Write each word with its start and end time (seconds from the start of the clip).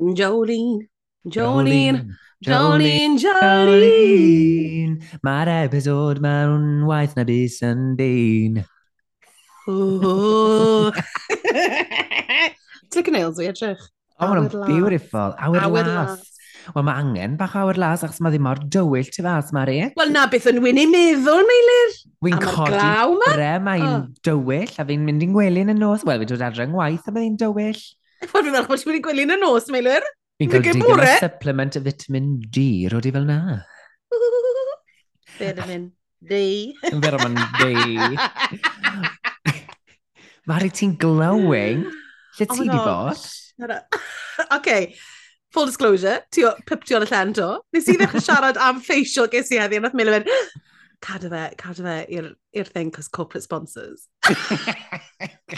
Jolene, 0.00 0.88
Jolene, 1.24 2.16
Jolene, 2.42 3.18
Jolene. 3.20 4.98
Mae'r 5.22 5.50
episod 5.66 6.20
mewn 6.24 6.84
waith 6.88 7.14
na 7.16 7.24
bus 7.28 7.60
yn 7.66 7.92
dyn. 7.98 8.62
Click 12.92 13.08
nails 13.12 13.38
fi 13.38 13.48
edrych. 13.52 13.84
O, 14.18 14.26
mae'n 14.26 14.48
beautiful. 14.66 15.36
Awyr 15.38 15.68
Awr 15.68 15.92
las. 15.92 16.28
Wel, 16.72 16.84
mae 16.86 16.94
angen 17.02 17.32
bach 17.38 17.54
awyr 17.58 17.78
las 17.80 18.04
achos 18.06 18.20
mae 18.22 18.30
ddim 18.34 18.44
mor 18.46 18.60
dywyll 18.70 19.08
ti 19.10 19.22
fas, 19.24 19.50
Mari. 19.54 19.80
Wel, 19.98 20.12
na 20.14 20.28
beth 20.30 20.46
yn 20.50 20.60
wyn 20.62 20.78
i 20.78 20.84
meddwl, 20.90 21.42
Meilir. 21.48 21.96
Wy'n 22.22 22.38
codi 22.42 23.22
bre, 23.26 23.48
mae'n 23.66 24.04
dywyll 24.24 24.76
a 24.78 24.86
fi'n 24.86 25.02
mynd 25.06 25.24
i'n 25.26 25.34
gwely 25.34 25.64
yn 25.66 25.74
y 25.74 25.78
nos. 25.78 26.04
Wel, 26.06 26.22
fi'n 26.22 26.30
dod 26.32 26.44
adre 26.46 26.66
yng 26.66 26.74
ngwaith 26.76 27.08
a 27.10 27.14
mae'n 27.16 27.34
dywyll. 27.40 27.82
Ffordd 28.22 28.46
fi'n 28.46 28.54
meddwl 28.54 28.68
bod 28.70 28.80
ti'n 28.82 28.90
wedi 28.92 29.02
gwylio 29.04 29.26
yn 29.26 29.34
y 29.34 29.38
nos, 29.40 29.68
Meilir. 29.72 30.04
Fi'n 30.40 30.50
cael 30.52 30.66
digon 30.78 31.02
o 31.02 31.08
supplement 31.20 31.78
o 31.78 31.82
vitamin 31.82 32.28
D, 32.54 32.64
rodi 32.92 33.12
fel 33.14 33.26
na. 33.28 33.38
Vitamin 35.38 35.88
D. 36.22 36.42
Vitamin 36.82 37.38
D. 37.58 37.62
Mari, 40.50 40.70
ti'n 40.74 40.96
glowing. 40.98 41.86
Lle 42.38 42.46
oh 42.48 42.56
ti 42.56 42.68
di 42.68 42.78
bod? 42.78 43.18
OK. 44.56 44.70
Full 45.52 45.68
disclosure, 45.68 46.22
ti 46.32 46.46
o 46.48 46.54
piptio 46.66 46.96
o'n 46.98 47.06
y 47.06 47.10
llen 47.10 47.34
to. 47.36 47.48
Nes 47.74 47.88
i 47.90 47.98
ddechrau 47.98 48.22
siarad 48.24 48.58
am 48.58 48.80
facial 48.82 49.28
ges 49.32 49.52
i 49.52 49.60
heddi, 49.60 49.78
a 49.78 49.84
nath 49.84 49.98
Meilir 49.98 50.22
mynd, 50.22 50.30
cadw 51.06 51.28
fe, 51.32 51.42
cadw 51.60 51.84
fe 51.84 51.96
i'r 52.08 52.70
thing, 52.70 52.90
cos 52.94 53.10
corporate 53.12 53.44
sponsors. 53.44 54.08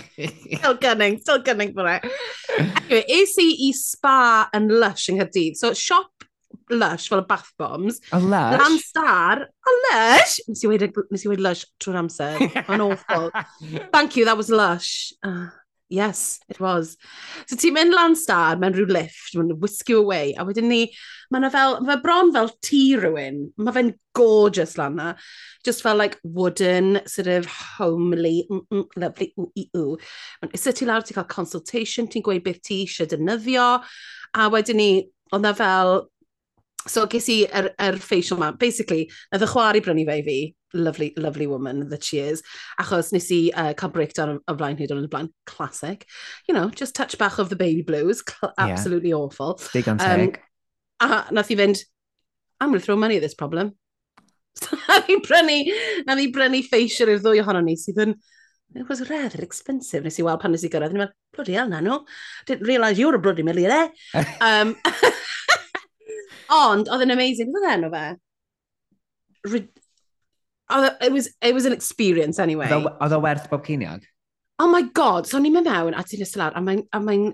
Still 0.58 0.74
gunning, 0.74 1.18
still 1.20 1.42
gunning 1.42 1.72
for 1.74 1.88
it. 1.88 2.04
Anyway, 2.58 3.04
es 3.08 3.36
i 3.42 3.48
i 3.68 3.72
spa 3.76 4.48
yn 4.56 4.68
Lush 4.72 5.08
yng 5.12 5.20
Nghydydd. 5.20 5.58
So, 5.60 5.72
siop 5.78 6.28
Lush 6.70 7.08
fel 7.10 7.20
y 7.20 7.26
bath 7.28 7.50
bombs. 7.58 8.00
A 8.12 8.20
Lush? 8.20 8.58
Lan 8.60 8.78
star. 8.78 9.42
A 9.44 9.74
Lush! 9.84 10.38
Nes 10.48 10.64
i 10.64 10.70
wedi 10.70 11.42
Lush 11.42 11.66
trwy'r 11.82 12.00
amser. 12.04 12.38
Mae'n 12.68 12.86
awful. 12.86 13.30
Thank 13.94 14.16
you, 14.16 14.24
that 14.24 14.36
was 14.38 14.50
Lush. 14.50 15.12
Uh. 15.22 15.50
Yes, 15.90 16.40
it 16.48 16.58
was. 16.60 16.96
So 17.46 17.56
ti'n 17.60 17.74
mynd 17.76 17.92
lan 17.94 18.16
star, 18.16 18.56
mewn 18.56 18.72
rhyw 18.74 18.88
lift, 18.88 19.34
mae'n 19.36 19.52
whisk 19.60 19.90
you 19.92 19.98
away, 20.00 20.32
a 20.32 20.46
wedyn 20.46 20.70
ni, 20.70 20.80
mae 21.30 21.42
yna 21.42 21.50
fel, 21.52 21.76
mae 21.84 22.00
bron 22.02 22.32
fel 22.32 22.48
tŷ 22.64 22.80
rhywun, 23.02 23.42
mae 23.60 23.76
fe'n 23.76 23.92
gorgeous 24.16 24.78
lan 24.80 24.96
na, 24.96 25.10
just 25.66 25.84
fel 25.84 26.00
like 26.00 26.16
wooden, 26.24 27.02
sort 27.06 27.28
of 27.28 27.46
homely, 27.76 28.46
mm, 28.48 28.64
mm, 28.72 28.86
lovely, 28.96 29.30
ww, 29.36 29.50
i, 29.60 29.66
ww. 29.76 30.00
Mae'n 30.40 30.56
isa 30.56 30.72
ti 30.72 30.88
lawr, 30.88 31.04
ti'n 31.04 31.20
cael 31.20 31.28
consultation, 31.36 32.08
ti'n 32.08 32.24
gweud 32.24 32.46
beth 32.48 32.64
ti 32.64 32.80
eisiau 32.86 33.10
defnyddio, 33.12 33.68
a 34.34 34.48
wedyn 34.56 34.80
ni, 34.80 34.90
ond 35.36 35.52
fel, 35.60 35.94
so 36.88 37.04
ges 37.12 37.28
i 37.28 37.42
yr, 37.44 37.74
er, 37.76 37.92
er 37.92 38.00
facial 38.00 38.40
ma, 38.40 38.54
basically, 38.56 39.04
na 39.30 39.42
y 39.44 39.52
chwari 39.52 39.84
brynu 39.84 40.08
fe 40.08 40.20
i 40.22 40.28
fi, 40.32 40.38
lovely, 40.74 41.12
lovely 41.16 41.46
woman 41.46 41.88
that 41.90 42.04
she 42.04 42.18
is. 42.18 42.42
Achos 42.80 43.12
nes 43.12 43.30
i 43.32 43.50
uh, 43.54 43.72
cael 43.74 43.92
breakdown 43.92 44.40
o 44.46 44.56
flaen 44.56 44.76
hyd 44.78 44.92
o'n 44.94 45.06
blaen, 45.08 45.30
classic. 45.46 46.06
You 46.48 46.54
know, 46.54 46.68
just 46.70 46.94
touch 46.94 47.16
back 47.18 47.38
of 47.38 47.48
the 47.48 47.56
baby 47.56 47.82
blues, 47.82 48.22
absolutely 48.58 49.10
yeah. 49.10 49.16
awful. 49.16 49.54
Digon 49.72 49.98
teg. 49.98 50.40
Um, 51.00 51.10
a 51.10 51.32
nath 51.32 51.50
i 51.50 51.56
fynd, 51.58 51.82
I'm 52.60 52.70
going 52.70 52.80
to 52.80 52.84
throw 52.84 52.96
money 52.96 53.16
at 53.16 53.22
this 53.22 53.34
problem. 53.34 53.74
So 54.60 54.76
nath 54.88 55.10
i 55.10 55.18
brynu, 55.24 55.58
nath 56.06 56.22
i 56.22 56.30
brynu 56.32 56.62
ffeisiwr 56.66 57.14
i'r 57.14 57.22
ddwy 57.22 57.42
ohono 57.42 57.62
ni 57.64 57.76
sydd 57.80 58.02
yn, 58.06 58.18
it 58.74 58.88
was 58.88 59.08
rather 59.10 59.42
expensive. 59.42 60.04
Nes 60.04 60.18
i 60.18 60.26
weld 60.26 60.42
pan 60.42 60.54
nes 60.54 60.64
i 60.66 60.70
gyrraedd, 60.72 60.94
ni'n 60.94 61.04
meddwl, 61.04 61.16
bloody 61.36 61.58
hell 61.58 61.70
na 61.70 61.80
nhw. 61.84 62.00
Didn't 62.46 62.66
realise 62.70 62.98
you 62.98 63.08
were 63.08 63.20
a 63.20 63.22
bloody 63.22 63.46
millionaire. 63.46 63.90
um, 64.48 64.74
ond, 66.64 66.90
oedd 66.90 67.06
yn 67.06 67.14
amazing, 67.14 67.54
oedd 67.54 67.70
enw 67.70 67.92
fe? 67.94 68.04
E, 70.70 70.90
it 71.02 71.12
was, 71.12 71.28
it 71.42 71.54
was 71.54 71.66
an 71.66 71.72
experience 71.72 72.38
anyway. 72.38 72.68
Oedd 72.72 73.12
e 73.12 73.16
o 73.16 73.18
e 73.18 73.22
werth 73.24 73.48
bob 73.50 73.64
ceiniog? 73.66 74.04
Oh 74.62 74.68
my 74.70 74.82
god, 74.94 75.26
so 75.26 75.40
ni'n 75.42 75.52
mynd 75.56 75.66
mewn 75.66 75.96
a 75.98 76.04
ti'n 76.06 76.22
ystod 76.24 76.40
lawr, 76.44 76.54
a 76.54 76.62
mae'n 76.62 76.84
mae 77.02 77.32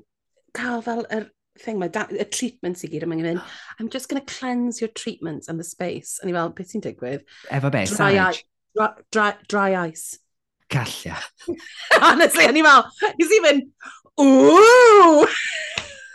cael 0.57 0.81
fel 0.83 1.05
yr 1.13 1.29
thing, 1.61 1.79
mae 1.79 1.93
y 1.93 2.27
treatments 2.33 2.85
i 2.87 2.91
gyd, 2.91 3.05
a 3.05 3.11
mae'n 3.11 3.27
mynd, 3.27 3.43
I'm 3.79 3.91
just 3.93 4.09
going 4.09 4.23
to 4.23 4.35
cleanse 4.35 4.81
your 4.81 4.89
treatments 4.89 5.49
and 5.49 5.61
the 5.61 5.65
space. 5.65 6.19
A 6.23 6.27
ni 6.27 6.33
fel, 6.33 6.55
beth 6.57 6.73
sy'n 6.73 6.85
digwydd? 6.87 7.27
Efo 7.53 7.71
be, 7.73 7.85
dry, 7.93 8.13
ice, 8.31 8.43
dry, 8.75 8.91
dry, 9.13 9.35
dry 9.49 9.69
ice. 9.85 10.19
Callia. 10.71 11.19
Honestly, 12.01 12.47
a 12.47 12.53
ni 12.53 12.63
fel, 12.63 12.87
is 13.19 13.33
even, 13.33 13.73
ooh! 14.21 15.27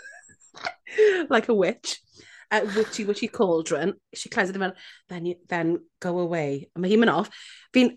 like 1.30 1.50
a 1.50 1.54
witch 1.54 2.00
uh, 2.52 2.62
witchy, 2.76 3.06
witchy 3.06 3.28
cauldron. 3.28 3.94
She 4.14 4.30
cleanses 4.30 4.56
it 4.56 4.60
fel, 4.60 4.74
then, 5.10 5.26
you, 5.26 5.36
then 5.48 5.80
go 6.00 6.20
away. 6.20 6.70
A 6.76 6.80
mae 6.80 6.90
hi'n 6.90 7.04
mynd 7.04 7.14
off. 7.14 7.30
Fi'n 7.74 7.96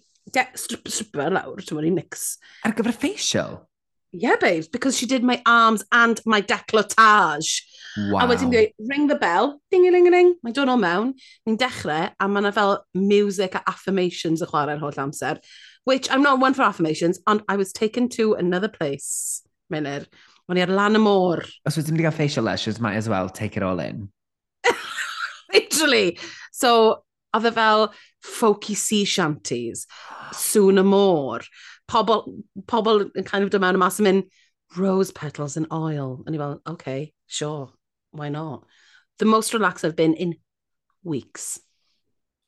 stripper 0.54 0.92
strip 0.92 1.16
lawr, 1.16 1.62
ti'n 1.62 1.78
mynd 1.78 1.90
i 1.90 1.94
nix. 2.02 2.36
Ar 2.64 2.76
gyfer 2.76 2.94
facial? 2.94 3.64
Yeah, 4.10 4.36
babes, 4.40 4.68
because 4.68 4.96
she 4.96 5.04
did 5.04 5.22
my 5.22 5.42
arms 5.44 5.84
and 5.92 6.20
my 6.24 6.40
decolletage. 6.40 7.60
Wow. 8.10 8.24
A 8.24 8.28
wedyn 8.28 8.50
dweud, 8.52 8.70
ring 8.88 9.06
the 9.06 9.16
bell, 9.16 9.60
ding-a-ling-a-ling, 9.70 10.36
mae'n 10.44 10.54
dod 10.56 10.70
o 10.72 10.76
mewn, 10.80 11.10
ni'n 11.44 11.58
dechrau, 11.60 12.08
a 12.16 12.28
mae 12.28 12.40
yna 12.40 12.52
fel 12.56 12.78
music 12.94 13.58
a 13.58 13.62
affirmations 13.68 14.40
y 14.44 14.48
chwarae'r 14.48 14.80
holl 14.80 14.96
amser, 15.04 15.36
which 15.84 16.08
I'm 16.10 16.22
not 16.22 16.40
one 16.40 16.56
for 16.56 16.62
affirmations, 16.62 17.20
ond 17.26 17.44
I 17.48 17.56
was 17.60 17.72
taken 17.72 18.08
to 18.16 18.32
another 18.34 18.68
place, 18.68 19.42
Miller. 19.68 20.06
Mae'n 20.48 20.62
i 20.62 20.64
ar 20.64 20.72
lan 20.72 20.96
y 20.96 21.02
môr. 21.04 21.44
Os 21.68 21.76
wyt 21.76 21.90
ti'n 21.90 21.98
mynd 21.98 22.06
i 22.06 22.08
gael 22.08 22.16
facial 22.16 22.48
lashes, 22.48 22.80
might 22.80 22.96
as 22.96 23.10
well 23.12 23.28
take 23.28 23.60
it 23.60 23.66
all 23.66 23.80
in. 23.84 24.08
Literally. 25.54 26.18
So, 26.52 27.04
oedd 27.36 27.48
e 27.48 27.52
fel 27.54 27.88
folky 28.24 28.76
sea 28.76 29.04
shanties, 29.08 29.86
sŵn 30.36 30.82
y 30.82 30.84
môr, 30.86 31.46
pobl, 31.90 32.24
pobl 32.68 33.06
yn 33.08 33.26
kind 33.28 33.46
of 33.46 33.52
dod 33.52 33.64
mewn 33.64 33.78
y 33.78 33.82
mas 33.82 34.00
yn 34.00 34.08
mynd, 34.08 34.28
rose 34.76 35.12
petals 35.12 35.56
and 35.56 35.70
oil. 35.72 36.22
And 36.26 36.34
ni 36.34 36.40
fel, 36.40 36.60
okay, 36.66 37.12
sure, 37.26 37.70
why 38.10 38.28
not? 38.28 38.66
The 39.18 39.26
most 39.26 39.54
relaxed 39.54 39.84
I've 39.84 39.96
been 39.96 40.14
in 40.14 40.36
weeks. 41.02 41.58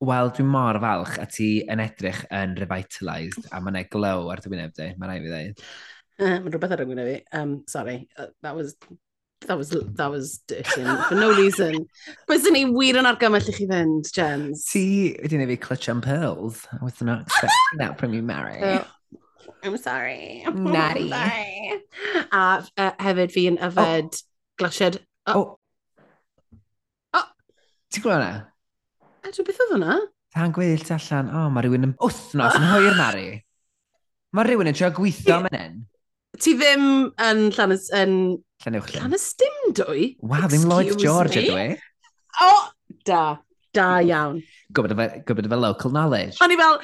Wel, 0.00 0.30
dwi'n 0.32 0.48
mor 0.48 0.78
falch 0.80 1.18
a 1.20 1.26
ti 1.28 1.50
yn 1.68 1.82
edrych 1.84 2.22
yn 2.32 2.54
revitalised 2.56 3.50
a 3.52 3.60
mae'n 3.60 3.88
glow 3.92 4.30
ar 4.32 4.40
dy 4.40 4.52
wyneb 4.52 4.72
di, 4.76 4.94
mae'n 4.96 5.10
rhaid 5.10 5.26
fi 5.26 5.32
ddweud. 5.32 5.64
Uh, 6.20 6.36
mae'n 6.38 6.54
rhywbeth 6.54 6.72
ar 6.76 6.84
y 6.84 6.88
wyneb. 6.88 7.10
Um, 7.36 7.52
sorry, 7.68 7.98
uh, 8.16 8.30
that 8.40 8.56
was 8.56 8.76
that 9.46 9.56
was, 9.56 9.70
that 9.70 10.10
was 10.10 10.38
dirty 10.46 10.84
for 11.08 11.14
no 11.14 11.34
reason. 11.36 11.86
Byddwn 12.28 12.52
ni 12.56 12.64
wir 12.76 12.98
yn 13.00 13.08
argymell 13.08 13.48
i 13.48 13.54
chi 13.56 13.66
fynd, 13.70 14.10
Jens. 14.16 14.66
Ti 14.70 14.84
wedi 15.22 15.40
neud 15.40 15.52
fi 15.52 15.58
clutch 15.64 15.88
and 15.88 16.04
pearls. 16.04 16.66
I 16.72 16.84
was 16.84 17.00
not 17.00 17.22
expecting 17.22 17.82
that 17.82 17.98
from 17.98 18.14
you, 18.14 18.22
Mary. 18.22 18.60
Oh. 18.62 18.86
I'm 19.62 19.76
sorry. 19.76 20.44
Natty. 20.52 21.08
sorry. 21.10 21.82
A 22.32 22.64
uh, 22.76 22.92
hefyd 23.00 23.32
fi 23.32 23.46
yn 23.50 23.58
oh. 23.60 23.68
yfed 23.68 24.14
oh. 24.14 24.22
glasied. 24.60 25.00
Oh. 25.26 25.34
Oh. 25.34 25.58
oh. 27.18 27.28
Ti'n 27.90 28.04
gwybod 28.04 28.16
hwnna? 28.16 28.32
dwi'n 29.30 29.46
beth 29.46 29.62
oedd 29.64 29.74
hwnna? 29.76 30.00
Tan 30.34 30.54
gwyllt 30.56 30.92
allan. 30.94 31.30
O, 31.32 31.44
oh, 31.44 31.52
mae 31.52 31.66
rhywun 31.66 31.90
yn 31.90 31.96
wthnos 32.00 32.56
yn 32.58 32.68
hwyr, 32.70 32.92
Mari. 32.98 33.30
Mae 34.36 34.46
rhywun 34.46 34.70
yn 34.70 34.76
trio 34.78 34.92
gweithio 34.96 35.40
am 35.40 35.48
yn 35.50 35.80
Ti 36.40 36.54
ddim 36.56 36.84
yn 37.20 37.40
llan 37.56 37.74
yn 37.74 38.12
Llanuwch 38.64 38.90
llyn. 38.92 39.06
Llanes 39.06 39.28
dim 39.40 39.60
dwy? 39.78 40.08
Wa, 40.20 40.42
ddim 40.44 40.66
Lloyd 40.68 40.98
George 41.00 41.40
ydw 41.40 41.56
i. 41.56 41.68
O, 42.44 42.50
da. 43.08 43.22
Da 43.70 44.00
iawn. 44.02 44.40
Gwbod 44.74 44.96
efo 44.96 45.58
local 45.58 45.92
knowledge. 45.94 46.40
O'n 46.42 46.50
i 46.50 46.56
fel, 46.58 46.80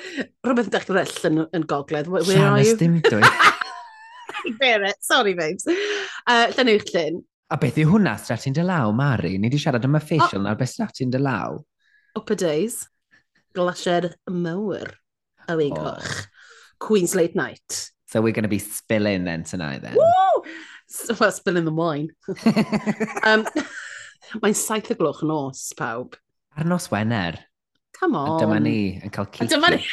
rhywbeth 0.47 0.69
yn 0.71 0.75
dechrau 0.77 0.97
ddell 0.97 1.31
yn, 1.31 1.41
yn 1.59 1.65
gogledd. 1.69 2.11
Llanes 2.31 2.77
dim 2.79 3.01
dwy. 3.05 3.23
Bear 4.61 4.85
it, 4.87 5.01
sorry 5.03 5.35
babes. 5.35 5.67
Uh, 5.67 6.47
Llenwch 6.55 6.93
llyn. 6.95 7.25
A 7.51 7.59
beth 7.63 7.77
yw 7.83 7.91
hwnna, 7.93 8.15
Stratin 8.19 8.55
de 8.55 8.63
Law, 8.67 8.93
Mari? 8.95 9.35
Ni 9.39 9.51
wedi 9.51 9.59
siarad 9.63 9.85
am 9.87 9.99
y 9.99 10.19
oh. 10.19 10.39
na'r 10.43 10.59
beth 10.59 10.73
Stratin 10.73 11.11
de 11.11 11.19
Law. 11.23 11.59
Upper 12.17 12.39
Days, 12.39 12.89
Glasier 13.55 14.15
Mawr, 14.31 14.95
y 15.49 15.59
Wigoch, 15.59 16.09
oh. 16.11 16.25
Queen's 16.81 17.15
Late 17.15 17.35
Night. 17.35 17.91
So 18.07 18.21
we're 18.21 18.33
going 18.33 18.45
to 18.45 18.49
be 18.49 18.59
spilling 18.59 19.25
then 19.25 19.43
tonight 19.43 19.83
then. 19.83 19.95
Woo! 19.95 20.43
well, 21.21 21.33
spilling 21.33 21.65
the 21.65 21.73
wine. 21.73 22.11
um, 23.25 23.47
Mae'n 24.43 24.57
saith 24.59 24.91
y 24.91 24.97
gloch 24.99 25.23
nos, 25.23 25.73
pawb. 25.79 26.17
Ar 26.57 26.65
nos 26.67 26.89
Wener. 26.91 27.39
Come 27.99 28.17
on. 28.17 28.31
A 28.37 28.45
dyma 28.45 28.61
ni 28.63 28.79
yn 29.05 29.13
cael 29.13 29.29
cig. 29.33 29.51
Dyma 29.53 29.71
ni. 29.77 29.85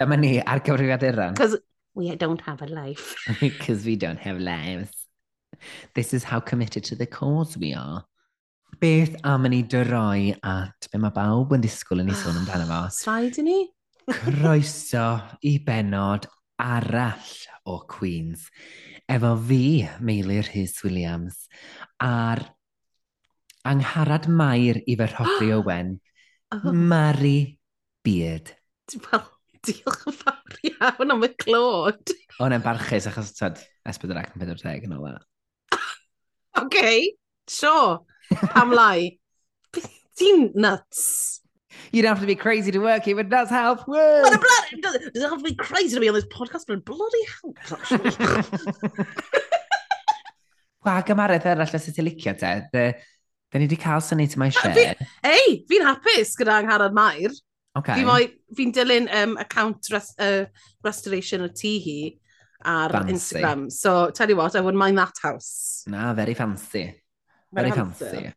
dyma 0.00 0.18
ni 0.18 0.32
ar 0.40 0.60
gyfrifiad 0.64 1.04
Iran. 1.10 1.34
Because 1.34 1.56
we 1.94 2.14
don't 2.16 2.40
have 2.42 2.62
a 2.62 2.66
life. 2.66 3.14
Because 3.40 3.84
we 3.84 3.96
don't 3.96 4.18
have 4.18 4.38
lives. 4.38 5.06
This 5.94 6.12
is 6.12 6.24
how 6.24 6.40
committed 6.40 6.84
to 6.84 6.96
the 6.96 7.06
cause 7.06 7.56
we 7.56 7.72
are. 7.74 8.04
Beth 8.80 9.14
am 9.24 9.44
ni 9.44 9.62
dyroi 9.62 10.36
at 10.42 10.88
be 10.90 10.98
mae 10.98 11.14
bawb 11.14 11.54
yn 11.54 11.62
disgwyl 11.62 12.02
yn 12.02 12.10
ei 12.10 12.18
sôn 12.18 12.40
amdano 12.42 12.66
fo. 12.68 12.80
Sraid 13.00 13.38
i 13.38 13.46
ni? 13.46 13.58
Croeso 14.10 15.06
i 15.46 15.58
benod 15.64 16.26
arall 16.60 17.32
o 17.64 17.80
Queens. 17.88 18.48
Efo 19.08 19.34
fi, 19.48 19.84
Meilir 20.00 20.46
Rhys 20.48 20.78
Williams, 20.84 21.46
a'r 22.02 22.42
angharad 23.68 24.28
mair 24.28 24.80
i 24.86 24.96
fy 24.96 25.08
rhodri 25.10 25.52
Owen, 25.58 25.94
oh. 26.54 26.72
Mari 26.72 27.58
Beard. 28.04 28.54
Wel, 29.08 29.26
diolch 29.64 30.08
yn 30.10 30.18
fawr 30.20 30.58
iawn 30.70 31.14
am 31.16 31.26
y 31.26 31.30
clod. 31.40 32.14
O'n 32.44 32.56
e'n 32.56 32.64
barchus 32.64 33.08
achos 33.10 33.32
tyd 33.36 33.60
S4 33.88 34.20
ac 34.20 34.34
yn 34.34 34.44
40 34.44 34.88
yn 34.88 34.96
ola. 34.98 35.16
E. 35.18 35.76
Oce, 36.60 36.66
okay. 36.66 37.00
so, 37.50 38.04
pam 38.52 38.74
lai. 38.76 39.16
Ti'n 40.14 40.52
nuts. 40.54 41.43
You 41.92 42.02
don't 42.02 42.10
have 42.10 42.20
to 42.20 42.26
be 42.26 42.34
crazy 42.34 42.70
to 42.72 42.78
work 42.78 43.04
here, 43.04 43.16
but 43.16 43.26
it 43.26 43.30
does 43.30 43.50
help. 43.50 43.86
Woo! 43.86 43.94
Well, 43.96 44.30
bloody, 44.30 44.72
it 44.72 44.82
doesn't, 44.82 45.16
it 45.16 45.20
have 45.22 45.38
to 45.38 45.44
be 45.44 45.54
crazy 45.54 45.94
to 45.94 46.00
be 46.00 46.08
on 46.08 46.14
this 46.14 46.26
podcast, 46.26 46.64
but 46.66 46.78
it 46.78 46.84
bloody 46.84 47.24
helps, 47.42 47.72
Wa, 50.84 51.00
gymaredd 51.00 51.46
arall 51.48 51.74
os 51.78 51.86
ydy 51.88 52.02
licio 52.04 52.34
te. 52.36 52.50
Da 52.74 53.60
ni 53.60 53.64
wedi 53.64 53.78
cael 53.80 54.02
syni 54.04 54.26
ti 54.28 54.36
mae 54.40 54.52
share. 54.52 54.96
Ei, 55.24 55.62
fi'n 55.70 55.86
hapus 55.86 56.34
gyda 56.36 56.58
angharad 56.60 56.92
Mair. 56.92 57.32
Okay. 57.78 58.02
Fi'n 58.02 58.34
fi 58.58 58.66
dilyn 58.74 59.08
um, 59.22 59.32
account 59.40 59.88
res, 59.94 60.10
uh, 60.18 60.44
restoration 60.84 61.46
o 61.46 61.48
tŷ 61.48 61.72
hi 61.86 61.96
ar 62.64 62.92
fancy. 62.92 63.14
Instagram. 63.14 63.64
So, 63.72 64.10
tell 64.10 64.28
you 64.28 64.36
what, 64.36 64.56
I 64.56 64.60
wouldn't 64.60 64.78
mind 64.78 64.98
that 64.98 65.16
house. 65.22 65.84
Na, 65.86 66.12
very 66.12 66.34
fancy. 66.34 67.00
Very, 67.52 67.70
very 67.70 67.72
fancy. 67.72 68.04
fancy. 68.04 68.32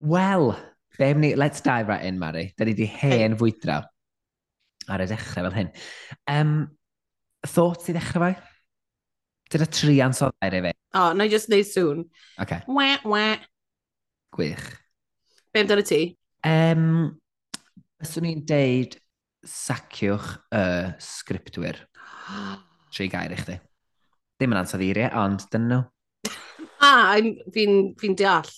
Wel, 0.00 0.56
Be 0.98 1.12
ni, 1.14 1.34
let's 1.34 1.60
dive 1.60 1.88
right 1.88 2.04
in, 2.04 2.18
Mari. 2.18 2.52
Da 2.56 2.64
ni 2.64 2.72
wedi 2.72 2.88
hen 2.88 3.36
fwydro 3.36 3.82
ar 4.88 5.02
y 5.02 5.08
dechrau 5.10 5.46
fel 5.48 5.56
hyn. 5.56 5.70
Um, 6.30 6.54
thoughts 7.46 7.90
i 7.90 7.96
ddechrau 7.96 8.24
fai? 8.24 8.34
Dyna 9.52 9.68
tri 9.70 9.98
ansoddair 10.02 10.56
i 10.58 10.62
fi. 10.64 10.72
O, 10.94 11.02
oh, 11.02 11.10
na 11.14 11.26
i 11.26 11.32
just 11.32 11.50
neud 11.52 11.68
sŵn. 11.68 12.04
Okay. 12.42 12.62
We, 12.66 12.88
we. 13.04 13.24
Gwych. 14.36 14.66
Be 15.52 15.62
amdano 15.62 15.84
ti? 15.86 16.00
Um, 16.46 17.16
Byswn 18.00 18.28
i'n 18.28 18.42
deud 18.48 18.96
saciwch 19.46 20.32
y 20.54 20.64
sgriptwyr. 21.02 21.78
Tri 22.94 23.10
gair 23.12 23.32
i 23.32 23.38
chdi. 23.40 23.58
Dim 24.40 24.52
yn 24.52 24.60
ansoddeiriau, 24.60 25.12
ond 25.22 25.46
dyn 25.52 25.68
nhw. 25.70 25.82
A, 26.26 26.88
ah, 26.88 27.12
fi'n 27.16 27.30
fi, 27.54 27.66
n, 27.68 27.78
fi 28.00 28.10
n 28.12 28.18
deall. 28.18 28.50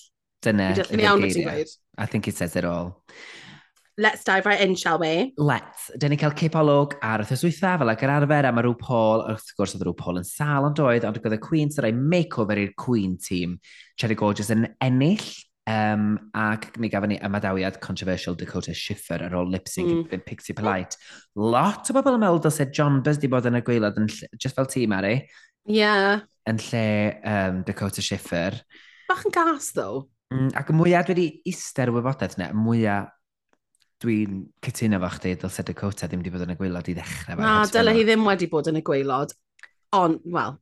Dyna. 0.45 0.71
Dwi'n 0.79 1.03
iawn 1.05 1.25
beth 1.25 1.37
ti'n 1.37 1.47
gweud. 1.49 1.77
I 1.99 2.07
think 2.07 2.29
it 2.29 2.37
says 2.37 2.57
it 2.57 2.65
all. 2.65 3.03
Let's 3.99 4.23
dive 4.23 4.47
right 4.47 4.61
in, 4.61 4.77
shall 4.77 5.01
we? 5.01 5.33
Let's. 5.37 5.91
Dyn 5.99 6.13
ni 6.15 6.17
cael 6.21 6.37
cipolwg 6.39 6.95
ar 7.03 7.25
wrth 7.25 7.43
wytha, 7.43 7.73
fel 7.81 7.91
ag 7.91 8.03
yr 8.07 8.13
arfer, 8.15 8.47
a 8.47 8.53
mae 8.55 8.63
rhyw 8.63 8.77
Paul, 8.79 9.25
wrth 9.33 9.49
gwrs 9.59 9.75
oedd 9.75 9.83
rhyw 9.83 9.97
Paul 9.99 10.21
yn 10.21 10.27
sal 10.29 10.69
ond 10.69 10.79
oedd, 10.85 11.07
ond 11.09 11.19
oedd 11.19 11.35
y 11.35 11.41
Queen 11.43 11.73
sy'n 11.75 11.83
rhoi 11.83 11.97
makeover 11.99 12.61
i'r 12.63 12.77
Queen 12.79 13.17
team. 13.19 13.57
Cherry 13.99 14.15
Gorgeous 14.21 14.53
yn 14.55 14.69
ennill, 14.87 15.27
um, 15.67 16.13
ac 16.39 16.69
mi 16.79 16.91
gafon 16.93 17.11
ni 17.11 17.19
ymadawiad 17.27 17.81
controversial 17.83 18.37
Dakota 18.39 18.71
Schiffer 18.71 19.25
ar 19.27 19.35
ôl 19.41 19.51
lip-sync 19.51 20.13
mm. 20.13 20.23
Pixie 20.29 20.55
Polite. 20.55 20.95
Lot 21.35 21.91
o 21.91 21.97
bobl 21.97 22.21
yn 22.21 22.23
meddwl 22.23 22.39
dylse 22.45 22.69
John 22.71 23.01
Buzz 23.03 23.19
di 23.19 23.31
bod 23.33 23.49
yn 23.51 23.59
y 23.59 23.65
gweilad, 23.67 23.99
yn 23.99 24.07
lle, 24.13 24.31
just 24.39 24.55
fel 24.55 24.71
ti, 24.71 24.85
Mari. 24.87 25.17
Yeah. 25.67 26.23
Yn 26.47 26.63
lle 26.69 26.85
um, 27.35 27.65
Dakota 27.67 28.07
Schiffer. 28.07 28.61
Bach 29.11 29.27
yn 29.27 29.35
gas, 29.35 29.73
though. 29.75 30.07
Mm, 30.35 30.51
ac 30.61 30.69
y 30.69 30.77
mwyaf 30.77 31.07
dwi 31.09 31.15
wedi 31.15 31.29
ister 31.49 31.89
y 31.89 31.95
wybodaeth 31.95 32.37
yna, 32.37 32.51
y 32.53 32.59
mwyaf 32.59 33.15
dwi'n 34.03 34.41
cytuno 34.63 35.01
fo 35.03 35.11
chdi, 35.17 35.35
dylse 35.41 35.65
Dakota 35.67 36.09
ddim 36.09 36.23
wedi 36.23 36.33
bod 36.35 36.45
yn 36.45 36.55
y 36.55 36.57
gwaelod 36.59 36.91
i 36.93 36.95
ddechrau. 36.99 37.41
Na, 37.41 37.55
dyle 37.73 37.95
hi 37.97 38.05
ddim 38.07 38.27
wedi 38.29 38.49
bod 38.53 38.69
yn 38.71 38.81
y 38.81 38.85
gweilod. 38.87 39.33
Ond, 39.99 40.21
wel... 40.29 40.59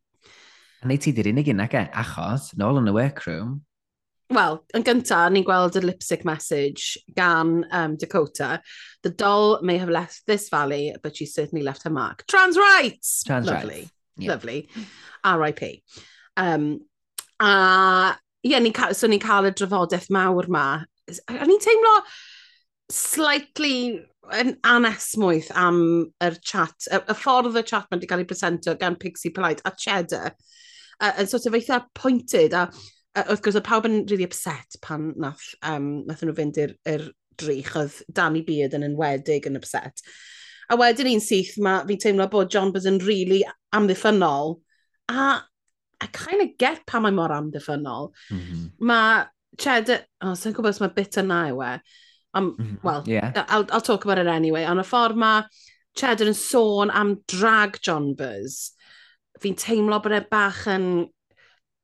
A 0.82 0.88
neu 0.88 1.00
ti 1.00 1.12
di'r 1.16 1.32
unig 1.32 1.50
un 1.50 1.64
ac 1.64 1.74
e, 1.74 1.82
achos, 2.02 2.52
nôl 2.60 2.80
yn 2.82 2.92
y 2.92 2.94
workroom... 2.96 3.56
Wel, 4.34 4.56
yn 4.74 4.82
gyntaf, 4.86 5.28
ni'n 5.30 5.44
gweld 5.46 5.76
y 5.78 5.84
lipstick 5.84 6.24
message 6.26 6.96
gan 7.14 7.60
um, 7.70 7.94
Dakota. 8.00 8.60
The 9.06 9.12
doll 9.14 9.60
may 9.62 9.78
have 9.78 9.92
left 9.92 10.26
this 10.26 10.48
valley, 10.50 10.96
but 11.02 11.14
she 11.14 11.26
certainly 11.26 11.62
left 11.62 11.84
her 11.84 11.94
mark. 11.94 12.24
Trans 12.26 12.58
rights! 12.58 13.22
Trans 13.22 13.46
Lovely. 13.46 13.82
rights. 13.82 13.92
Yeah. 14.16 14.30
Lovely. 14.30 14.68
R.I.P. 15.22 15.82
Um, 16.36 16.80
a 17.38 18.16
yeah, 18.46 18.62
ni 18.62 18.72
ca... 18.74 18.92
so 18.94 19.10
ni'n 19.10 19.22
cael 19.22 19.50
y 19.50 19.54
drafodaeth 19.56 20.10
mawr 20.14 20.48
ma. 20.52 20.66
A 21.30 21.46
ni'n 21.46 21.62
teimlo 21.62 21.94
slightly 22.92 23.98
yn 24.34 24.52
anesmwyth 24.66 25.50
am 25.58 25.80
yr 26.22 26.36
chat, 26.42 26.88
y, 26.90 26.98
y 26.98 27.16
ffordd 27.18 27.58
y 27.58 27.62
chat 27.66 27.86
mae'n 27.86 28.00
wedi 28.00 28.10
cael 28.10 28.22
ei 28.24 28.28
presento 28.30 28.74
gan 28.78 28.98
Pixie 28.98 29.34
Polite 29.34 29.62
a 29.66 29.72
Cheddar, 29.78 30.34
yn 31.12 31.30
sort 31.30 31.46
of 31.46 31.54
eitha 31.58 31.82
pointed, 31.94 32.54
a, 32.54 32.66
a 33.16 33.26
wrth 33.30 33.42
gwrs, 33.44 33.58
oedd 33.58 33.68
pawb 33.68 33.88
yn 33.88 34.00
really 34.10 34.26
upset 34.26 34.78
pan 34.82 35.12
nath, 35.22 35.52
um, 35.66 35.90
nath 36.08 36.24
nhw 36.24 36.34
fynd 36.36 36.58
i'r 36.62 37.06
drych, 37.40 37.74
oedd 37.78 38.00
Danny 38.12 38.42
Beard 38.46 38.74
yn 38.76 38.86
enwedig 38.86 39.48
yn 39.50 39.58
upset. 39.60 40.02
A 40.72 40.78
wedyn 40.78 41.12
un 41.12 41.22
syth, 41.22 41.54
mae 41.62 41.84
fi'n 41.86 42.02
teimlo 42.02 42.26
bod 42.30 42.50
John 42.50 42.72
Buzz 42.74 42.88
yn 42.90 42.98
really 43.04 43.44
amddiffynol, 43.76 44.56
a 45.12 45.26
I 46.00 46.06
kind 46.12 46.42
of 46.42 46.58
get 46.58 46.84
pa 46.86 47.00
mae 47.00 47.14
mor 47.14 47.32
amddiffynol. 47.32 48.12
Mm 48.30 48.40
-hmm. 48.40 48.66
Mae 48.78 49.24
Cheddar, 49.58 50.04
oh, 50.20 50.34
sy'n 50.36 50.52
gwybod 50.52 50.74
os 50.74 50.82
mae 50.82 50.92
bit 50.96 51.16
yna 51.22 51.46
yw 51.52 51.62
e. 51.64 51.72
Um. 52.36 52.50
Mm-hmm. 52.58 52.76
Well, 52.82 53.02
yeah. 53.06 53.32
I'll, 53.48 53.64
I'll 53.72 53.80
talk 53.80 54.04
about 54.04 54.18
it 54.18 54.26
anyway. 54.26 54.66
Ond 54.68 54.82
y 54.82 54.84
ffordd 54.84 55.16
mae 55.16 55.46
Cheddar 55.96 56.28
yn 56.28 56.36
sôn 56.36 56.92
am 56.92 57.14
drag 57.32 57.80
John 57.80 58.12
Buzz, 58.14 58.72
fi'n 59.40 59.56
teimlo 59.56 60.02
bod 60.02 60.12
e 60.12 60.20
bach 60.30 60.66
yn 60.68 61.08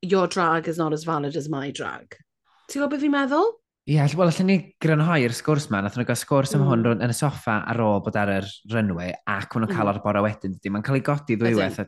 your 0.03 0.27
drag 0.27 0.67
is 0.67 0.77
not 0.77 0.93
as 0.93 1.05
valid 1.05 1.35
as 1.35 1.49
my 1.49 1.71
drag. 1.71 2.19
Ti'n 2.67 2.83
gwybod 2.83 2.93
beth 2.93 3.05
fi'n 3.05 3.15
meddwl? 3.15 3.51
Ie, 3.83 3.97
yeah, 3.97 4.07
wel, 4.15 4.29
allan 4.31 4.47
ni 4.47 4.55
grynhoi'r 4.79 5.33
sgwrs 5.35 5.65
ma. 5.67 5.81
Nath 5.83 5.97
nhw 5.99 6.05
gael 6.07 6.15
sgwrs 6.15 6.53
mm. 6.53 6.61
am 6.61 6.69
hwn 6.69 7.01
yn 7.03 7.11
y 7.11 7.15
soffa 7.17 7.57
ar 7.67 7.81
ôl 7.83 7.99
bod 8.05 8.15
ar 8.15 8.29
yr 8.37 8.45
runway 8.71 9.11
ac 9.27 9.51
maen 9.51 9.65
nhw'n 9.65 9.73
cael 9.73 9.89
mm. 9.89 9.91
ar 9.91 9.99
bora 10.05 10.21
wedyn. 10.23 10.53
dydy, 10.55 10.71
mae'n 10.71 10.85
cael 10.87 11.01
ei 11.01 11.03
godi 11.03 11.35
ddwy 11.35 11.57
waith. 11.57 11.81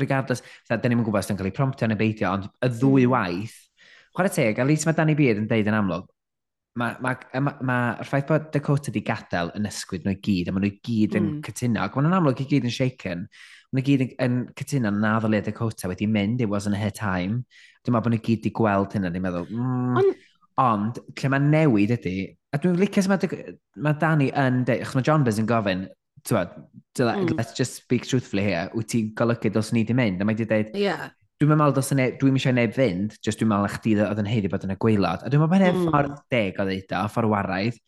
Regardless, 0.00 0.40
da, 0.64 0.78
da 0.80 0.88
ni'n 0.88 1.02
gwybod 1.04 1.20
os 1.20 1.28
yn 1.34 1.36
cael 1.36 1.50
ei 1.50 1.56
promptio 1.58 1.90
neu 1.90 2.00
beidio, 2.00 2.30
ond 2.38 2.46
y 2.48 2.70
ddwy 2.78 3.04
mm. 3.04 3.12
waith, 3.12 3.58
chwarae 4.16 4.32
teg, 4.32 4.62
a 4.62 4.64
lis 4.64 4.88
mae 4.88 4.96
Danny 4.96 5.16
Beard 5.18 5.42
yn 5.42 5.50
deud 5.50 5.68
yn 5.68 5.76
amlwg, 5.76 6.08
mae'r 6.80 7.02
ma, 7.04 7.12
ma, 7.36 7.52
ma, 7.68 7.76
ffaith 8.04 8.30
bod 8.30 8.48
Dakota 8.54 8.94
di 8.94 9.02
gadael 9.04 9.52
yn 9.60 9.68
ysgwyd 9.68 10.08
nhw 10.08 10.16
i 10.16 10.20
gyd, 10.24 10.48
a 10.48 10.54
maen 10.56 10.64
nhw 10.64 10.72
i 10.72 10.78
gyd 10.88 11.18
yn 11.20 11.28
mm. 11.34 11.42
cytuno. 11.44 11.84
Ac 11.84 11.96
maen 11.96 12.08
nhw'n 12.08 12.16
amlwg 12.22 12.40
i 12.46 12.48
gyd 12.48 12.68
yn 12.68 12.72
shaken. 12.72 13.26
Maen 13.26 13.80
nhw 13.80 13.84
i 13.84 13.86
gyd 13.90 14.06
yn, 14.06 14.16
yn 14.24 14.40
cytuno 14.56 14.92
na 14.92 15.18
ddoled 15.20 15.48
Dakota 15.50 15.92
wedi 15.92 16.08
mynd, 16.08 16.40
it 16.40 16.52
wasn't 16.52 16.80
her 16.80 16.92
time. 16.96 17.42
Dwi'n 17.84 17.92
meddwl 17.92 18.08
bod 18.08 18.16
nhw 18.16 18.22
gyd 18.24 18.40
wedi 18.40 18.54
gweld 18.56 18.96
hynna, 18.96 19.12
ni'n 19.12 19.24
meddwl, 19.24 19.48
mm, 19.52 20.00
Ond 20.00 20.25
Ond, 20.62 20.98
lle 21.20 21.28
mae 21.32 21.42
newid 21.44 21.92
ydy, 21.98 22.16
a 22.56 22.58
dwi'n 22.60 22.78
licio 22.80 23.04
sef 23.04 23.12
mae, 23.12 23.52
mae 23.84 23.98
Danny 24.00 24.30
yn 24.32 24.62
dweud, 24.64 24.86
achos 24.86 24.96
mae 24.96 25.04
John 25.04 25.26
Bez 25.26 25.40
yn 25.42 25.48
gofyn, 25.50 25.84
tywed, 26.26 26.54
mm. 26.96 27.36
let's 27.36 27.52
just 27.52 27.76
speak 27.82 28.06
truthfully 28.08 28.46
here, 28.46 28.70
wyt 28.74 28.88
ti'n 28.92 29.12
golygu 29.18 29.52
dos 29.52 29.72
ni 29.76 29.84
di 29.84 29.96
mynd? 29.96 30.22
A 30.22 30.26
mae 30.26 30.36
wedi 30.36 30.48
dweud, 30.48 30.72
yeah. 30.78 31.10
dwi'n 31.42 31.52
meddwl 31.52 31.76
dos 31.76 31.92
yna, 31.92 32.08
dwi'n 32.22 32.40
eisiau 32.40 32.56
neb 32.56 32.72
fynd, 32.76 33.18
jyst 33.20 33.42
dwi'n 33.42 33.52
meddwl 33.52 33.68
eich 33.68 33.78
di 33.84 33.94
oedd 34.00 34.24
yn 34.24 34.32
heiddi 34.32 34.52
bod 34.52 34.64
yn 34.64 34.72
y 34.72 34.78
gweilod. 34.80 35.22
A 35.26 35.32
dwi'n 35.32 35.44
meddwl 35.44 35.52
bod 35.52 35.66
mm. 35.68 35.86
ffordd 35.90 36.18
deg 36.32 36.60
o 36.62 36.68
ddeud 36.70 36.96
o, 36.96 37.04
ffordd 37.12 37.32
waraidd. 37.34 37.80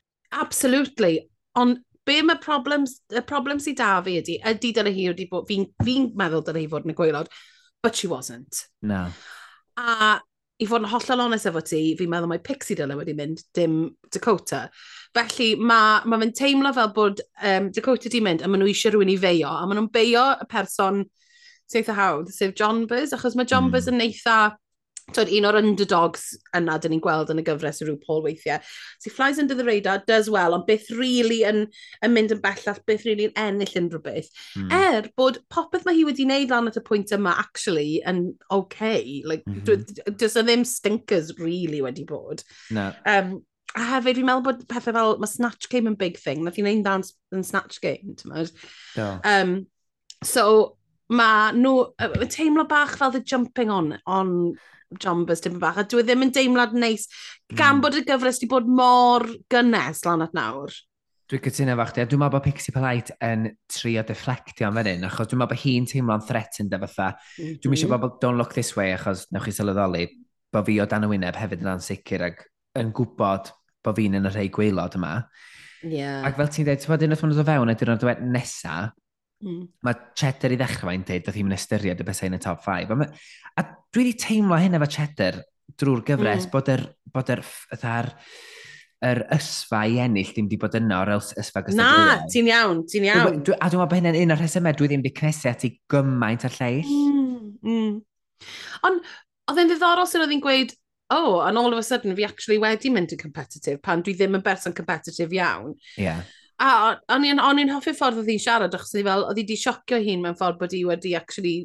Absolutely. 0.44 1.14
Ond 1.56 1.80
be 2.08 2.20
mae 2.24 2.40
problems, 2.44 2.98
y 3.08 3.24
problem 3.24 3.64
sydd 3.64 3.80
da 3.80 3.94
fi 4.04 4.20
ydy, 4.20 4.38
ydy 4.52 4.76
dyna 4.76 4.92
hi 4.92 5.08
wedi 5.10 5.28
bod, 5.32 5.48
fi'n 5.48 5.64
fi 5.84 6.00
meddwl 6.20 6.44
dyna 6.44 6.60
hi 6.60 6.68
fod 6.68 6.84
yn 6.84 6.92
y 6.92 7.00
gweilod, 7.00 7.32
but 7.80 7.96
she 7.96 8.12
wasn't. 8.12 8.66
No. 8.84 9.06
A 9.80 10.18
i 10.58 10.66
fod 10.66 10.82
yn 10.82 10.90
hollol 10.90 11.24
onest 11.28 11.46
efo 11.48 11.62
ti, 11.62 11.82
fi'n 11.98 12.10
meddwl 12.10 12.30
mae 12.32 12.42
Pixie 12.42 12.76
Dillon 12.78 12.98
wedi 12.98 13.14
mynd, 13.18 13.44
dim 13.54 13.80
Dakota. 14.14 14.64
Felly 15.14 15.52
mae 15.56 16.02
ma 16.08 16.18
fe'n 16.18 16.34
teimlo 16.34 16.72
fel 16.74 16.90
bod 16.96 17.22
um, 17.22 17.68
Dakota 17.74 18.10
wedi 18.10 18.22
mynd 18.24 18.42
a 18.42 18.50
maen 18.50 18.64
nhw 18.64 18.72
eisiau 18.72 18.94
rhywun 18.94 19.12
i 19.14 19.18
feio, 19.22 19.52
a 19.52 19.66
maen 19.66 19.78
nhw'n 19.78 19.92
beio 19.94 20.24
y 20.34 20.48
person 20.50 21.04
sy'n 21.68 21.82
eitha 21.82 21.94
hawdd, 21.98 22.32
sef 22.32 22.56
John 22.58 22.86
Buzz, 22.90 23.14
achos 23.14 23.36
mae 23.36 23.46
John 23.48 23.68
mm. 23.68 23.74
Buzz 23.76 23.90
yn 23.92 24.02
eitha 24.02 24.38
Tod, 25.16 25.30
un 25.32 25.48
o'r 25.48 25.58
underdogs 25.60 26.30
yna 26.56 26.76
dyn 26.82 26.92
ni'n 26.94 27.02
gweld 27.04 27.32
yn 27.32 27.40
y 27.40 27.44
gyfres 27.46 27.80
y 27.82 27.88
rhyw 27.88 27.98
Paul 28.04 28.22
weithiau. 28.26 28.60
So 29.00 29.12
flies 29.14 29.40
under 29.40 29.56
the 29.56 29.64
radar, 29.64 30.02
does 30.06 30.28
well, 30.30 30.56
ond 30.56 30.66
beth 30.68 30.90
really 30.94 31.40
yn, 31.48 31.64
yn 32.04 32.14
mynd 32.14 32.34
yn 32.34 32.42
bellach, 32.44 32.80
beth 32.88 33.06
really 33.08 33.28
yn 33.30 33.36
ennill 33.40 33.76
unrhyw 33.80 34.04
beth. 34.04 34.30
Mm. 34.58 34.72
Er 34.78 35.10
bod 35.18 35.40
popeth 35.52 35.86
mae 35.88 35.98
hi 35.98 36.06
wedi 36.08 36.28
wneud 36.28 36.54
lan 36.54 36.70
at 36.70 36.80
y 36.80 36.84
pwynt 36.84 37.14
yma 37.16 37.36
actually 37.40 38.02
yn 38.08 38.24
okay. 38.54 39.22
Like, 39.24 39.46
mm 39.48 39.62
-hmm. 39.64 40.16
does 40.20 40.36
o 40.36 40.44
ddim 40.44 40.66
stinkers 40.68 41.34
really 41.38 41.82
wedi 41.84 42.06
bod. 42.08 42.44
No. 42.70 42.90
Um, 43.06 43.38
a 43.76 43.84
hefyd, 43.94 44.18
fi'n 44.18 44.26
meddwl 44.28 44.46
bod 44.46 44.64
pethau 44.70 44.96
fel, 44.96 45.18
mae 45.20 45.30
Snatch 45.30 45.68
Game 45.72 45.90
yn 45.90 45.98
big 45.98 46.18
thing. 46.20 46.44
Nath 46.44 46.58
i'n 46.60 46.68
ein 46.70 46.84
dan 46.86 47.04
yn 47.34 47.44
Snatch 47.44 47.80
Game, 47.84 48.16
ti'n 48.16 48.32
meddwl. 48.32 48.52
No. 48.96 49.10
Um, 49.28 49.54
so, 50.24 50.78
mae 51.08 51.52
nhw, 51.56 51.76
no, 51.96 52.28
teimlo 52.28 52.66
bach 52.68 52.96
fel 53.00 53.14
the 53.14 53.20
jumping 53.20 53.70
on, 53.70 53.96
on 54.06 54.34
jombas 54.96 55.42
dim 55.44 55.58
bach, 55.60 55.80
a 55.80 55.84
dwi 55.84 56.02
e 56.02 56.06
ddim 56.06 56.26
yn 56.26 56.34
deimlad 56.34 56.76
neis 56.76 57.08
gan 57.52 57.76
mm. 57.78 57.82
bod 57.84 57.98
y 57.98 58.04
gyfres 58.08 58.40
wedi 58.40 58.50
bod 58.50 58.68
mor 58.70 59.26
gynnes 59.52 60.04
lan 60.06 60.24
at 60.24 60.36
nawr. 60.36 60.72
Dwi'n 61.28 61.42
cytuno 61.44 61.74
efo 61.74 61.84
chdi, 61.90 62.00
a 62.00 62.08
dwi'n 62.08 62.22
meddwl 62.22 62.38
bod 62.38 62.46
Pixie 62.46 62.72
Polite 62.72 63.16
yn 63.24 63.50
trio 63.68 64.04
deflectio 64.08 64.70
am 64.70 64.78
fan 64.80 65.04
achos 65.10 65.28
dwi'n 65.28 65.42
meddwl 65.42 65.52
bod 65.52 65.60
hi'n 65.60 65.88
teimlo'n 65.90 66.24
threatened 66.24 66.78
efo 66.78 66.88
fatha. 66.88 67.10
Mm 67.36 67.44
-hmm. 67.44 67.58
Dwi'n 67.60 67.74
meddwl 67.74 67.92
mhm. 67.92 68.04
bod 68.06 68.16
don't 68.22 68.40
look 68.40 68.54
this 68.56 68.72
way, 68.78 68.94
achos 68.96 69.26
newch 69.34 69.50
chi 69.50 69.56
sylweddoli 69.58 70.06
bod 70.52 70.64
fi 70.64 70.78
o 70.80 70.86
dan 70.88 71.04
y 71.04 71.10
wyneb 71.12 71.36
hefyd 71.36 71.66
yn 71.66 71.74
ansicr 71.74 72.24
ac 72.30 72.46
yn 72.80 72.94
gwybod 72.96 73.52
bod 73.84 74.00
fi'n 74.00 74.16
yn 74.16 74.28
y 74.30 74.32
rhai 74.32 74.48
gweilod 74.48 74.96
yma. 74.96 75.12
Yeah. 75.84 76.24
Ac 76.26 76.40
fel 76.40 76.48
ti'n 76.54 76.66
dweud, 76.66 76.80
ti'n 76.80 76.94
bod 76.94 77.04
unwaith 77.06 77.22
maen 77.22 77.34
nhw 77.34 77.38
ddod 77.38 77.50
fewn 77.52 77.72
y 77.72 77.76
diwrnod 77.78 78.24
nesaf, 78.32 78.96
Mm. 79.44 79.64
Mae 79.86 79.98
Cheddar 80.18 80.54
i 80.54 80.58
ddechrau 80.58 80.90
mae'n 80.90 81.04
dweud, 81.06 81.24
doedd 81.26 81.38
hi'n 81.38 81.54
ystyried 81.54 82.02
y 82.02 82.06
bethau 82.06 82.30
yn 82.30 82.38
y 82.38 82.42
top 82.42 82.62
5. 82.64 82.92
A, 82.92 82.98
ma, 82.98 83.08
a 83.54 83.64
dwi 83.94 84.04
wedi 84.04 84.14
teimlo 84.18 84.58
hyn 84.58 84.78
efo 84.78 84.88
Cheddar 84.96 85.42
drwy'r 85.78 86.04
gyfres 86.08 86.46
mm. 86.46 86.52
bod 86.54 86.70
yr, 86.74 86.84
bod 87.14 87.30
yr, 87.34 87.44
yr, 87.78 88.10
yr 89.08 89.22
ysfa 89.36 89.84
i 89.86 90.00
ennill 90.02 90.32
ddim 90.32 90.48
wedi 90.48 90.58
bod 90.64 90.74
yno 90.80 90.98
o'r 91.04 91.14
ysfa 91.18 91.62
gystadleuol. 91.66 92.10
Na, 92.10 92.26
ti'n 92.32 92.50
iawn, 92.50 92.82
ti'n 92.90 93.08
iawn. 93.10 93.28
Dwi, 93.28 93.44
dwi, 93.46 93.54
a 93.54 93.70
dwi'n 93.70 93.84
meddwl 93.84 93.92
bod 93.92 94.00
hynny'n 94.00 94.20
un 94.24 94.34
o'r 94.34 94.42
rhesymau 94.42 94.78
dwi 94.78 94.90
ddim 94.90 95.04
wedi 95.04 95.14
cnesu 95.20 95.52
at 95.52 95.64
i 95.68 95.72
gymaint 95.92 96.48
ar 96.48 96.58
lleill. 96.58 96.90
Mm, 96.90 97.38
mm. 97.62 97.94
Ond, 98.88 99.14
oedd 99.50 99.62
e'n 99.62 99.70
ddiddorol 99.70 100.10
sy'n 100.10 100.24
oedd 100.24 100.34
hi'n 100.34 100.42
gweud, 100.42 100.74
oh, 101.14 101.38
and 101.46 101.58
all 101.58 101.72
of 101.72 101.78
a 101.78 101.82
sudden 101.82 102.16
fi 102.16 102.26
actually 102.26 102.58
wedi 102.62 102.90
mynd 102.92 103.14
yn 103.14 103.20
competitive 103.22 103.78
pan 103.84 104.02
dwi 104.02 104.16
ddim 104.18 104.36
yn 104.38 104.44
berson 104.44 104.74
competitive 104.76 105.32
iawn. 105.36 105.76
Yeah. 105.96 106.26
A 106.58 106.70
o'n 107.14 107.26
i'n 107.28 107.40
on 107.42 107.60
i'n 107.62 107.70
hoffi 107.70 107.94
ffordd 107.94 108.20
oedd 108.22 108.30
hi'n 108.32 108.42
siarad, 108.42 108.74
achos 108.74 108.90
oedd 108.94 109.04
hi 109.04 109.06
fel, 109.06 109.24
oedd 109.28 109.38
hi 109.38 109.44
wedi 109.44 109.58
siocio 109.60 109.98
hi'n 110.02 110.22
mewn 110.24 110.38
ffordd 110.38 110.58
bod 110.58 110.74
hi 110.74 110.84
wedi 110.88 111.14
actually, 111.14 111.56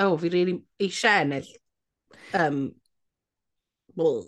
oh, 0.00 0.16
fi 0.20 0.30
really 0.32 0.56
eisiau 0.80 1.26
ennill. 1.26 1.50
Um, 2.36 2.60
well. 3.96 4.22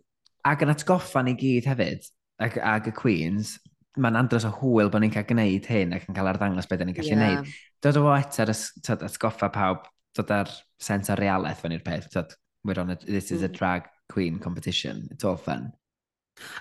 Ac 0.45 0.64
yn 0.66 0.75
atgoffa 0.75 1.23
ni 1.25 1.37
gyd 1.38 1.69
hefyd, 1.71 2.09
ag, 2.45 2.59
ag 2.61 2.90
y 2.90 2.95
Queens, 2.97 3.57
mae'n 4.00 4.16
andros 4.21 4.47
o 4.49 4.52
hwyl 4.61 4.90
bod 4.92 5.04
ni'n 5.04 5.12
cael 5.12 5.28
gwneud 5.28 5.66
hyn 5.69 5.97
ac 5.97 6.07
yn 6.09 6.16
cael 6.16 6.31
arddangos 6.31 6.69
beth 6.69 6.85
ni'n 6.85 6.97
gallu 6.97 7.16
gwneud. 7.16 7.49
Yeah. 7.49 7.59
Dod 7.85 8.00
o 8.00 8.07
eto 8.14 8.45
at, 8.45 9.04
atgoffa 9.09 9.50
pawb, 9.52 9.88
dod 10.16 10.33
ar 10.33 10.52
sens 10.81 11.12
o 11.12 11.16
realaeth 11.19 11.61
fan 11.64 11.76
i'r 11.76 11.85
peth. 11.85 12.09
Dod, 12.12 12.37
we're 12.64 12.81
on 12.81 12.92
a, 12.95 12.99
this 13.04 13.31
is 13.31 13.42
a 13.42 13.49
hmm. 13.49 13.57
drag 13.57 13.88
queen 14.12 14.38
competition, 14.38 15.09
it's 15.11 15.25
all 15.25 15.37
fun. 15.37 15.73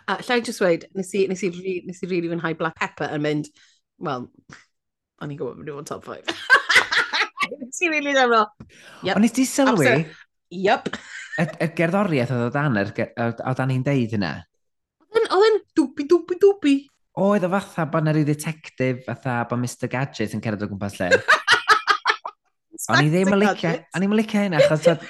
A 0.08 0.18
llai 0.26 0.42
just 0.46 0.64
weid, 0.64 0.88
nes 0.98 1.14
i, 1.18 1.26
nes 1.32 1.44
i, 1.46 1.52
nes 1.88 2.04
i 2.04 2.10
really 2.10 2.32
fwynhau 2.32 2.58
Black 2.60 2.78
Pepper 2.80 3.12
yn 3.16 3.24
mynd, 3.24 3.50
wel, 4.02 4.28
o'n 5.22 5.34
i'n 5.34 5.40
gwybod 5.40 5.62
mynd 5.62 5.74
o'n 5.76 5.90
top 5.90 6.08
5. 6.08 6.32
nes 7.62 7.82
i 7.86 7.92
really 7.94 8.16
ddefro. 8.18 8.46
Yep. 9.06 9.16
Ond 9.16 9.26
nes 9.26 9.36
di 9.38 9.48
sylwi? 9.50 9.96
Yep. 10.52 10.90
y, 11.40 11.48
y 11.64 11.68
gerddoriaeth 11.78 12.34
oedd 12.36 12.48
o 12.50 12.54
dan, 12.54 12.80
er, 12.82 12.94
o 13.48 13.54
dan 13.58 13.76
i'n 13.76 13.86
deud 13.86 14.16
hynna? 14.18 14.34
Oedd 15.12 15.48
yn 15.48 15.62
dwbi, 15.78 16.08
dwbi, 16.10 16.40
dwbi. 16.42 16.76
Oedd 17.22 17.46
o 17.48 17.52
fatha 17.52 17.86
bod 17.92 18.06
na 18.08 18.14
rhyw 18.16 18.28
detective, 18.28 19.02
fatha 19.08 19.42
bod 19.50 19.60
Mr 19.64 19.92
Gadget 19.92 20.36
yn 20.36 20.44
cerdded 20.44 20.68
o 20.68 20.72
gwmpas 20.72 21.00
lle. 21.00 21.12
O'n 22.92 23.06
i 23.06 23.12
ddim 23.12 23.36
yn 23.36 23.44
licio, 23.44 23.72
o'n 23.94 24.06
i'n 24.06 24.16
licio 24.18 24.42
hynna, 24.42 24.62
achos 24.64 25.04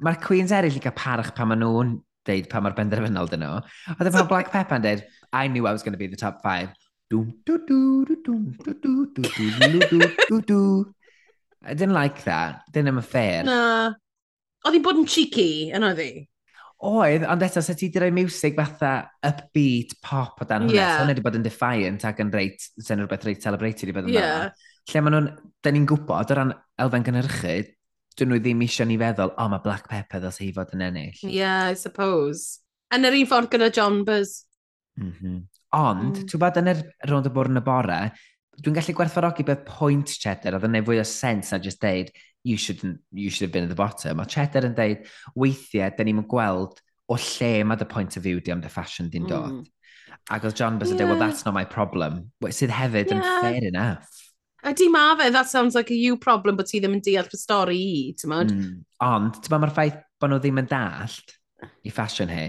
mae'r 0.00 0.20
Queens 0.22 0.54
eraill 0.56 0.78
i 0.78 0.80
gael 0.82 0.94
parch 0.96 1.34
pan 1.36 1.50
maen 1.50 1.60
nhw'n 1.60 1.90
deud 2.28 2.48
pa 2.50 2.60
mae'r 2.60 2.76
benderfynol 2.76 3.30
dyn 3.30 3.44
nhw. 3.44 3.60
A 3.96 4.06
dyma 4.06 4.26
Black 4.28 4.52
Pepper 4.52 4.80
yn 4.80 4.86
deud, 4.86 5.04
I 5.32 5.46
knew 5.48 5.66
I 5.66 5.72
was 5.72 5.82
going 5.82 5.96
to 5.96 6.00
be 6.00 6.08
the 6.10 6.20
top 6.20 6.42
five. 6.42 6.70
I 11.62 11.74
didn't 11.74 11.94
like 11.94 12.24
that. 12.24 12.62
Didn't 12.72 12.88
am 12.88 12.98
a 12.98 13.02
fair. 13.02 13.44
Na. 13.44 13.94
Oedd 14.64 14.76
hi'n 14.76 14.84
bod 14.84 15.00
yn 15.00 15.08
cheeky, 15.08 15.70
yn 15.74 15.84
oedd 15.88 16.00
hi? 16.00 16.10
Oedd, 16.86 17.26
ond 17.28 17.42
eto, 17.44 17.60
sut 17.64 17.76
ti 17.80 17.90
di 17.92 18.00
rhoi 18.00 18.12
music 18.14 18.54
fatha 18.56 18.92
upbeat 19.26 19.96
pop 20.04 20.40
o 20.40 20.46
dan 20.48 20.64
hwnna. 20.64 20.76
Yeah. 20.76 20.96
So, 21.00 21.08
wedi 21.10 21.24
bod 21.24 21.36
yn 21.36 21.44
defiant 21.44 22.06
ac 22.08 22.22
yn 22.24 22.32
reit, 22.32 22.64
sy'n 22.80 23.02
rhywbeth 23.02 23.26
reit 23.28 23.44
celebrated 23.44 23.92
i 23.92 23.96
bod 23.96 24.08
yn 24.08 24.14
yeah. 24.16 24.48
Lle 24.90 25.02
maen 25.04 25.16
nhw'n, 25.16 25.28
da 25.64 25.72
ni'n 25.74 25.88
gwybod 25.88 26.32
o 26.32 26.38
ran 26.38 26.54
elfen 26.80 27.04
gynhyrchu, 27.08 27.56
dyn 28.18 28.32
nhw 28.32 28.40
ddim 28.42 28.64
eisiau 28.66 28.88
ni 28.88 28.98
feddwl, 29.00 29.34
oh, 29.36 29.48
mae 29.52 29.62
Black 29.64 29.88
Pepper 29.90 30.22
ddos 30.22 30.40
hi 30.42 30.50
fod 30.56 30.74
yn 30.76 30.86
ennill. 30.88 31.22
Yeah, 31.22 31.70
I 31.70 31.78
suppose. 31.78 32.60
Yn 32.94 33.06
yr 33.06 33.16
un 33.20 33.30
ffordd 33.30 33.52
gyda 33.52 33.70
John 33.74 34.02
Buzz. 34.08 34.44
Mm 34.98 35.14
-hmm. 35.14 35.38
Ond, 35.78 36.18
mm. 36.18 36.26
ti'n 36.26 36.42
bod 36.42 36.58
yn 36.58 36.72
yr 36.72 36.82
rownd 37.06 37.30
y 37.30 37.32
bwrn 37.34 37.60
y 37.60 37.64
bore, 37.64 38.00
dwi'n 38.60 38.76
gallu 38.76 38.94
gwerthfarogi 38.98 39.46
beth 39.46 39.62
pwynt 39.68 40.12
cheddar 40.20 40.56
oedd 40.58 40.66
yn 40.66 40.74
neud 40.76 40.88
fwy 40.88 40.98
o 41.00 41.06
sens 41.06 41.52
na 41.54 41.60
just 41.62 41.80
deud, 41.80 42.10
you 42.44 42.58
should, 42.58 42.82
you 43.12 43.30
should 43.30 43.46
have 43.46 43.54
been 43.54 43.68
at 43.68 43.72
the 43.72 43.78
bottom. 43.78 44.18
Mae 44.18 44.28
cheddar 44.28 44.66
yn 44.66 44.74
deud, 44.76 45.06
weithiau, 45.38 45.92
da 45.94 46.06
ni'n 46.06 46.24
gweld 46.28 46.80
o 47.10 47.18
lle 47.18 47.52
mae 47.66 47.78
the 47.78 47.86
point 47.86 48.16
of 48.16 48.26
view 48.26 48.40
di 48.40 48.52
am 48.52 48.64
the 48.64 48.72
fashion 48.72 49.10
di'n 49.10 49.28
mm. 49.28 49.30
dod. 49.30 49.60
Mm. 49.60 49.68
Ac 50.30 50.44
oedd 50.46 50.58
John 50.58 50.78
Buzz 50.78 50.90
yeah. 50.90 50.98
yn 50.98 51.00
dweud, 51.00 51.12
well, 51.14 51.22
that's 51.22 51.46
not 51.46 51.54
my 51.54 51.64
problem. 51.64 52.24
Sydd 52.50 52.74
hefyd 52.74 53.14
yeah. 53.14 53.16
yn 53.16 53.40
fair 53.44 53.70
enough. 53.70 54.26
Ydy 54.66 54.90
ma 54.92 55.16
fe, 55.16 55.30
that 55.30 55.48
sounds 55.48 55.74
like 55.74 55.90
a 55.90 55.94
you 55.94 56.16
problem 56.16 56.56
bod 56.56 56.66
ti 56.68 56.80
ddim 56.80 56.98
yn 56.98 57.04
deall 57.04 57.28
y 57.32 57.38
stori 57.40 57.78
i, 57.80 58.00
ti'n 58.18 58.32
modd? 58.32 58.50
Mm. 58.52 58.72
Ond, 59.06 59.38
ti'n 59.38 59.54
modd 59.54 59.62
mae'r 59.64 59.76
ffaith 59.76 60.00
bod 60.20 60.32
nhw 60.32 60.40
ddim 60.42 60.60
yn 60.60 60.68
dallt 60.70 61.36
i 61.86 61.92
fashion 61.94 62.28
hi. 62.32 62.48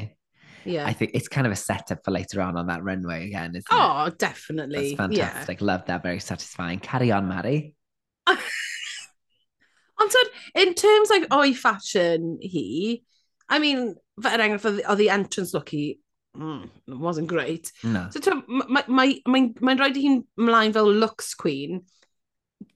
Yeah. 0.66 0.86
I 0.86 0.94
think 0.94 1.12
it's 1.16 1.28
kind 1.28 1.48
of 1.48 1.54
a 1.54 1.56
setup 1.56 2.04
for 2.06 2.12
later 2.12 2.42
on 2.42 2.58
on 2.58 2.68
that 2.68 2.84
runway 2.84 3.26
again, 3.28 3.56
isn't 3.56 3.66
oh, 3.72 3.76
it? 3.76 3.82
Oh, 3.82 4.10
definitely. 4.18 4.90
That's 4.90 4.98
fantastic. 4.98 5.60
Yeah. 5.60 5.66
Love 5.66 5.86
that. 5.88 6.04
Very 6.04 6.20
satisfying. 6.20 6.80
Carry 6.80 7.12
on, 7.12 7.28
Mary. 7.28 7.76
Ond 8.28 10.12
in 10.56 10.74
terms 10.74 11.10
like 11.10 11.28
oh, 11.32 11.42
o'i 11.42 11.54
fashion 11.54 12.40
hi, 12.44 13.02
I 13.50 13.60
mean, 13.60 13.96
for 14.20 14.30
enghraifft, 14.30 14.82
oedd 14.84 14.98
the 14.98 15.10
entrance 15.10 15.54
look 15.54 15.70
hi 15.70 15.96
mm, 16.38 16.70
wasn't 16.88 17.28
great. 17.28 17.72
No. 17.84 18.08
So, 18.12 18.20
mae'n 18.20 18.44
ma, 18.48 18.84
ma, 18.88 19.06
ma, 19.28 19.42
ma 19.60 19.76
rhaid 19.76 19.98
i 20.00 20.06
hi'n 20.06 20.22
mlaen 20.40 20.74
fel 20.74 20.92
looks 21.04 21.34
queen, 21.36 21.84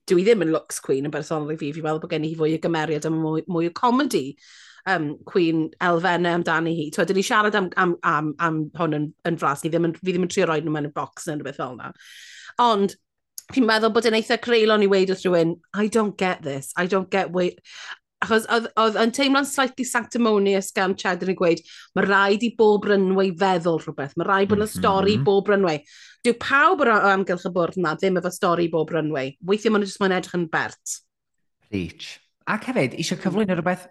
dwi 0.10 0.26
ddim 0.26 0.46
yn 0.46 0.54
looks 0.54 0.80
queen 0.84 1.08
yn 1.08 1.14
bersonol 1.14 1.56
i 1.56 1.58
fi, 1.60 1.72
fi'n 1.76 1.86
meddwl 1.86 2.04
bod 2.04 2.14
gen 2.14 2.28
i 2.28 2.36
fwy 2.38 2.56
o 2.58 2.62
gymeriad 2.64 3.08
a 3.08 3.12
mwy, 3.14 3.44
mwy 3.52 3.70
o 3.70 3.74
comedy 3.76 4.28
um, 4.90 5.18
queen 5.26 5.70
elfennau 5.84 6.40
amdani 6.40 6.76
hi. 6.78 6.86
Twyd, 6.94 7.14
ni 7.16 7.26
siarad 7.26 7.58
am, 7.58 7.72
am, 7.82 7.96
am, 8.04 8.32
am 8.40 8.62
hwn 8.78 8.98
yn, 9.00 9.10
yn 9.28 9.40
fras, 9.42 9.64
ni 9.64 9.74
ddim 9.74 9.90
yn, 9.90 9.98
fi 9.98 10.12
ddim 10.12 10.28
yn 10.28 10.32
trio 10.32 10.48
roi 10.50 10.62
nhw 10.62 10.74
mewn 10.76 10.90
y 10.90 10.94
box 10.96 11.28
neu 11.28 11.40
rhywbeth 11.40 11.60
fel 11.62 11.76
yna. 11.76 11.92
Ond, 12.64 12.96
fi'n 13.54 13.68
meddwl 13.68 13.94
bod 13.96 14.08
yn 14.10 14.18
eitha 14.18 14.40
creulon 14.42 14.86
i 14.86 14.90
weid 14.92 15.14
wrth 15.14 15.26
rhywun, 15.26 15.58
I 15.74 15.88
don't 15.94 16.18
get 16.18 16.44
this, 16.46 16.74
I 16.78 16.88
don't 16.92 17.12
get 17.12 17.32
wait... 17.36 17.62
Achos 18.26 18.46
oedd 18.50 18.96
yn 18.98 19.12
teimlo'n 19.14 19.46
slightly 19.46 19.84
sanctimonious 19.86 20.72
gan 20.74 20.96
Chad 20.98 21.22
yn 21.22 21.34
ei 21.34 21.38
gweud, 21.38 21.60
mae 21.94 22.06
rhaid 22.08 22.46
i 22.48 22.54
bob 22.58 22.88
rynwau 22.90 23.34
feddwl 23.38 23.82
rhywbeth, 23.84 24.16
mae 24.18 24.26
rhaid 24.26 24.50
bod 24.50 24.62
yna 24.62 24.70
stori 24.72 25.18
mm 25.18 25.20
-hmm. 25.20 25.26
bob 25.28 25.52
rynwau. 25.52 25.82
Dyw 26.26 26.38
pawb 26.42 26.82
o 26.82 27.00
amgylch 27.12 27.46
y 27.46 27.54
bwrdd 27.54 27.80
na 27.82 27.94
ddim 28.00 28.18
efo 28.18 28.32
stori 28.34 28.66
bob 28.72 28.94
runway. 28.96 29.36
Weithiau 29.46 29.74
maen 29.74 29.84
nhw 29.84 29.92
jyst 29.92 30.02
maen 30.02 30.16
edrych 30.16 30.38
yn 30.38 30.48
bert. 30.50 31.00
Reach. 31.74 32.16
Ac 32.50 32.70
hefyd, 32.72 32.96
eisiau 32.98 33.20
mm. 33.20 33.24
cyflwyno 33.26 33.58
rhywbeth 33.58 33.88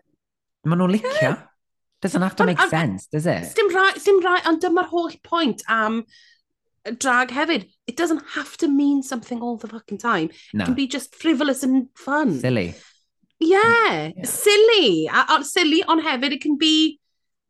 maen 0.67 0.83
nhw'n 0.83 0.95
licio. 0.97 1.35
Doesn't 2.05 2.23
have 2.23 2.37
to 2.37 2.45
make 2.45 2.61
sense, 2.69 3.07
does 3.07 3.27
it? 3.27 3.55
Dim 3.57 3.71
rai, 3.73 3.93
dim 4.05 4.19
rai, 4.21 4.41
ond 4.51 4.61
dyma'r 4.61 4.91
holl 4.91 5.15
pwynt 5.25 5.63
am 5.73 6.03
drag 6.99 7.31
hefyd. 7.33 7.69
It 7.87 7.97
doesn't 7.97 8.23
have 8.35 8.57
to 8.59 8.69
mean 8.69 9.03
something 9.03 9.41
all 9.41 9.57
the 9.57 9.69
fucking 9.69 9.99
time. 9.99 10.31
No. 10.53 10.65
It 10.65 10.67
can 10.67 10.75
be 10.75 10.87
just 10.87 11.15
frivolous 11.15 11.63
and 11.63 11.89
fun. 11.97 12.39
Silly. 12.41 12.75
Yeah, 13.41 14.11
yeah. 14.17 14.25
silly. 14.25 15.07
A, 15.07 15.25
a, 15.29 15.45
silly, 15.45 15.83
ond 15.85 16.03
hefyd 16.03 16.33
it 16.33 16.43
can 16.43 16.59
be, 16.59 17.01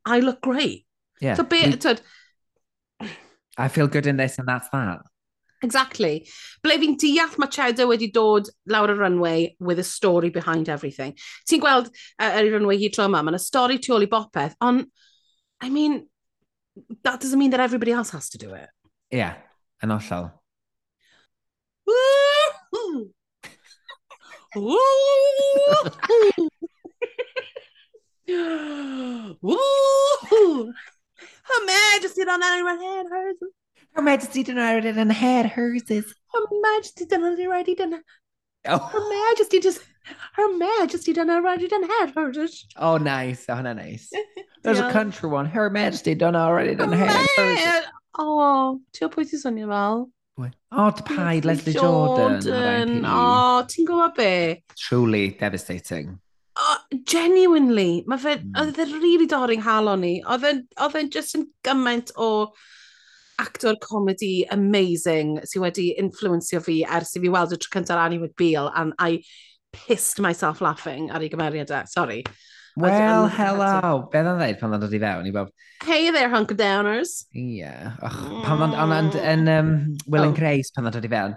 I 0.05 0.21
look 0.21 0.41
great. 0.41 0.87
Yeah. 1.21 1.35
So, 1.35 1.43
be, 1.43 1.63
twyd, 1.63 2.01
I 3.57 3.69
feel 3.69 3.87
good 3.87 4.07
in 4.07 4.17
this 4.17 4.39
and 4.39 4.49
that's 4.49 4.69
that. 4.71 5.01
Exactly. 5.65 6.29
Ble 6.63 6.77
fi'n 6.81 6.97
deall 7.01 7.39
mae 7.41 7.49
Cheddar 7.49 7.87
wedi 7.89 8.11
dod 8.13 8.51
lawr 8.69 8.93
y 8.93 8.97
runway 8.99 9.57
with 9.59 9.79
a 9.79 9.85
story 9.85 10.31
behind 10.31 10.69
everything. 10.69 11.15
Ti'n 11.49 11.61
gweld 11.63 11.89
uh, 12.19 12.33
yr 12.41 12.51
runway 12.53 12.77
hi 12.83 12.91
tro 12.93 13.07
yma, 13.09 13.23
mae'n 13.25 13.41
stori 13.41 13.79
tu 13.81 13.95
ôl 13.97 14.05
i 14.05 14.11
bopeth, 14.11 14.55
ond, 14.61 14.85
I 15.65 15.71
mean, 15.71 16.07
that 17.03 17.21
doesn't 17.21 17.39
mean 17.39 17.51
that 17.53 17.61
everybody 17.61 17.93
else 17.93 18.11
has 18.11 18.29
to 18.31 18.39
do 18.39 18.55
it. 18.55 18.69
Yeah, 19.11 19.35
yn 19.83 19.91
ollol. 19.95 20.33
Woo! 21.87 23.11
Woo! 29.43 30.73
Her 31.45 31.67
Majesty 31.67 32.25
don't 32.25 32.41
know 32.41 32.65
right 32.65 32.81
head 32.81 33.07
hers. 33.11 33.37
Her 33.93 34.03
Majesty 34.03 34.43
don't 34.43 34.59
and 34.87 35.13
had 35.13 35.47
hers. 35.47 35.83
Her 35.89 36.41
Majesty 36.51 37.07
don't 37.07 37.23
already 37.23 37.47
right 37.47 37.69
oh. 38.67 38.79
Her 38.79 39.09
Majesty 39.09 39.61
just. 39.61 39.81
Her 40.35 40.57
Majesty 40.57 41.13
don't 41.13 41.31
already 41.31 41.69
right 41.71 41.73
and 41.73 42.15
hers. 42.15 42.67
Oh, 42.77 42.99
nice. 42.99 43.45
Oh, 43.49 43.63
nice. 43.63 44.11
There's 44.63 44.79
yeah. 44.79 44.89
a 44.89 44.93
country 44.93 45.29
one. 45.29 45.47
Her 45.47 45.71
Majesty 45.71 46.15
don't 46.15 46.37
already 46.37 46.75
right 46.75 46.81
and 46.81 46.95
head 46.95 47.29
hers. 47.37 47.85
Oh, 48.19 48.81
ti'n 48.93 49.45
on 49.45 49.57
your 49.57 49.69
mouth. 49.69 50.09
swnio 50.73 51.07
fel? 51.07 51.45
Leslie 51.45 51.73
Jordan. 51.73 52.37
Oh, 52.37 52.41
Jordan. 52.41 53.05
O, 53.05 53.09
oh, 53.09 53.65
ti'n 53.69 53.87
gwybod 53.87 54.17
be? 54.17 54.65
Truly 54.77 55.31
devastating. 55.31 56.19
Oh, 56.55 56.77
genuinely, 57.11 58.05
mae 58.07 58.21
fe, 58.23 58.37
mm. 58.39 58.55
oedd 58.61 58.79
e'n 58.79 58.95
really 59.03 59.27
dorri'n 59.31 59.65
halon 59.65 60.05
ni. 60.05 60.15
Oedd 60.23 60.47
e'n 60.47 61.11
just 61.11 61.35
yn 61.39 61.49
gymaint 61.67 62.13
o 62.15 62.53
actor 63.43 63.75
comedy 63.83 64.47
amazing 64.55 65.41
sydd 65.43 65.65
wedi 65.65 65.89
influencio 65.99 66.61
fi 66.63 66.85
ers 66.87 67.17
i 67.19 67.23
fi 67.25 67.33
weld 67.35 67.55
y 67.57 67.59
tro 67.59 67.73
cyntaf 67.75 67.99
Annie 67.99 68.21
McBeal 68.23 68.71
and 68.79 68.95
I 69.03 69.25
pissed 69.75 70.21
myself 70.23 70.61
laughing 70.63 71.11
ar 71.11 71.23
ei 71.23 71.31
gymeriadau, 71.33 71.89
sorry. 71.91 72.23
Well, 72.77 73.29
hello. 73.29 74.09
Beth 74.11 74.25
dda'n 74.27 74.39
dweud 74.39 74.61
pan 74.61 74.73
dda'n 74.75 74.83
dod 74.83 74.95
i 74.95 75.03
fewn 75.03 75.29
i 75.31 75.35
bob? 75.35 75.51
Hey 75.85 76.11
there, 76.15 76.31
hunk 76.31 76.55
of 76.55 76.59
downers. 76.59 77.21
Ie. 77.35 77.61
Yeah. 77.61 77.99
Och, 78.03 78.17
pan 78.47 78.59
mm. 78.59 78.73
dda'n 78.75 78.95
ond 79.01 79.19
yn 79.19 79.51
um, 79.53 79.75
Will 80.07 80.25
oh. 80.25 80.31
and 80.31 80.39
Grace 80.39 80.75
pan 80.75 80.87
dda'n 80.87 80.97
dod 80.99 81.07
i 81.07 81.13
fewn. 81.13 81.37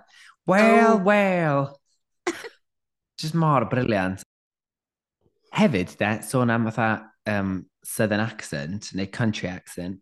Well, 0.49 0.95
oh. 0.95 1.03
well. 1.09 1.79
Just 3.21 3.37
mor 3.37 3.65
briliant 3.69 4.21
hefyd, 5.55 5.95
de, 5.99 6.17
sôn 6.27 6.51
am 6.51 6.67
fatha 6.71 7.11
um, 7.29 7.65
southern 7.83 8.19
accent 8.19 8.91
neu 8.93 9.07
country 9.07 9.49
accent, 9.49 9.99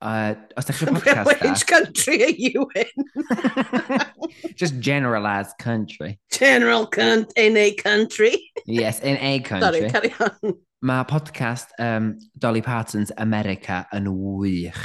uh, 0.00 0.34
os 0.56 0.68
ydych 0.68 0.82
chi'n 0.82 0.94
podcast 0.96 1.26
da... 1.28 1.48
Which 1.50 1.66
country 1.66 2.22
are 2.24 2.36
you 2.36 2.68
in? 2.74 2.94
Just 4.60 4.78
generalized 4.80 5.58
country. 5.58 6.18
General 6.30 6.86
cunt 6.86 7.32
in 7.36 7.56
a 7.56 7.72
country. 7.74 8.50
yes, 8.66 9.00
in 9.00 9.16
a 9.20 9.40
country. 9.50 9.88
Sorry, 9.88 9.90
carry 9.90 10.14
on. 10.20 10.58
Mae 10.80 11.04
podcast 11.10 11.74
um, 11.82 12.18
Dolly 12.38 12.62
Parton's 12.62 13.10
America 13.18 13.86
yn 13.92 14.06
wych. 14.14 14.78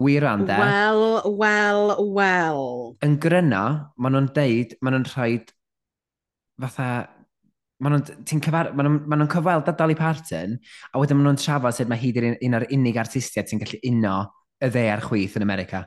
Wir 0.00 0.24
o'n 0.24 0.46
de. 0.46 0.56
Wel, 0.56 1.36
wel, 1.36 2.12
wel. 2.14 2.62
Yn 3.04 3.16
gryno, 3.20 3.64
maen 4.00 4.14
nhw'n 4.16 4.30
deud, 4.36 4.76
maen 4.80 4.94
nhw'n 4.96 5.08
rhoi 5.10 5.32
fatha 6.62 6.86
maen 7.80 7.96
nhw'n 7.96 8.42
cyfar... 8.44 8.70
ma 8.76 8.84
nhw, 8.84 9.00
ma 9.08 9.18
nhw 9.18 9.28
cyfweld 9.32 9.70
Dolly 9.78 9.96
Parton, 9.98 10.56
a 10.92 11.00
wedyn 11.00 11.18
maen 11.18 11.30
nhw'n 11.30 11.40
trafod 11.40 11.76
sut 11.76 11.90
mae 11.90 12.00
hi 12.00 12.12
di'r 12.16 12.28
un 12.36 12.56
o'r 12.58 12.68
unig 12.76 13.00
artistiaid 13.00 13.50
sy'n 13.50 13.62
gallu 13.62 13.80
uno 13.90 14.14
y 14.60 14.68
dde 14.68 14.86
a'r 14.92 15.04
chwith 15.06 15.38
yn 15.40 15.46
America. 15.46 15.84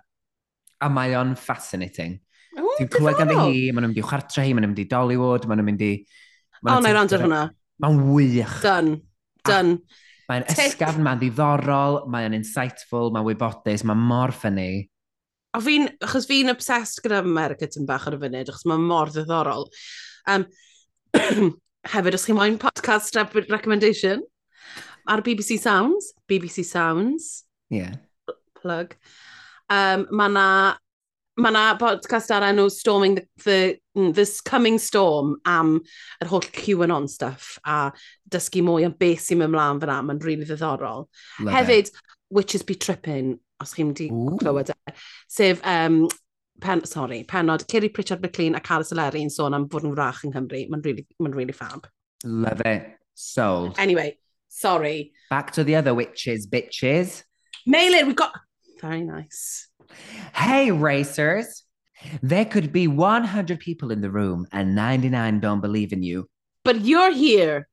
A 0.81 0.89
mae 0.91 1.13
o'n 1.19 1.35
fascinating. 1.39 2.17
Ti'n 2.53 2.89
clywed 2.91 3.19
ganddi 3.19 3.37
hi, 3.37 3.65
maen 3.71 3.85
nhw'n 3.85 3.93
mynd 3.93 4.01
i 4.01 4.05
chwartre 4.05 4.45
hi, 4.45 4.53
maen 4.53 4.65
nhw'n 4.65 4.73
mynd 4.73 4.83
i 4.83 4.87
Dollywood, 4.89 5.49
maen 5.49 5.61
nhw'n 5.61 5.69
mynd 5.69 5.85
i... 5.85 5.91
O, 6.63 6.79
na 6.79 6.89
i 6.89 6.95
rand 6.95 7.13
ar 7.13 7.25
hwnna. 7.25 7.43
Mae'n 7.83 8.01
wych. 8.07 8.57
Done. 8.63 8.97
Done. 9.45 9.77
Mae'n 10.31 10.45
ysgafn, 10.49 11.03
mae'n 11.03 11.19
ddiddorol, 11.21 12.03
mae'n 12.09 12.37
insightful, 12.37 13.11
mae'n 13.13 13.27
wybodus, 13.27 13.83
mae'n 13.85 14.05
mor 14.09 14.33
ffynnu. 14.33 14.85
A 15.53 15.59
fi'n, 15.61 15.89
achos 16.01 16.25
fi'n 16.29 16.49
obsessed 16.53 17.03
gyda 17.03 17.19
America 17.21 17.67
tyn 17.69 17.85
bach 17.89 18.07
ar 18.09 18.17
y 18.17 18.21
funud, 18.23 18.49
achos 18.49 18.63
mae'n 18.69 18.87
mor 18.89 19.11
ddiddorol. 19.13 19.67
Um, 20.31 20.47
hefyd, 21.87 22.15
os 22.15 22.25
chi 22.25 22.33
moyn 22.35 22.57
podcast 22.61 23.17
recommendation, 23.49 24.23
ar 25.07 25.21
BBC 25.21 25.59
Sounds, 25.59 26.13
BBC 26.29 26.63
Sounds. 26.65 27.43
Yeah. 27.69 27.95
Plug. 28.61 28.95
Um, 29.69 30.07
mae 30.11 30.29
na, 30.29 30.47
ma 31.37 31.49
na 31.49 31.63
podcast 31.77 32.31
ar 32.31 32.45
enw 32.47 32.69
Storming 32.71 33.15
the, 33.15 33.27
the, 33.43 33.77
mm, 33.97 34.13
This 34.13 34.39
Coming 34.41 34.77
Storm 34.79 35.37
am 35.45 35.81
yr 36.21 36.31
holl 36.31 36.45
QAnon 36.55 37.09
stuff 37.09 37.57
a 37.65 37.91
dysgu 38.29 38.63
mwy 38.63 38.85
am 38.87 38.95
beth 38.99 39.25
sy'n 39.27 39.43
ymlaen 39.47 39.81
fyna. 39.83 39.99
Mae'n 40.05 40.21
rili 40.21 40.43
really 40.43 40.49
ddiddorol. 40.49 41.07
Love 41.39 41.55
Hefyd, 41.57 41.91
it. 41.91 42.03
Witches 42.29 42.63
Be 42.63 42.75
Tripping, 42.75 43.37
os 43.61 43.75
chi'n 43.75 43.93
di 43.97 44.09
clywed 44.39 44.71
e. 44.73 44.95
Sef 45.27 45.59
um, 45.67 46.05
pen, 46.63 46.83
sorry, 46.85 47.23
penod, 47.23 47.67
Kiri 47.67 47.89
Pritchard 47.89 48.21
McLean 48.21 48.55
a 48.55 48.59
Carys 48.59 48.91
Eleri 48.91 49.21
yn 49.21 49.29
sôn 49.29 49.53
am 49.53 49.67
fod 49.69 49.85
yn 49.85 49.95
wrach 49.97 50.23
yng 50.23 50.33
Nghymru. 50.33 50.63
Mae'n 50.71 50.85
really, 50.87 51.05
ma 51.19 51.29
really 51.29 51.53
fab. 51.53 51.87
Love 52.23 52.61
it. 52.65 52.87
Sold. 53.13 53.75
Anyway, 53.77 54.17
sorry. 54.47 55.11
Back 55.29 55.51
to 55.53 55.63
the 55.63 55.75
other 55.75 55.93
witches, 55.93 56.47
bitches. 56.47 57.23
Mail 57.67 58.07
we 58.07 58.13
got... 58.13 58.33
Very 58.81 59.03
nice. 59.03 59.67
Hey, 60.33 60.71
racers. 60.71 61.63
There 62.21 62.45
could 62.45 62.71
be 62.73 62.87
100 62.87 63.59
people 63.59 63.91
in 63.91 64.01
the 64.01 64.09
room 64.09 64.47
and 64.51 64.75
99 64.75 65.39
don't 65.39 65.61
believe 65.61 65.93
in 65.93 66.01
you. 66.01 66.27
But 66.65 66.81
you're 66.81 67.11
here, 67.11 67.67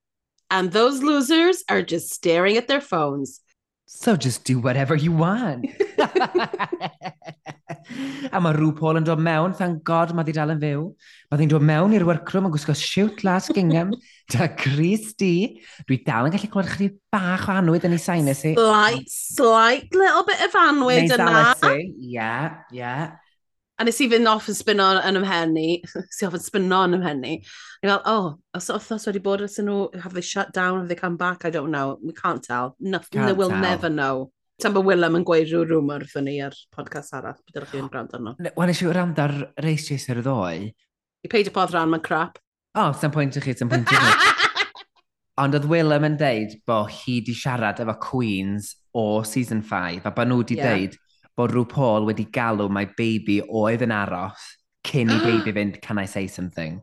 and 0.51 0.73
those 0.73 1.03
losers 1.03 1.63
are 1.69 1.83
just 1.83 2.13
staring 2.13 2.57
at 2.57 2.69
their 2.69 2.81
phones. 2.81 3.41
So 3.87 4.17
just 4.17 4.45
do 4.45 4.59
whatever 4.59 4.95
you 4.95 5.13
want. 5.13 5.67
a 8.31 8.41
mae 8.43 8.55
rhyw 8.57 8.73
Paul 8.79 9.01
yn 9.01 9.07
dod 9.07 9.23
mewn, 9.23 9.55
thank 9.57 9.83
god 9.87 10.13
mae 10.17 10.27
di 10.27 10.35
dal 10.37 10.53
yn 10.55 10.61
fyw. 10.63 10.83
Mae 11.31 11.41
ddi'n 11.41 11.53
dod 11.53 11.65
mewn 11.67 11.95
i'r 11.97 12.07
workroom 12.09 12.49
yn 12.49 12.55
gwisgo 12.55 12.75
siwt 12.77 13.25
las 13.27 13.49
gingham, 13.55 13.95
da 14.33 14.51
Chris 14.59 15.15
D. 15.19 15.31
Dwi 15.89 16.01
dal 16.07 16.29
yn 16.29 16.35
gallu 16.35 16.51
clywed 16.53 16.71
chdi 16.75 16.91
bach 17.13 17.49
o 17.49 17.57
anwyd 17.61 17.89
yn 17.89 17.97
ei 17.97 18.03
sinus 18.03 18.45
i. 18.49 18.55
Slight, 18.59 19.11
slight 19.11 19.97
little 19.97 20.27
bit 20.29 20.45
of 20.47 20.61
anwyd 20.67 21.17
yna. 21.17 21.33
Neis 21.65 21.91
yeah, 21.99 22.63
yeah. 22.75 23.19
A 23.81 23.85
nes 23.85 23.97
i 24.05 24.11
fynd 24.13 24.29
off 24.29 24.51
yn 24.53 24.57
spinno 24.59 24.91
yn 25.09 25.17
ymhen 25.23 25.55
ni. 25.57 25.69
Nes 25.97 26.19
i 26.21 26.27
off 26.29 26.37
yn 26.37 26.43
spinno 26.45 26.83
yn 26.85 26.99
ymhen 26.99 27.23
ni. 27.25 27.39
Ni 27.81 27.89
fel, 27.89 28.03
oh, 28.05 28.35
os 28.57 28.69
othos 28.75 29.09
wedi 29.09 29.23
bod 29.25 29.41
ys 29.47 29.57
nhw, 29.65 29.87
have 30.03 30.13
they 30.13 30.21
shut 30.21 30.53
down, 30.53 30.83
have 30.83 30.91
they 30.91 30.99
come 30.99 31.17
back? 31.17 31.47
I 31.49 31.51
don't 31.51 31.73
know. 31.73 31.97
We 32.03 32.13
can't 32.13 32.45
tell. 32.45 32.77
No, 32.79 33.01
can't 33.11 33.39
we'll 33.39 33.49
tell. 33.49 33.65
never 33.65 33.89
know. 33.89 34.33
Tam 34.61 34.75
bod 34.77 34.85
Willem 34.85 35.15
yn 35.17 35.23
gweud 35.25 35.49
rhyw 35.49 35.63
rwmwr 35.65 36.03
wrthyn 36.05 36.27
ni 36.29 36.35
ar 36.45 36.53
podcast 36.77 37.15
arall, 37.17 37.39
bydd 37.47 37.63
ydych 37.63 37.71
chi'n 37.73 37.87
gwrando 37.89 38.19
arno. 38.19 38.35
Wel, 38.45 38.67
nes 38.69 38.83
i 38.83 38.89
wrando 38.91 39.23
ar 39.25 39.33
Race 39.65 39.87
Chaser 39.87 40.19
y 40.21 40.25
ddoe. 40.27 40.67
I 41.25 41.31
peidio 41.33 41.55
podd 41.55 41.73
ran, 41.73 41.89
mae'n 41.89 42.03
crap. 42.05 42.37
O, 42.75 42.83
oh, 42.83 42.91
sy'n 42.93 43.15
pwynt 43.15 43.39
i 43.41 43.43
chi, 43.45 43.55
sy'n 43.57 43.71
pwynt 43.71 43.89
i 43.89 44.01
chi. 44.03 44.35
Ond 45.41 45.57
oedd 45.57 45.69
Willem 45.71 46.05
yn 46.11 46.19
deud 46.21 46.59
bod 46.69 46.93
hi 46.93 47.17
di 47.25 47.33
siarad 47.41 47.81
efo 47.81 47.95
Queens 48.05 48.75
o 48.93 49.07
Season 49.25 49.63
5, 49.65 50.05
a 50.05 50.13
bod 50.13 50.29
nhw 50.29 50.45
di 50.51 50.61
yeah. 50.61 50.77
deud 50.77 50.99
bod 51.41 51.57
rhyw 51.57 51.65
Paul 51.71 52.11
wedi 52.11 52.29
galw 52.29 52.69
mae 52.69 52.91
baby 53.01 53.39
oedd 53.49 53.87
yn 53.87 53.97
aros 53.97 54.45
cyn 54.91 55.15
i 55.15 55.19
baby 55.29 55.57
fynd, 55.57 55.81
can 55.81 56.03
I 56.03 56.05
say 56.05 56.27
something? 56.29 56.83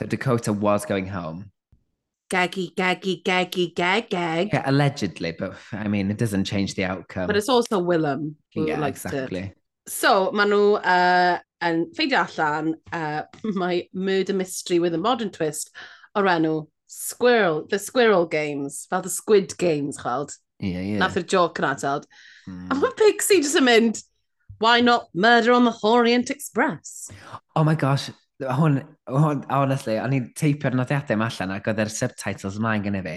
So 0.00 0.08
Dakota 0.08 0.54
was 0.54 0.88
going 0.88 1.12
home 1.12 1.50
geggy, 2.28 2.74
geggy, 2.74 3.22
geggy, 3.22 3.74
gag. 3.74 4.52
Yeah, 4.52 4.62
allegedly, 4.64 5.34
but 5.38 5.54
I 5.72 5.88
mean, 5.88 6.10
it 6.10 6.18
doesn't 6.18 6.44
change 6.44 6.74
the 6.74 6.84
outcome. 6.84 7.26
But 7.26 7.36
it's 7.36 7.48
also 7.48 7.78
Willem 7.78 8.36
who 8.54 8.68
yeah, 8.68 8.80
likes 8.80 9.04
exactly. 9.04 9.42
to... 9.42 9.54
So, 9.88 10.30
maen 10.36 10.50
nhw 10.52 10.64
uh, 10.84 11.38
yn 11.64 11.86
ffeidio 11.96 12.20
allan 12.20 12.74
uh, 12.92 13.22
mae 13.60 13.86
murder 13.92 14.34
mystery 14.36 14.78
with 14.78 14.94
a 14.94 15.00
modern 15.00 15.30
twist 15.32 15.72
o'r 16.14 16.28
enw 16.36 16.66
Squirrel, 16.88 17.66
the 17.68 17.78
Squirrel 17.78 18.26
Games, 18.26 18.86
fel 18.88 19.02
the 19.02 19.10
Squid 19.10 19.56
Games, 19.58 19.98
chweld. 19.98 20.32
Ie, 20.62 20.72
yeah, 20.72 20.80
ie. 20.80 20.92
Yeah. 20.92 20.98
Nath 21.02 21.18
yr 21.20 21.26
joke 21.28 21.60
yna, 21.60 21.74
teld. 21.80 22.06
Mm. 22.48 22.70
A 22.72 22.78
mae 22.80 22.94
Pixie 22.96 23.42
jyst 23.42 23.58
yn 23.60 23.66
mynd, 23.68 24.00
why 24.58 24.80
not 24.80 25.08
murder 25.14 25.52
on 25.52 25.68
the 25.68 25.74
Orient 25.82 26.30
Express? 26.30 27.10
Oh 27.54 27.64
my 27.64 27.74
gosh, 27.74 28.08
hwn, 28.46 28.80
hwn, 29.10 29.44
honestly, 29.50 29.98
o'n 29.98 30.14
i'n 30.14 30.30
teipio'r 30.38 30.76
nodiadau 30.78 31.16
yma 31.16 31.28
allan 31.30 31.54
ac 31.56 31.70
oedd 31.70 31.82
yr 31.82 31.90
subtitles 31.92 32.58
ymlaen 32.58 32.84
gyda 32.84 33.02
fi. 33.02 33.16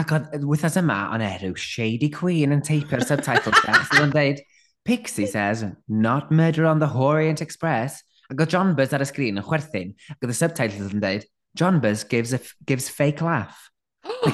Ac 0.00 0.14
oedd, 0.16 0.46
wythnos 0.46 0.78
yma, 0.80 0.98
o'n 1.14 1.24
e, 1.24 1.30
rhyw 1.38 1.58
Shady 1.58 2.10
Queen 2.14 2.54
yn 2.56 2.64
teipio'r 2.66 3.06
subtitles 3.06 3.62
yma. 3.62 3.76
Ac 3.78 3.96
yn 4.00 4.14
dweud, 4.14 4.42
Pixie 4.86 5.28
says, 5.30 5.64
not 5.88 6.32
murder 6.32 6.66
on 6.66 6.82
the 6.82 6.90
Orient 6.90 7.42
Express. 7.42 8.02
Ac 8.30 8.42
oedd 8.42 8.54
John 8.54 8.74
Buzz 8.78 8.94
ar 8.96 9.04
y 9.04 9.08
sgrin 9.10 9.38
yn 9.38 9.46
chwerthin. 9.46 9.94
Ac 10.10 10.22
oedd 10.24 10.34
y 10.34 10.38
subtitles 10.40 10.94
yn 10.94 11.02
dweud, 11.04 11.26
John 11.58 11.82
Buzz 11.82 12.04
gives, 12.10 12.34
a, 12.34 12.40
gives 12.66 12.88
fake 12.90 13.22
laugh. 13.22 13.70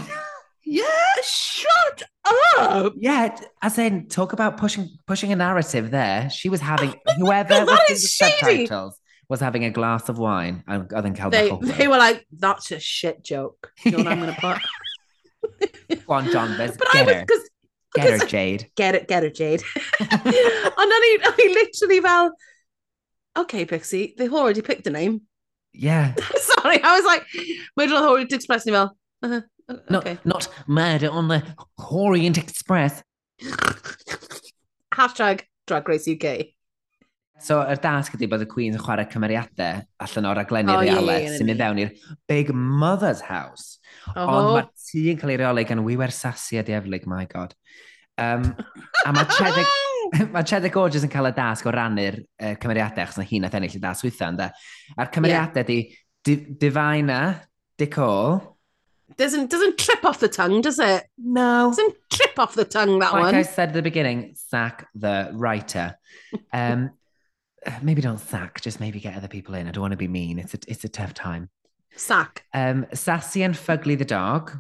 yeah, 0.65 1.21
shut 1.23 2.05
up! 2.25 2.95
Yeah, 2.97 3.37
as 3.61 3.79
in, 3.79 4.09
talk 4.09 4.33
about 4.33 4.57
pushing 4.57 4.89
pushing 5.07 5.33
a 5.33 5.37
narrative 5.37 5.91
there. 5.91 6.31
She 6.31 6.49
was 6.49 6.61
having 6.61 6.95
oh 7.09 7.15
whoever 7.19 7.65
was 7.65 7.91
in 7.91 7.95
the 7.97 8.09
shady. 8.09 8.67
subtitles 8.67 9.01
was 9.29 9.41
having 9.41 9.65
a 9.65 9.71
glass 9.71 10.09
of 10.09 10.19
wine. 10.19 10.63
I, 10.67 10.83
I 10.95 11.03
think 11.03 11.17
cael 11.17 11.31
They, 11.31 11.51
o 11.51 11.59
they 11.61 11.89
were 11.89 11.99
like, 11.99 12.27
that's 12.33 12.71
a 12.71 12.79
shit 12.79 13.23
joke. 13.23 13.73
You 13.85 13.93
know 13.93 13.99
what 13.99 14.09
I'm 14.09 14.21
going 14.21 14.35
to 14.35 14.41
put? 14.41 16.07
Go 16.07 16.15
on, 16.15 16.31
John 16.31 16.57
Buzz, 16.57 16.77
But 16.77 16.89
I 16.95 17.05
get 17.05 17.07
was, 17.07 17.17
her. 17.17 17.49
Get 17.95 18.21
her, 18.21 18.27
Jade. 18.27 18.71
get 18.77 18.95
it, 18.95 19.09
get 19.09 19.25
it, 19.25 19.35
Jade. 19.35 19.63
O'n 20.01 20.93
i, 20.93 21.19
o'n 21.25 21.35
i 21.39 21.47
literally 21.55 22.01
fel, 22.01 22.33
okay, 23.39 23.65
Pixie, 23.65 24.15
they've 24.19 24.33
already 24.33 24.61
picked 24.61 24.87
a 24.87 24.91
name. 24.91 25.23
Yeah. 25.73 26.15
Sorry, 26.37 26.83
I 26.83 26.97
was 26.97 27.05
like, 27.05 27.25
where 27.75 27.87
did 27.87 27.97
I 27.97 28.05
already 28.05 28.35
express 28.35 28.67
ni 28.67 28.73
fel? 28.73 28.97
Uh, 29.23 29.41
okay. 29.91 30.19
not 30.25 30.49
murder 30.67 31.11
on 31.11 31.29
the 31.29 31.43
Orient 31.91 32.39
Express. 32.39 33.03
Hashtag 34.95 35.43
Drag 35.67 35.89
Race 35.89 36.09
UK. 36.09 36.56
So, 37.43 37.59
yr 37.61 37.77
er 37.77 37.81
dasg 37.83 38.15
ydy 38.17 38.29
bod 38.33 38.45
y 38.45 38.49
Queen's 38.49 38.79
yn 38.79 38.83
chwarae 38.83 39.09
cymeriadau 39.13 39.83
allan 40.05 40.29
o'r 40.31 40.41
aglenni 40.41 40.73
oh, 40.73 40.81
realeth 40.81 41.35
sy'n 41.37 41.51
mynd 41.51 41.61
fewn 41.61 41.81
i'r 41.83 41.93
Big 42.31 42.53
Mother's 42.55 43.21
House. 43.27 43.77
Oh. 44.15 44.25
Ond 44.25 44.49
mae'r 44.55 44.71
tŷ 44.87 45.03
yn 45.13 45.21
cael 45.21 45.35
ei 45.35 45.41
reoli 45.43 45.67
gan 45.69 45.85
Wiwer 45.85 46.15
Sassy 46.15 46.61
a 46.61 46.65
Dieflig, 46.65 47.05
my 47.11 47.27
god. 47.29 47.53
Um, 48.17 48.49
a 49.05 49.13
mae 49.13 49.29
Chedeg, 49.37 49.77
mae 50.35 50.49
Cheddar 50.49 50.73
Gorgeous 50.73 51.05
yn 51.05 51.13
cael 51.13 51.29
y 51.29 51.37
dasg 51.37 51.69
o 51.69 51.77
rannu'r 51.77 52.23
uh, 52.25 52.57
cymeriadau, 52.63 53.05
achos 53.05 53.21
na 53.21 53.29
hi'n 53.29 53.49
ath 53.49 53.61
ennill 53.61 53.77
y 53.77 53.85
dasg 53.85 54.09
wytha, 54.09 54.33
ynddo. 54.33 54.51
A'r 54.97 55.13
cymeriadau 55.13 55.65
yeah. 55.77 55.97
di 56.25 56.41
Divina, 56.57 57.21
Dick 57.77 58.01
Hall, 58.01 58.57
doesn't 59.17 59.51
doesn't 59.51 59.79
trip 59.79 60.05
off 60.05 60.19
the 60.19 60.29
tongue, 60.29 60.61
does 60.61 60.79
it? 60.79 61.05
No. 61.17 61.71
Doesn't 61.71 61.95
trip 62.11 62.39
off 62.39 62.55
the 62.55 62.65
tongue 62.65 62.99
that 62.99 63.13
like 63.13 63.23
one. 63.23 63.33
Like 63.33 63.35
I 63.35 63.43
said 63.43 63.69
at 63.69 63.75
the 63.75 63.83
beginning, 63.83 64.35
sack 64.35 64.89
the 64.95 65.31
writer. 65.33 65.99
Um, 66.53 66.91
maybe 67.83 68.03
don't 68.03 68.21
sack, 68.21 68.61
just 68.61 68.81
maybe 68.81 69.01
get 69.01 69.17
other 69.17 69.29
people 69.29 69.55
in. 69.55 69.67
I 69.67 69.71
don't 69.71 69.83
want 69.83 69.93
to 69.93 69.97
be 69.97 70.09
mean. 70.09 70.39
It's 70.39 70.55
a, 70.55 70.59
it's 70.69 70.85
a 70.85 70.89
tough 70.89 71.15
time. 71.15 71.51
Sack. 71.97 72.45
Um, 72.53 72.87
Sassy 72.93 73.43
and 73.43 73.55
Fugly 73.55 73.99
the 73.99 74.05
dog. 74.05 74.53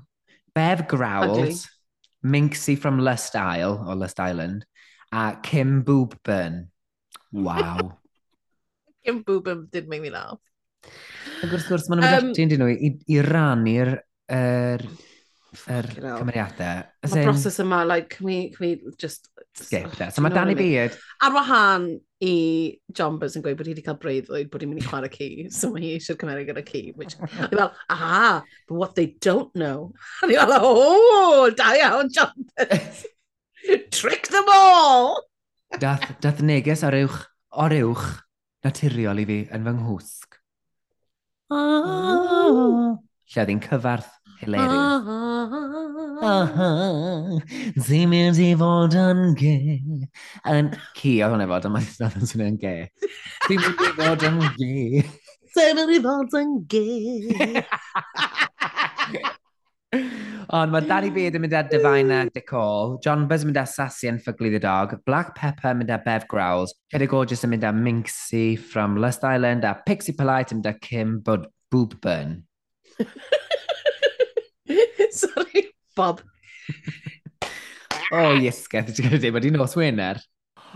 Bev 0.54 0.88
Growls. 0.88 1.68
Minxy 2.24 2.74
Minxie 2.74 2.78
from 2.78 2.98
Lust 2.98 3.36
Isle 3.36 3.84
or 3.86 3.94
Lust 3.94 4.18
Island. 4.18 4.64
Uh, 5.12 5.32
Kim 5.36 5.84
Boobburn. 5.84 6.68
Wow. 7.32 7.98
Kim 9.04 9.22
Boobburn 9.22 9.70
did 9.70 9.88
make 9.88 10.02
me 10.02 10.10
laugh. 10.10 10.38
Ac 11.36 11.52
wrth 11.52 11.66
gwrs, 11.68 11.86
maen 11.90 12.00
nhw'n 12.00 12.14
um, 12.16 12.28
fetyn, 12.30 12.50
dyn 12.50 12.62
nhw, 12.62 12.68
i, 12.72 12.88
i 13.12 13.16
rannu'r 13.26 13.90
er, 14.32 14.84
er 15.68 15.88
cymeriadau. 15.92 16.86
Mae'r 17.04 17.28
broses 17.28 17.58
yma, 17.62 17.82
like, 17.86 18.16
can 18.16 18.28
we, 18.30 18.36
can 18.54 18.64
we 18.64 18.94
just 19.02 19.28
Skip 19.56 19.96
that. 19.96 20.14
So 20.14 20.22
mae 20.22 20.34
Danny 20.34 20.54
Beard... 20.54 20.96
Ar 21.24 21.32
wahân 21.32 21.86
i 22.20 22.32
John 22.92 23.16
Buzz 23.20 23.38
yn 23.38 23.44
gweud 23.44 23.56
bod 23.56 23.68
hi 23.68 23.72
wedi 23.72 23.84
cael 23.84 23.96
breuddwyd 24.00 24.50
bod 24.52 24.64
hi'n 24.64 24.72
mynd 24.72 24.82
i 24.82 24.86
chwarae 24.86 25.12
ci, 25.12 25.28
so 25.52 25.70
mae 25.72 25.84
hi 25.84 25.92
eisiau 25.96 26.18
cymeryd 26.20 26.50
gyda 26.50 26.64
ci, 26.66 26.82
which, 26.96 27.16
i 27.16 27.48
fel, 27.54 27.70
aha, 27.92 28.42
but 28.68 28.76
what 28.76 28.94
they 28.98 29.14
don't 29.24 29.54
know. 29.56 29.94
A 30.20 30.28
ni 30.28 30.36
fel, 30.36 30.52
oh, 30.60 31.48
da 31.56 31.72
iawn, 31.80 32.12
John 32.12 32.50
Buzz. 32.52 33.06
Trick 33.96 34.28
them 34.28 34.52
all! 34.52 35.24
dath, 35.80 36.04
dath 36.22 36.40
neges 36.44 36.84
o'r 36.86 36.96
uwch, 37.02 37.18
o'r 37.64 37.74
uwch, 37.80 38.06
naturiol 38.64 39.20
i 39.20 39.26
fi 39.28 39.38
yn 39.56 39.66
fy 39.66 39.74
nghwsg. 39.78 40.38
Oh. 41.52 42.96
Lle 43.32 43.42
oedd 43.42 43.52
hi'n 43.52 43.64
cyfarth 43.64 44.12
Hilarious. 44.40 45.06
Ah. 46.22 46.48
Ddim 47.76 48.10
mynd 48.12 48.40
i 48.42 48.50
fod 48.58 48.96
yn 49.00 49.22
ge. 49.38 49.54
Yn 50.50 50.72
ci 50.98 51.18
oedd 51.20 51.36
hwnna 51.36 51.46
fod, 51.50 51.68
ond 51.68 51.76
mae'n 51.76 51.88
dod 52.00 52.18
yn 52.20 52.30
swnio'n 52.32 52.58
ge. 52.60 52.74
Ddim 53.46 53.64
mynd 53.64 53.86
i 53.86 53.94
fod 54.00 54.26
yn 54.30 54.42
ge. 54.58 55.06
Ddim 55.56 55.80
yn 55.80 55.94
i 55.94 55.98
fod 56.04 56.34
yn 56.36 56.52
gay. 56.68 57.62
Ond 60.56 60.70
mae 60.70 60.84
Danny 60.84 61.08
Beard 61.14 61.38
yn 61.38 61.42
mynd 61.42 61.54
â 61.56 61.62
Divina 61.70 62.18
DeCall, 62.34 62.98
John 63.02 63.24
Buzz 63.30 63.42
yn 63.42 63.50
mynd 63.50 63.62
â 63.62 63.64
Sassy 63.70 64.10
yn 64.10 64.20
Fugly 64.22 64.50
the 64.52 64.60
Dog, 64.62 64.92
Black 65.08 65.32
Pepper 65.38 65.72
yn 65.72 65.80
mynd 65.80 65.94
â 65.94 65.98
Bev 66.04 66.26
Growls, 66.30 66.74
Cheddar 66.92 67.08
Gorgeous 67.10 67.46
yn 67.46 67.54
mynd 67.54 67.64
â 67.64 67.72
Minxie 67.74 68.58
from 68.60 69.00
Lust 69.00 69.24
Island 69.24 69.64
a 69.64 69.72
Pixie 69.88 70.14
Polite 70.18 70.52
yn 70.52 70.60
mynd 70.60 70.70
â 70.74 70.76
Kim 70.84 71.18
Bud 71.24 71.48
Boobburn. 71.72 72.42
Bob. 75.96 76.22
o, 78.12 78.22
oh, 78.22 78.32
iesgedd, 78.36 78.92
ti'n 78.94 79.12
gwybod, 79.14 79.36
mae 79.36 79.46
di 79.46 79.52
nos 79.54 79.76
Wener. 79.78 80.20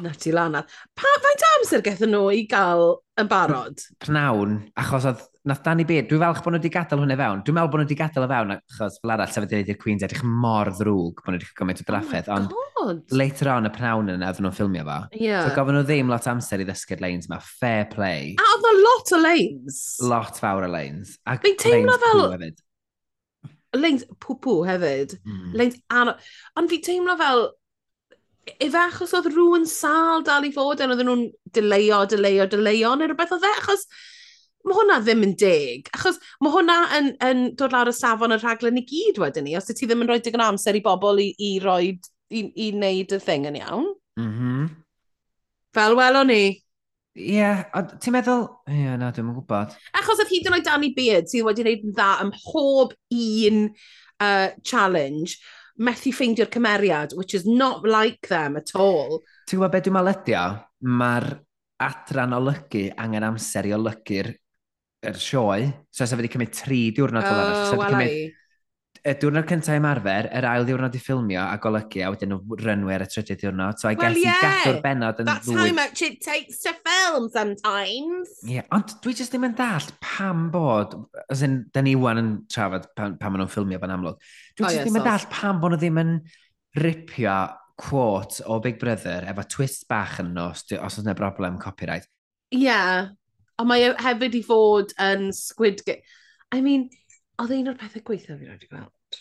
Na 0.01 0.13
ti 0.17 0.33
lanad. 0.33 0.71
Pa, 0.97 1.11
faint 1.21 1.43
amser 1.57 1.83
gethon 1.85 2.15
nhw 2.15 2.31
i 2.33 2.47
gael 2.49 2.95
yn 3.21 3.29
barod? 3.29 3.83
Pnawn, 4.01 4.57
achos 4.81 5.09
oedd, 5.11 5.27
nath 5.51 5.61
Danny 5.67 5.85
Beard, 5.89 6.09
dwi'n 6.09 6.23
falch 6.23 6.41
bod 6.45 6.55
nhw 6.55 6.61
wedi 6.63 6.73
gadael 6.73 7.03
hwnna 7.03 7.19
fewn. 7.21 7.43
Dwi'n 7.45 7.59
meddwl 7.59 7.73
bod 7.75 7.83
nhw 7.83 7.89
wedi 7.89 7.99
gadael 8.01 8.25
y 8.25 8.31
fewn, 8.33 8.55
achos 8.57 8.97
fel 9.03 9.15
arall, 9.17 9.35
sef 9.35 9.45
wedi 9.45 9.75
i'r 9.75 9.81
Queen's 9.83 10.07
edrych 10.07 10.25
mor 10.25 10.73
ddrwg 10.79 11.21
bod 11.21 11.35
nhw 11.35 11.41
wedi 11.41 11.53
gymaint 11.61 11.85
o 11.85 11.89
drafferth. 11.91 12.33
Oh 12.33 12.71
ond 12.81 13.13
later 13.13 13.51
on 13.53 13.69
y 13.69 13.73
pnawn 13.75 14.11
yna, 14.15 14.31
oedd 14.31 14.41
nhw'n 14.43 14.57
ffilmio 14.57 14.87
fo. 14.87 14.99
Yeah. 15.19 15.45
So 15.45 15.57
gofyn 15.59 15.77
nhw 15.77 15.85
ddim 15.89 16.11
lot 16.13 16.29
amser 16.31 16.63
i 16.63 16.67
ddysgu'r 16.69 17.03
lanes 17.05 17.29
yma. 17.29 17.41
fair 17.61 17.87
play. 17.93 18.35
A 18.41 18.49
oedd 18.57 18.83
lot 18.87 19.15
o 19.17 19.21
lanes? 19.21 19.83
Lot 20.07 20.41
fawr 20.41 20.67
o 20.69 20.73
lanes. 20.73 21.19
Fi'n 21.45 21.61
teimlo 21.61 21.97
fel... 22.07 22.53
Leins 23.77 24.05
pwpw 24.19 24.61
hefyd. 24.67 25.17
Mm. 25.25 25.51
Leins 25.59 25.81
anodd. 25.95 26.31
Ond 26.59 26.71
fi 26.73 26.81
teimlo 26.85 27.17
fel, 27.21 27.45
efe 28.59 28.81
achos 28.81 29.13
oedd 29.17 29.29
rhywun 29.31 29.67
sal 29.69 30.25
dal 30.27 30.47
i 30.49 30.53
fod 30.55 30.83
yn, 30.83 30.95
oedden 30.95 31.11
nhw'n 31.11 31.27
dyleio, 31.55 32.05
dyleio, 32.11 32.49
dyleio, 32.51 32.95
neu 32.97 33.11
rhywbeth 33.11 33.37
oedd 33.37 33.47
e, 33.47 33.53
achos 33.61 33.87
mae 34.67 34.77
hwnna 34.77 34.99
ddim 35.05 35.25
yn 35.25 35.35
deg. 35.41 35.91
Achos 35.97 36.19
mae 36.43 36.53
hwnna 36.55 36.79
yn, 36.99 37.13
yn 37.25 37.45
dod 37.59 37.75
lawr 37.75 37.93
y 37.93 37.97
safon 37.97 38.35
y 38.35 38.41
rhaglen 38.41 38.81
i 38.81 38.85
gyd 38.89 39.21
wedyn 39.23 39.47
ni, 39.49 39.57
os 39.59 39.69
ti 39.69 39.87
ddim 39.87 40.05
yn 40.05 40.11
rhoi 40.11 40.21
digon 40.25 40.45
amser 40.45 40.77
i 40.77 40.83
bobl 40.85 41.23
i, 41.23 41.31
i, 41.39 41.53
roed, 41.65 42.11
i, 42.31 42.45
i 42.67 42.71
wneud 42.75 43.15
y 43.17 43.21
thing 43.23 43.49
yn 43.49 43.61
iawn. 43.63 43.89
Mm 44.21 44.33
-hmm. 44.35 44.67
Fel 45.77 45.97
welon 45.97 46.29
ni. 46.33 46.43
Ie, 47.19 47.41
yeah, 47.41 47.65
ond 47.75 47.97
ti'n 47.99 48.15
meddwl... 48.15 48.45
Ie, 48.71 48.77
yeah, 48.85 48.99
na, 49.01 49.09
dwi'n 49.15 49.33
gwybod. 49.35 49.73
Achos 49.99 50.21
oedd 50.23 50.31
hyd 50.31 50.47
yn 50.47 50.57
oed 50.57 50.67
Danny 50.69 50.93
Beard 50.95 51.31
sydd 51.31 51.47
wedi 51.49 51.65
gwneud 51.65 51.87
yn 51.89 51.97
dda 51.97 52.11
ym 52.23 52.31
mhob 52.31 52.95
un 53.17 53.65
uh, 53.67 54.49
challenge, 54.63 55.41
methu 55.83 56.13
ffeindio'r 56.15 56.53
cymeriad, 56.55 57.17
which 57.19 57.35
is 57.35 57.49
not 57.49 57.83
like 57.83 58.31
them 58.31 58.59
at 58.61 58.71
all. 58.79 59.19
Ti'n 59.51 59.59
gwybod 59.59 59.75
beth 59.75 59.89
dwi'n 59.89 59.99
maledio? 59.99 60.45
Mae'r 60.87 61.29
adran 61.83 62.37
olygu 62.37 62.87
angen 63.01 63.27
amser 63.27 63.67
i 63.67 63.75
olygu'r 63.75 64.31
er 65.11 65.19
sioe. 65.19 65.71
So, 65.91 66.07
sef 66.07 66.21
wedi 66.21 66.31
cymryd 66.31 66.55
tri 66.55 66.83
diwrnod 66.95 67.27
o 67.27 67.33
oh, 67.33 67.41
lawr. 67.41 67.65
So, 67.65 67.81
wedi 67.81 67.97
cymryd 67.97 68.39
y 69.01 69.13
diwrnod 69.17 69.47
cyntaf 69.49 69.77
ymarfer, 69.79 70.27
yr 70.37 70.45
ail 70.45 70.67
diwrnod 70.69 70.97
i 70.97 71.01
ffilmio 71.01 71.41
a 71.41 71.57
golygu, 71.63 72.03
a 72.05 72.11
wedyn 72.13 72.35
rynwyr 72.61 72.99
ar 72.99 73.05
y 73.07 73.09
trydydd 73.09 73.41
diwrnod. 73.41 73.79
So 73.81 73.89
I 73.89 73.95
well, 73.95 74.13
guess 74.13 74.21
yeah. 74.21 74.43
gadw'r 74.45 74.81
benod 74.85 75.23
yn 75.23 75.29
That's 75.31 75.49
ddwy... 75.49 75.57
how 75.57 75.77
much 75.79 76.03
it 76.05 76.21
takes 76.25 76.61
to 76.67 76.75
film 76.85 77.31
sometimes. 77.33 78.35
Ie, 78.45 78.59
Yeah, 78.59 78.69
ond 78.77 78.93
dwi 79.05 79.15
jyst 79.17 79.33
ddim 79.33 79.49
yn 79.49 79.57
dall 79.57 79.89
pam 80.05 80.49
bod, 80.53 80.99
as 81.33 81.45
in, 81.47 81.63
da 81.73 81.85
ni 81.87 81.97
wan 81.97 82.21
yn 82.21 82.31
trafod 82.53 82.91
pam, 82.99 83.17
pam 83.21 83.35
maen 83.35 83.45
nhw'n 83.45 83.55
ffilmio 83.55 83.81
fan 83.81 83.97
amlwg. 83.97 84.21
Dwi 84.59 84.67
oh, 84.67 84.69
jyst 84.69 84.81
yeah, 84.83 84.87
ddim 84.89 85.01
yn 85.01 85.09
dall 85.09 85.27
pam 85.33 85.65
bod 85.65 85.75
nhw 85.75 85.81
ddim 85.81 86.05
yn 86.05 86.15
ripio 86.81 87.41
quote 87.81 88.45
o 88.45 88.61
Big 88.61 88.79
Brother 88.81 89.25
efo 89.31 89.49
twist 89.49 89.89
bach 89.89 90.19
yn 90.21 90.35
nos, 90.37 90.67
os 90.77 90.81
oes 90.85 91.01
yna 91.01 91.17
broblem 91.17 91.57
copyright. 91.63 92.05
Ie, 92.53 92.67
yeah. 92.67 93.13
ond 93.57 93.71
mae 93.71 93.89
e 93.89 93.95
hefyd 94.05 94.37
i 94.37 94.45
fod 94.45 94.93
yn 95.01 95.31
Squid 95.37 95.87
Game. 95.87 96.05
I 96.53 96.61
mean, 96.61 96.91
Oedd 97.41 97.55
un 97.57 97.71
o'r 97.73 97.79
pethau 97.81 98.05
gweithio 98.05 98.37
fi 98.37 98.51
wedi 98.51 98.69
gweld. 98.69 99.21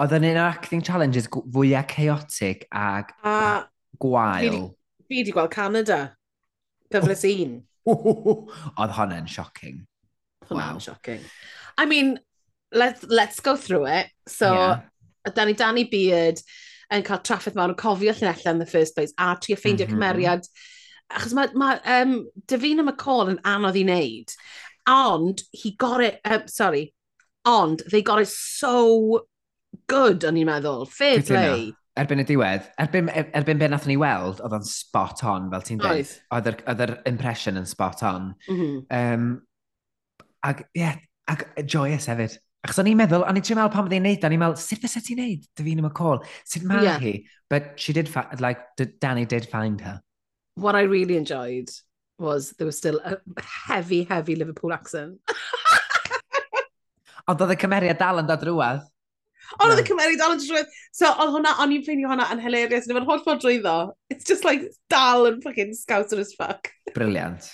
Oedd 0.00 0.14
yn 0.16 0.26
un 0.30 0.40
o'r 0.40 0.48
acting 0.48 0.84
challenges 0.86 1.28
fwyaf 1.28 1.90
chaotic 1.92 2.64
ag 2.72 3.12
a 3.26 3.36
gwael. 4.00 4.70
Fi 5.06 5.20
wedi 5.20 5.34
gweld 5.36 5.52
Canada. 5.52 6.00
Gyfles 6.92 7.26
oh. 7.28 7.34
un. 7.44 7.56
Oedd 7.90 8.96
hwnna'n 8.96 9.28
shocking. 9.28 9.82
Hwnna'n 10.48 10.78
wow. 10.78 10.78
shocking. 10.80 11.20
I 11.76 11.86
mean, 11.86 12.18
let's, 12.72 13.04
let's 13.04 13.40
go 13.40 13.56
through 13.56 13.86
it. 13.86 14.08
So, 14.26 14.52
yeah. 14.54 14.80
Danny 15.34 15.52
Danny 15.52 15.84
Beard 15.84 16.40
yn 16.90 17.04
cael 17.06 17.20
traffaith 17.22 17.58
mawr 17.58 17.74
yn 17.74 17.78
cofio 17.78 18.14
llunellau 18.16 18.54
in 18.54 18.62
the 18.62 18.66
first 18.66 18.96
place 18.96 19.12
a 19.18 19.34
trio 19.36 19.58
ffeindio 19.58 19.86
mm 19.86 19.92
-hmm. 19.92 20.00
cymeriad. 20.00 20.48
Achos 21.10 21.34
mae 21.34 21.50
ma, 21.54 21.74
um, 21.98 22.14
Davina 22.46 22.82
McCall 22.86 23.34
yn 23.34 23.42
anodd 23.44 23.76
i 23.76 23.84
wneud. 23.84 24.34
Ond, 24.90 25.42
he 25.52 25.74
got 25.76 26.00
it, 26.00 26.20
um, 26.24 26.48
sorry, 26.48 26.94
Ond, 27.48 27.82
they 27.90 28.02
got 28.02 28.20
it 28.20 28.28
so 28.28 29.26
good, 29.88 30.24
o'n 30.24 30.38
i'n 30.40 30.48
meddwl. 30.48 30.86
Fair 30.88 31.22
play. 31.24 31.70
Erbyn 32.00 32.22
y 32.22 32.24
diwedd, 32.28 32.68
erbyn, 32.80 33.08
e, 33.12 33.24
erbyn 33.36 33.60
be 33.60 33.68
nath 33.68 33.86
ni 33.88 33.96
weld, 34.00 34.40
oedd 34.44 34.54
o'n 34.56 34.66
spot 34.66 35.24
on, 35.28 35.48
fel 35.52 35.64
ti'n 35.66 35.80
dweud. 35.80 36.12
Oedd 36.36 36.84
yr 36.86 36.94
impression 37.10 37.60
yn 37.60 37.66
spot 37.68 38.04
on. 38.06 38.30
Mm 38.48 38.60
-hmm. 38.60 38.78
um, 39.00 39.26
ag, 40.46 40.62
yeah, 40.76 41.00
ag 41.28 41.44
joyous 41.64 42.08
hefyd. 42.10 42.38
Achos 42.60 42.80
o'n 42.82 42.90
i'n 42.92 42.98
meddwl, 43.00 43.24
o'n 43.24 43.40
i'n 43.40 43.44
trio 43.44 43.56
meddwl 43.56 43.72
pan 43.72 43.88
oedd 43.88 43.96
hi'n 43.96 44.04
neud, 44.04 44.24
o'n 44.24 44.36
i'n 44.36 44.42
meddwl, 44.42 44.60
sut 44.60 44.82
fysa 44.82 45.00
ti'n 45.04 45.20
neud? 45.22 45.44
Davina 45.56 45.84
McCall? 45.84 46.20
Sut 46.44 46.66
mae 46.68 46.84
yeah. 46.84 47.00
hi? 47.00 47.14
But 47.48 47.72
she 47.80 47.96
did, 47.96 48.10
like, 48.38 48.60
Danny 49.00 49.24
did 49.24 49.48
find 49.48 49.80
her. 49.80 50.00
What 50.60 50.76
I 50.76 50.82
really 50.82 51.16
enjoyed 51.16 51.72
was 52.18 52.52
there 52.58 52.66
was 52.66 52.76
still 52.76 53.00
a 53.00 53.16
heavy, 53.40 54.04
heavy 54.04 54.36
Liverpool 54.36 54.72
accent. 54.72 55.18
Ond 57.30 57.44
oedd 57.44 57.54
y 57.54 57.58
cymeriad 57.60 58.00
dal 58.00 58.20
yn 58.22 58.28
dod 58.28 58.42
rhywedd. 58.46 58.86
Ond 59.58 59.72
oedd 59.72 59.82
y 59.82 59.86
cymeriad 59.86 60.20
dal 60.20 60.34
yn 60.34 60.40
dod 60.40 60.50
rhywedd. 60.50 60.78
So, 60.90 61.10
oedd 61.10 61.34
hwnna, 61.36 61.54
o'n 61.62 61.74
i'n 61.76 61.84
ffeindio 61.86 62.10
hwnna 62.10 62.26
yn 62.34 62.42
hilarious. 62.42 62.88
Yn 62.88 62.96
efo'r 62.96 63.08
holl 63.08 63.22
ffordd 63.24 63.44
drwyddo. 63.44 63.76
It's 64.10 64.26
just 64.26 64.46
like, 64.46 64.66
dal 64.92 65.28
yn 65.30 65.40
fucking 65.44 65.76
scouser 65.78 66.18
as 66.22 66.34
fuck. 66.38 66.72
Briliant. 66.96 67.52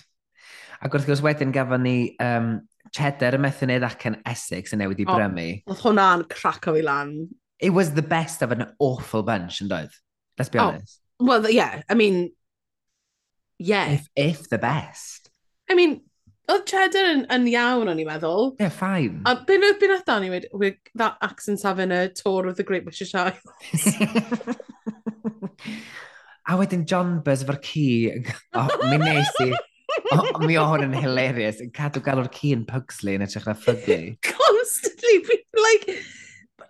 Ac 0.80 0.96
wrth 0.96 1.08
gwrs 1.08 1.22
wedyn 1.24 1.52
gafon 1.54 1.84
ni 1.84 1.96
um, 2.22 2.50
cheddar 2.96 3.36
y 3.36 3.40
methu 3.42 3.66
wneud 3.68 3.84
ac 3.86 4.08
yn 4.10 4.18
Essex 4.28 4.74
yn 4.76 4.82
newid 4.84 5.00
i 5.02 5.08
brymu. 5.08 5.46
Oedd 5.68 5.82
hwnna'n 5.84 6.24
crac 6.32 6.68
o 6.68 6.76
fi 6.76 6.84
lan. 6.84 7.14
It 7.58 7.72
was 7.76 7.92
the 7.96 8.04
best 8.04 8.42
of 8.44 8.52
an 8.52 8.66
awful 8.78 9.24
bunch, 9.24 9.62
yn 9.64 9.72
doedd? 9.72 9.94
Let's 10.38 10.52
be 10.52 10.60
honest. 10.60 11.00
Oh, 11.20 11.24
well, 11.24 11.48
yeah, 11.48 11.80
I 11.88 11.94
mean, 11.94 12.32
yeah. 13.58 13.88
If, 13.96 14.08
if 14.14 14.48
the 14.50 14.58
best. 14.58 15.30
I 15.70 15.74
mean, 15.74 16.02
Oedd 16.46 16.62
cheddar 16.70 17.08
yn, 17.10 17.24
yn 17.34 17.46
iawn, 17.50 17.88
o'n 17.90 17.98
i'n 17.98 18.06
meddwl. 18.06 18.52
Yeah, 18.62 18.70
fine. 18.70 19.18
A 19.26 19.32
byn 19.48 19.64
oedd 19.66 19.80
byn 19.80 19.96
oedd 19.96 20.04
Danny 20.06 20.28
wedi, 20.30 20.50
with 20.54 20.76
that 20.94 21.16
accent 21.26 21.64
having 21.66 21.90
a 21.90 22.04
tour 22.08 22.46
of 22.46 22.54
the 22.56 22.62
Great 22.62 22.84
British 22.86 23.14
Isles. 23.18 23.86
a 26.46 26.54
wedyn 26.60 26.84
John 26.86 27.18
Buzz 27.26 27.42
efo'r 27.42 27.58
ci, 27.66 27.86
oh, 28.54 28.68
mi 28.86 29.00
nes 29.02 29.32
i, 29.42 29.48
oh, 30.14 30.28
mi 30.44 30.54
o 30.60 30.68
hwn 30.70 30.86
yn 30.86 30.94
hilarious, 31.02 31.58
yn 31.64 31.72
cadw 31.74 32.02
galw'r 32.06 32.30
ci 32.36 32.52
yn 32.54 32.62
Pugsley 32.68 33.18
yn 33.18 33.26
edrych 33.26 33.48
na 33.50 33.56
Fugly. 33.58 34.00
Constantly, 34.30 35.18
like, 35.66 35.98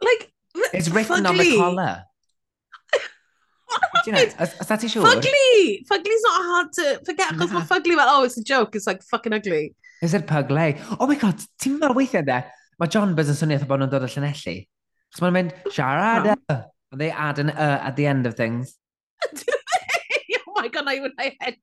like, 0.01 0.31
It's 0.73 0.89
written 0.89 1.21
fugly. 1.29 1.29
on 1.29 1.37
the 1.37 1.57
collar. 1.61 1.95
Do 4.05 4.11
you 4.11 4.12
know, 4.12 4.25
os 4.39 4.69
da 4.69 4.77
siŵr? 4.79 5.03
Fugly! 5.07 5.83
Fugly's 5.91 6.25
not 6.29 6.45
hard 6.51 6.73
to 6.79 7.01
forget, 7.05 7.33
achos 7.33 7.51
no. 7.51 7.59
mae 7.59 7.67
fugly 7.73 7.97
fel, 7.99 8.12
oh, 8.12 8.25
it's 8.25 8.39
a 8.39 8.45
joke, 8.45 8.77
it's 8.77 8.87
like 8.87 9.03
fucking 9.03 9.33
ugly. 9.33 9.75
Is 10.03 10.15
it 10.15 10.27
pugly? 10.27 10.77
Oh 11.01 11.07
my 11.07 11.17
god, 11.17 11.43
ti'n 11.62 11.79
meddwl 11.81 11.97
weithiau 11.99 12.25
de? 12.27 12.39
Mae 12.79 12.93
John 12.93 13.15
Buzz 13.19 13.33
yn 13.33 13.39
swnio 13.41 13.67
bod 13.67 13.83
nhw'n 13.83 13.93
dod 13.93 14.05
o 14.07 14.11
Llanelli. 14.12 14.57
Chos 15.11 15.25
mae'n 15.25 15.37
mynd, 15.39 15.55
siarada. 15.73 16.37
And 16.53 16.61
e. 16.61 16.99
they 17.03 17.11
add 17.11 17.41
an 17.43 17.51
uh 17.51 17.81
at 17.83 17.97
the 17.97 18.07
end 18.07 18.27
of 18.27 18.37
things. 18.37 18.77
oh 19.27 20.55
my 20.61 20.69
god, 20.69 20.87
I 20.87 21.01
would 21.01 21.17
I 21.19 21.33
had 21.41 21.57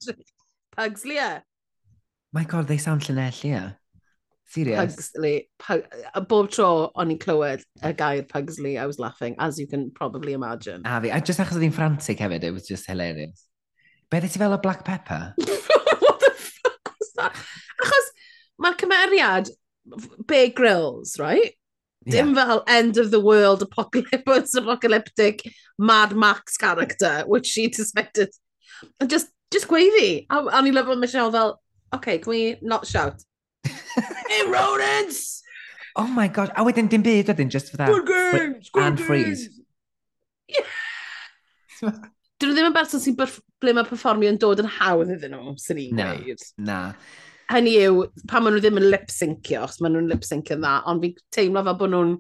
Pugslia. 0.78 1.30
E. 1.40 1.42
My 2.34 2.44
god, 2.44 2.68
they 2.68 2.78
sound 2.78 3.02
Llanelli, 3.02 3.54
yeah. 3.54 3.72
Serious? 4.46 4.96
Pugsley. 4.96 5.50
Pug, 5.60 5.84
a 6.14 6.22
bob 6.22 6.52
tro 6.52 6.92
o'n 6.96 7.14
i'n 7.14 7.20
clywed 7.20 7.64
y 7.82 7.92
gair 7.98 8.24
Pugsley, 8.24 8.78
I 8.78 8.86
was 8.86 9.00
laughing, 9.00 9.36
as 9.40 9.60
you 9.60 9.68
can 9.68 9.90
probably 9.92 10.34
imagine. 10.34 10.84
A 10.86 11.02
fi, 11.02 11.10
a 11.10 11.22
just 11.22 11.40
achos 11.40 11.58
oedd 11.58 11.66
hi'n 11.68 11.74
frantic 11.74 12.22
hefyd, 12.22 12.44
it 12.44 12.52
was 12.52 12.68
just 12.68 12.86
hilarious. 12.88 13.48
Be 14.12 14.22
ddi 14.22 14.32
ti 14.34 14.44
fel 14.44 14.54
o 14.54 14.60
black 14.62 14.86
pepper? 14.86 15.34
What 16.04 16.20
the 16.20 16.32
fuck 16.38 16.94
was 17.00 17.12
that? 17.16 17.36
Achos 17.82 18.14
mae'r 18.62 18.78
cymeriad, 18.84 19.50
Big 20.28 20.56
Grills, 20.56 21.18
right? 21.20 21.54
Yeah. 22.06 22.22
Dim 22.22 22.36
fel 22.36 22.64
end 22.68 22.98
of 22.98 23.12
the 23.12 23.20
world 23.20 23.62
apocalypse, 23.62 24.56
apocalyptic 24.56 25.42
Mad 25.80 26.16
Max 26.16 26.58
character, 26.58 27.24
which 27.26 27.48
she 27.48 27.72
suspected. 27.72 28.30
And 29.00 29.10
just, 29.10 29.30
just 29.52 29.68
gweiddi. 29.68 30.26
A, 30.30 30.46
a 30.46 30.62
ni 30.62 30.72
lyfo 30.72 31.00
Michelle 31.00 31.32
fel, 31.32 31.62
okay, 31.94 32.18
can 32.20 32.30
we 32.30 32.58
not 32.62 32.86
shout? 32.86 33.24
hey, 33.66 34.44
rodents! 34.48 35.42
Oh 35.96 36.08
my 36.08 36.28
god. 36.28 36.52
A 36.56 36.64
wedyn 36.66 36.90
dim 36.90 37.04
byd 37.06 37.30
wedyn, 37.32 37.50
just 37.50 37.70
for 37.72 37.78
that. 37.78 37.90
Squid 37.90 38.08
Games! 38.08 38.68
Squid 38.68 38.86
And 38.86 39.00
freeze. 39.00 39.50
Dyn 41.84 42.50
nhw 42.50 42.56
ddim 42.58 42.70
yn 42.70 42.76
berson 42.76 43.02
sy'n 43.04 43.16
ble 43.18 43.76
mae 43.76 43.88
performio 43.88 44.32
yn 44.34 44.40
dod 44.42 44.62
yn 44.64 44.72
hawdd 44.80 45.14
iddyn 45.16 45.36
nhw, 45.36 45.54
sy'n 45.62 45.80
ni'n 45.80 46.00
na, 46.00 46.08
gwneud. 46.18 46.48
Na. 46.66 46.80
Hynny 47.52 47.76
yw, 47.86 48.08
pan 48.28 48.44
maen 48.44 48.58
nhw 48.58 48.64
ddim 48.64 48.80
yn 48.82 48.90
lip-syncio, 48.90 49.62
os 49.68 49.78
maen 49.84 49.96
nhw'n 49.96 50.10
lip-syncio 50.12 50.58
dda, 50.58 50.74
ond 50.90 51.04
fi'n 51.04 51.14
teimlo 51.36 51.64
fel 51.68 51.78
bod 51.80 51.94
nhw'n, 51.94 52.16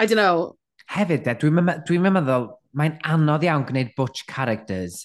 I 0.00 0.08
don't 0.10 0.20
know. 0.20 0.58
Hefyd, 0.90 1.28
dwi'n 1.40 1.72
dwi 1.86 2.02
meddwl, 2.02 2.50
mae'n 2.76 2.98
anodd 3.14 3.46
iawn 3.46 3.64
gwneud 3.68 3.94
butch 3.96 4.26
characters 4.28 5.04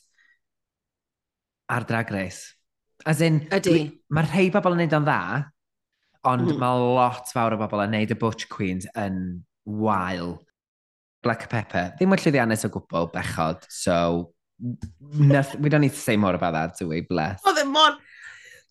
ar 1.69 1.85
Drag 1.87 2.11
Race. 2.13 2.54
As 3.03 3.21
in, 3.21 3.41
Ydy. 3.53 3.89
Mae 4.15 4.27
rhai 4.29 4.47
bobl 4.53 4.77
yn 4.77 4.85
neud 4.85 4.95
o'n 4.95 5.05
dda, 5.07 5.19
ond 6.31 6.47
mm. 6.47 6.59
mae 6.61 6.87
lot 6.95 7.29
fawr 7.33 7.57
o 7.57 7.59
bobl 7.59 7.83
yn 7.83 7.93
neud 7.97 8.13
y 8.15 8.17
Butch 8.19 8.47
Queens 8.51 8.87
yn 8.97 9.19
wael. 9.65 10.37
Black 11.25 11.47
Pepper, 11.49 11.89
ddim 11.97 12.13
yn 12.13 12.21
llwyddiannus 12.21 12.67
o 12.67 12.69
gwbl 12.69 13.09
bechod, 13.09 13.63
so 13.73 14.31
nothing, 15.01 15.61
we 15.61 15.69
don't 15.73 15.81
need 15.81 15.93
to 15.93 15.97
say 15.97 16.15
more 16.15 16.35
about 16.35 16.53
that, 16.53 16.77
do 16.77 16.87
we, 16.87 17.01
bless. 17.01 17.41
Oh, 17.45 17.53
then, 17.55 17.71
mon, 17.71 17.97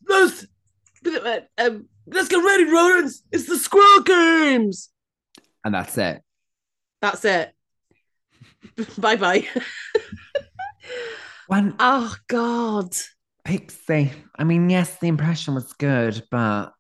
those, 0.08 0.46
um, 1.58 1.88
let's 2.06 2.28
get 2.28 2.44
ready, 2.44 2.64
rodents, 2.64 3.22
it's 3.32 3.48
the 3.48 3.58
Squirrel 3.58 4.02
Games! 4.02 4.90
And 5.64 5.74
that's 5.74 5.98
it. 5.98 6.22
That's 7.02 7.24
it. 7.24 7.52
Bye-bye. 8.98 9.46
When... 11.48 11.74
Oh, 11.78 12.14
God. 12.28 12.94
Pixie. 13.44 14.10
I 14.38 14.44
mean, 14.44 14.70
yes, 14.70 14.98
the 14.98 15.08
impression 15.08 15.54
was 15.54 15.72
good, 15.74 16.22
but... 16.30 16.72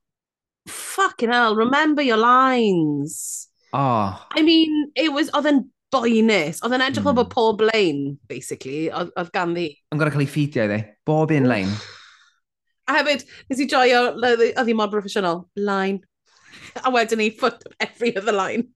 Fucking 0.66 1.30
hell, 1.30 1.56
remember 1.56 2.02
your 2.02 2.16
lines. 2.16 3.48
Oh. 3.72 4.26
I 4.30 4.42
mean, 4.42 4.90
it 4.96 5.12
was, 5.12 5.28
oedd 5.36 5.50
yn 5.50 5.60
boenus. 5.92 6.62
Oedd 6.64 6.76
yn 6.76 6.84
edrych 6.86 7.04
mm. 7.04 7.18
bod 7.18 7.30
pob 7.34 7.60
lein, 7.68 8.16
basically, 8.30 8.86
oedd 8.94 9.32
gan 9.34 9.52
ddi. 9.56 9.66
Yn 9.92 10.00
gorau 10.00 10.14
cael 10.14 10.24
ei 10.24 10.30
ffidio 10.30 10.64
iddi. 10.64 10.80
Bob 11.04 11.34
un 11.36 11.50
lein. 11.50 11.74
A 12.88 12.96
hefyd, 12.98 13.26
nes 13.50 13.60
i 13.60 13.68
joio, 13.68 14.00
oedd 14.16 14.64
hi 14.64 14.76
mor 14.78 14.88
professional. 14.92 15.44
Line. 15.60 16.00
A 16.80 16.92
wedyn 16.94 17.20
ni 17.20 17.28
foot 17.36 17.60
every 17.76 18.14
other 18.16 18.32
line. 18.32 18.70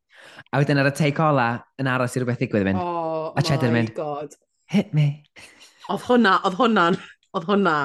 A 0.53 0.61
wedyn 0.61 0.81
ar 0.83 0.90
y 0.90 0.96
take 0.98 1.24
ola, 1.24 1.55
yn 1.81 1.88
aros 1.88 2.16
i 2.16 2.20
rhywbeth 2.20 2.42
ddigwydd 2.42 2.68
mynd. 2.68 2.83
Oh, 2.83 3.33
a 3.33 3.44
Cheddar 3.44 3.72
mynd, 3.72 3.94
God. 3.96 4.37
hit 4.68 4.92
me. 4.92 5.24
Oedd 5.88 6.05
hwnna, 6.05 6.37
oedd 6.44 6.59
hwnna'n 6.59 6.98
Oedd 7.37 7.49
hwnna 7.49 7.77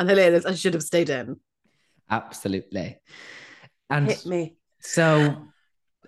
yn 0.00 0.12
hilarious. 0.12 0.46
I 0.46 0.54
should 0.54 0.74
have 0.74 0.84
stayed 0.84 1.10
in. 1.12 1.36
Absolutely. 2.10 2.98
And 3.88 4.08
Hit 4.08 4.26
me. 4.26 4.56
So, 4.80 5.48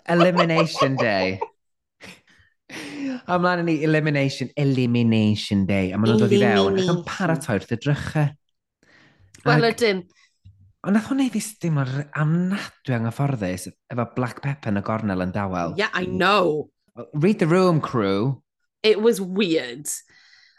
Elimination 0.09 0.97
Day. 0.97 1.39
Ymlaen 3.31 3.63
yn 3.63 3.69
ni 3.69 3.77
Elimination, 3.87 4.51
Elimination 4.61 5.65
Day. 5.69 5.93
A 5.93 6.01
maen 6.01 6.15
nhw'n 6.15 6.25
dod 6.25 6.35
i 6.35 6.41
fewn 6.43 6.81
ac 6.83 6.91
yn 6.93 7.01
paratoi 7.09 7.57
wrth 7.61 7.75
edrychau. 7.77 8.33
Wel, 9.45 9.69
ydyn. 9.71 10.03
Ond 10.85 10.99
nath 10.99 11.09
hwnna 11.09 11.29
i 11.29 11.33
ddys 11.33 11.51
dim 11.63 11.79
o'r 11.81 11.93
amnadwy 12.21 12.97
anghyfforddus 12.99 13.69
efo 13.71 14.05
black 14.17 14.43
pepper 14.45 14.73
yn 14.73 14.81
y 14.81 14.85
gornel 14.85 15.25
yn 15.25 15.33
dawel. 15.33 15.77
Yeah, 15.81 15.93
I 15.97 16.05
know. 16.05 16.69
Read 17.15 17.41
the 17.41 17.49
room, 17.49 17.81
crew. 17.81 18.43
It 18.83 19.01
was 19.01 19.21
weird. 19.21 19.89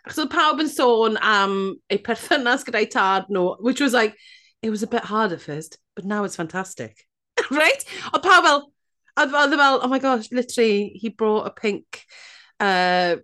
Achos 0.05 0.21
oedd 0.21 0.33
pawb 0.33 0.61
yn 0.61 0.69
sôn 0.69 1.17
am 1.25 1.57
eu 1.89 1.97
perthynas 2.05 2.65
gyda'i 2.67 2.89
tad 2.93 3.29
nhw, 3.33 3.55
which 3.65 3.81
was 3.81 3.93
like, 3.97 4.13
it 4.61 4.69
was 4.69 4.83
a 4.83 4.87
bit 4.87 5.03
hard 5.03 5.31
at 5.31 5.41
first, 5.41 5.79
but 5.95 6.05
now 6.05 6.23
it's 6.23 6.35
fantastic. 6.35 7.05
right? 7.51 7.85
Oedd 8.13 8.25
pawb 8.25 8.45
fel, 8.45 8.61
oedd 9.17 9.55
e 9.55 9.61
fel, 9.61 9.79
oh 9.81 9.89
my 9.89 9.99
gosh, 9.99 10.29
literally, 10.31 10.91
he 10.93 11.09
brought 11.09 11.47
a 11.47 11.51
pink 11.51 12.03
uh, 12.59 13.15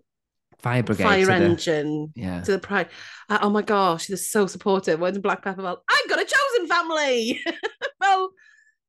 fire 0.61 0.83
brigade 0.83 1.03
fire 1.03 1.25
to 1.25 1.33
engine 1.33 2.11
the, 2.15 2.21
yeah. 2.21 2.41
to 2.41 2.51
the 2.53 2.59
pride. 2.59 2.89
Uh, 3.29 3.39
oh 3.41 3.49
my 3.49 3.61
gosh, 3.61 4.07
they're 4.07 4.17
so 4.17 4.47
supportive. 4.47 4.99
Wedyn 4.99 5.21
Black 5.21 5.43
Pepper 5.43 5.61
fel, 5.61 5.83
I've 5.89 6.09
got 6.09 6.21
a 6.21 6.25
chosen 6.25 6.67
family! 6.67 7.41
well, 8.01 8.31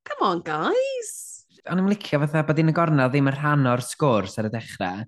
come 0.05 0.29
on 0.29 0.41
guys! 0.41 1.29
O'n 1.71 1.79
i'n 1.79 1.93
licio 1.93 2.19
fatha 2.19 2.43
bod 2.43 2.59
un 2.59 2.73
y 2.73 2.75
gornel 2.75 3.11
ddim 3.13 3.29
yn 3.31 3.37
rhan 3.37 3.69
o'r 3.71 3.85
sgwrs 3.87 4.41
ar 4.41 4.49
y 4.49 4.51
dechrau. 4.51 5.05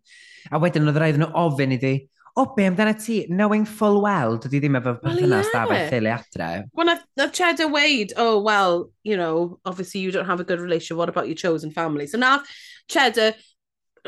A 0.54 0.60
wedyn 0.62 0.86
oedd 0.86 1.00
rhaid 1.02 1.16
nhw 1.18 1.32
ofyn 1.40 1.74
iddi, 1.74 1.96
o 2.36 2.46
be 2.56 2.64
amdana 2.64 2.94
ti, 3.04 3.26
knowing 3.28 3.64
full 3.64 4.00
well, 4.02 4.38
dydy 4.38 4.60
ddim 4.60 4.78
efo 4.80 5.00
perthynas 5.00 5.46
well, 5.52 5.52
yeah. 5.54 5.66
da 5.66 5.66
fe 5.66 5.90
theulu 5.90 6.12
adre. 6.16 6.64
Wel, 6.72 6.86
na, 6.86 6.98
na 7.16 7.28
Cheddar 7.28 7.68
weid, 7.68 8.12
oh, 8.16 8.40
well, 8.40 8.90
you 9.04 9.16
know, 9.16 9.58
obviously 9.64 10.00
you 10.00 10.10
don't 10.10 10.26
have 10.26 10.40
a 10.40 10.44
good 10.44 10.60
relationship, 10.60 10.96
what 10.96 11.08
about 11.08 11.28
your 11.28 11.36
chosen 11.36 11.70
family? 11.70 12.06
So 12.06 12.18
now 12.18 12.42
Cheddar, 12.88 13.34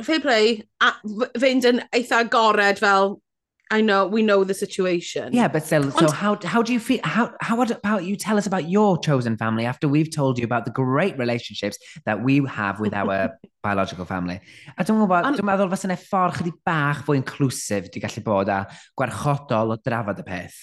fair 0.02 0.20
play, 0.20 0.64
a, 0.80 0.92
fynd 1.38 1.64
yn 1.70 1.84
eitha 1.94 2.24
agored 2.24 2.78
fel, 2.78 3.20
I 3.68 3.80
know, 3.80 4.06
we 4.06 4.22
know 4.22 4.44
the 4.44 4.54
situation. 4.54 5.32
Yeah, 5.32 5.48
but 5.48 5.64
still, 5.64 5.90
so 5.90 6.08
how, 6.08 6.38
how 6.44 6.62
do 6.62 6.72
you 6.72 6.78
feel? 6.78 7.00
How, 7.02 7.34
how 7.40 7.60
about 7.60 8.04
you 8.04 8.14
tell 8.14 8.38
us 8.38 8.46
about 8.46 8.68
your 8.68 8.96
chosen 8.96 9.36
family 9.36 9.64
after 9.66 9.88
we've 9.88 10.14
told 10.14 10.38
you 10.38 10.44
about 10.44 10.66
the 10.66 10.70
great 10.70 11.18
relationships 11.18 11.76
that 12.04 12.22
we 12.22 12.46
have 12.46 12.78
with 12.78 12.94
our 12.94 13.36
biological 13.64 14.04
family? 14.04 14.38
A 14.78 14.84
dwi'n 14.86 15.02
gwybod, 15.02 15.26
dwi'n 15.40 15.50
meddwl 15.50 15.72
fas 15.72 15.82
yna 15.88 15.98
e 15.98 16.04
ffordd 16.04 16.38
chydig 16.38 16.60
bach 16.68 17.02
fwy 17.08 17.18
inclusif 17.18 17.90
di 17.90 18.02
gallu 18.04 18.22
bod 18.28 18.54
a 18.54 18.60
gwarchodol 18.94 19.74
o 19.74 19.80
drafod 19.82 20.22
y 20.22 20.26
peth. 20.30 20.60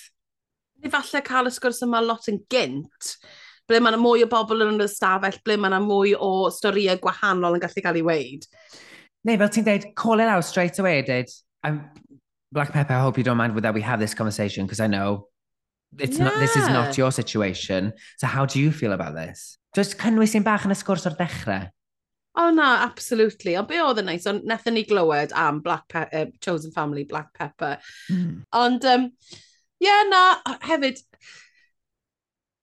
Ni 0.80 0.92
falle 0.94 1.24
cael 1.28 1.52
y 1.52 1.56
sgwrs 1.58 1.84
yma 1.84 2.00
lot 2.08 2.32
yn 2.32 2.40
gynt, 2.52 3.14
ble 3.68 3.84
mae 3.84 3.92
yna 3.92 4.00
mwy 4.00 4.24
o 4.24 4.32
bobl 4.32 4.64
yn 4.64 4.78
yr 4.78 4.88
ystafell, 4.88 5.42
ble 5.44 5.60
mae 5.60 5.74
yna 5.74 5.84
mwy 5.84 6.16
o 6.16 6.32
storiau 6.56 7.04
gwahanol 7.04 7.60
yn 7.60 7.68
gallu 7.68 7.84
cael 7.84 8.00
ei 8.00 8.08
weid. 8.08 8.48
Neu 9.28 9.44
fel 9.44 9.52
ti'n 9.52 9.68
dweud, 9.68 9.92
call 10.00 10.24
it 10.24 10.32
out 10.32 10.48
straight 10.48 10.80
away, 10.80 11.02
dweud, 11.04 11.28
I'm 11.64 11.90
Black 12.54 12.72
Pepper, 12.72 12.94
I 12.94 13.02
hope 13.02 13.18
you 13.18 13.24
don't 13.24 13.38
mind 13.38 13.58
that 13.58 13.74
we 13.74 13.82
have 13.82 14.00
this 14.00 14.14
conversation 14.14 14.66
because 14.66 14.80
I 14.80 14.88
know 14.88 15.28
it's 15.98 16.18
yeah. 16.18 16.26
not, 16.26 16.40
this 16.40 16.56
is 16.56 16.68
not 16.70 16.98
your 16.98 17.12
situation. 17.12 17.94
So 18.18 18.28
how 18.28 18.46
do 18.46 18.60
you 18.60 18.72
feel 18.72 18.94
about 18.94 19.16
this? 19.16 19.58
Just 19.76 19.98
cynnwys 19.98 20.36
un 20.38 20.46
bach 20.46 20.68
yn 20.68 20.74
y 20.74 20.78
sgwrs 20.78 21.08
o'r 21.10 21.18
dechrau. 21.18 21.66
O 22.38 22.48
oh, 22.48 22.52
na, 22.54 22.84
absolutely. 22.86 23.56
Ond 23.58 23.70
be 23.70 23.80
oedd 23.82 24.02
yn 24.02 24.08
neis, 24.10 24.28
ond 24.30 24.46
nethon 24.50 24.78
ni 24.78 24.84
glywed 24.90 25.34
am 25.38 25.62
Black 25.66 25.88
Pe 25.90 26.06
uh, 26.14 26.26
Chosen 26.46 26.74
Family 26.74 27.04
Black 27.10 27.34
Pepper. 27.34 27.80
Mm. 28.10 28.44
Ond, 28.58 28.86
um, 28.90 29.10
ie, 29.82 29.90
yeah, 29.90 30.06
na, 30.10 30.22
hefyd, 30.66 31.02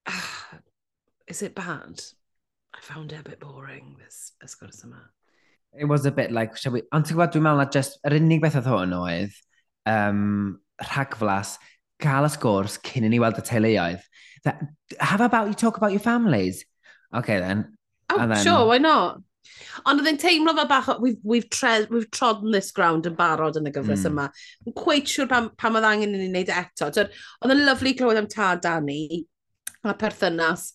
is 1.35 1.43
it 1.43 1.55
bad? 1.55 2.03
I 2.75 2.81
found 2.83 3.13
it 3.13 3.21
a 3.21 3.29
bit 3.29 3.41
boring, 3.43 3.97
this 4.03 4.33
ysgwrs 4.43 4.85
yma. 4.87 5.03
It 5.79 5.87
was 5.87 6.07
a 6.07 6.11
bit 6.11 6.33
like, 6.33 6.57
shall 6.57 6.73
we... 6.75 6.83
Ond 6.95 7.07
ti'n 7.07 7.19
gwybod, 7.19 7.35
dwi'n 7.35 7.47
meddwl 7.47 7.63
na 7.63 7.71
just, 7.71 7.99
yr 8.07 8.19
unig 8.19 8.43
beth 8.43 8.59
oedd 8.59 8.71
hwn 8.71 8.95
oedd, 8.99 9.39
um, 9.87 10.61
rhagflas, 10.83 11.57
cael 12.01 12.29
y 12.29 12.33
sgwrs 12.33 12.79
cyn 12.87 13.07
i 13.07 13.13
ni 13.13 13.21
weld 13.23 13.39
y 13.41 13.45
teuluoedd. 13.47 14.05
That, 14.45 14.63
how 14.99 15.23
about 15.25 15.49
you 15.49 15.55
talk 15.55 15.77
about 15.77 15.93
your 15.93 16.01
families? 16.01 16.65
Okay 17.15 17.41
then. 17.41 17.77
Oh, 18.09 18.19
and 18.19 18.33
then... 18.33 18.43
sure, 18.43 18.67
why 18.67 18.79
not? 18.79 19.21
Ond 19.89 20.01
oedd 20.01 20.09
e'n 20.11 20.19
teimlo 20.21 20.55
fel 20.57 20.69
bach, 20.69 20.89
we've, 21.01 21.19
we've, 21.23 21.49
tre, 21.51 21.87
we've 21.91 22.11
trodden 22.11 22.53
this 22.53 22.71
ground 22.77 23.07
yn 23.09 23.17
barod 23.19 23.59
yn 23.61 23.69
y 23.69 23.73
gyfres 23.75 24.05
mm. 24.05 24.11
yma. 24.13 24.27
Yn 24.67 24.77
cweith 24.77 25.09
siŵr 25.11 25.29
pam, 25.31 25.51
pam 25.61 25.79
oedd 25.79 25.87
angen 25.89 26.17
i 26.17 26.21
ni 26.21 26.29
wneud 26.31 26.53
e 26.53 26.57
eto. 26.63 26.91
Oedd 26.91 27.55
yn 27.55 27.63
lyflu 27.67 27.95
clywed 27.99 28.21
am 28.21 28.29
tad 28.31 28.63
Dani 28.65 29.23
a 29.85 29.95
perthynas, 29.97 30.71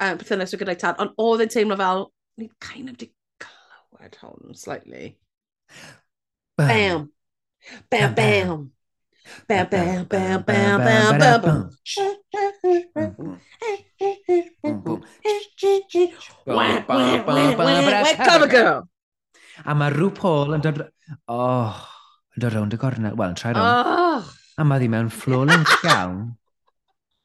uh, 0.00 0.14
perthynas 0.18 0.54
o 0.54 0.60
gyda'i 0.60 0.80
tad, 0.80 0.98
ond 1.02 1.14
oedd 1.22 1.44
e'n 1.44 1.54
teimlo 1.54 1.78
fel, 1.78 2.08
ni 2.40 2.50
kind 2.62 2.90
of 2.90 2.98
di 2.98 3.10
clywed 3.44 4.18
hwn 4.22 4.58
slightly. 4.58 5.14
Bam! 6.58 6.68
Bam. 6.68 7.06
Bam, 7.90 8.14
bam. 8.14 8.70
Bam, 9.48 9.66
bam, 9.70 10.04
bam, 10.04 10.42
bam, 10.42 10.78
bam, 10.80 11.18
bam, 11.18 11.40
bam. 11.42 11.70
Cover 18.24 18.48
girl. 18.48 18.88
A 19.66 19.74
mae 19.74 19.90
rhyw 19.92 20.10
Paul 20.14 20.54
yn 20.56 20.62
dod... 20.64 20.82
Oh, 21.32 21.78
yn 22.36 22.44
dod 22.44 22.54
rownd 22.54 22.76
y 22.76 22.80
gornel. 22.80 23.16
Wel, 23.18 23.32
yn 23.32 23.38
trai 23.38 23.54
rownd. 23.56 23.92
Oh. 23.92 24.34
A 24.58 24.66
mae 24.66 24.82
ddi 24.82 24.90
mewn 24.92 25.10
flolent 25.12 25.72
iawn. 25.82 26.20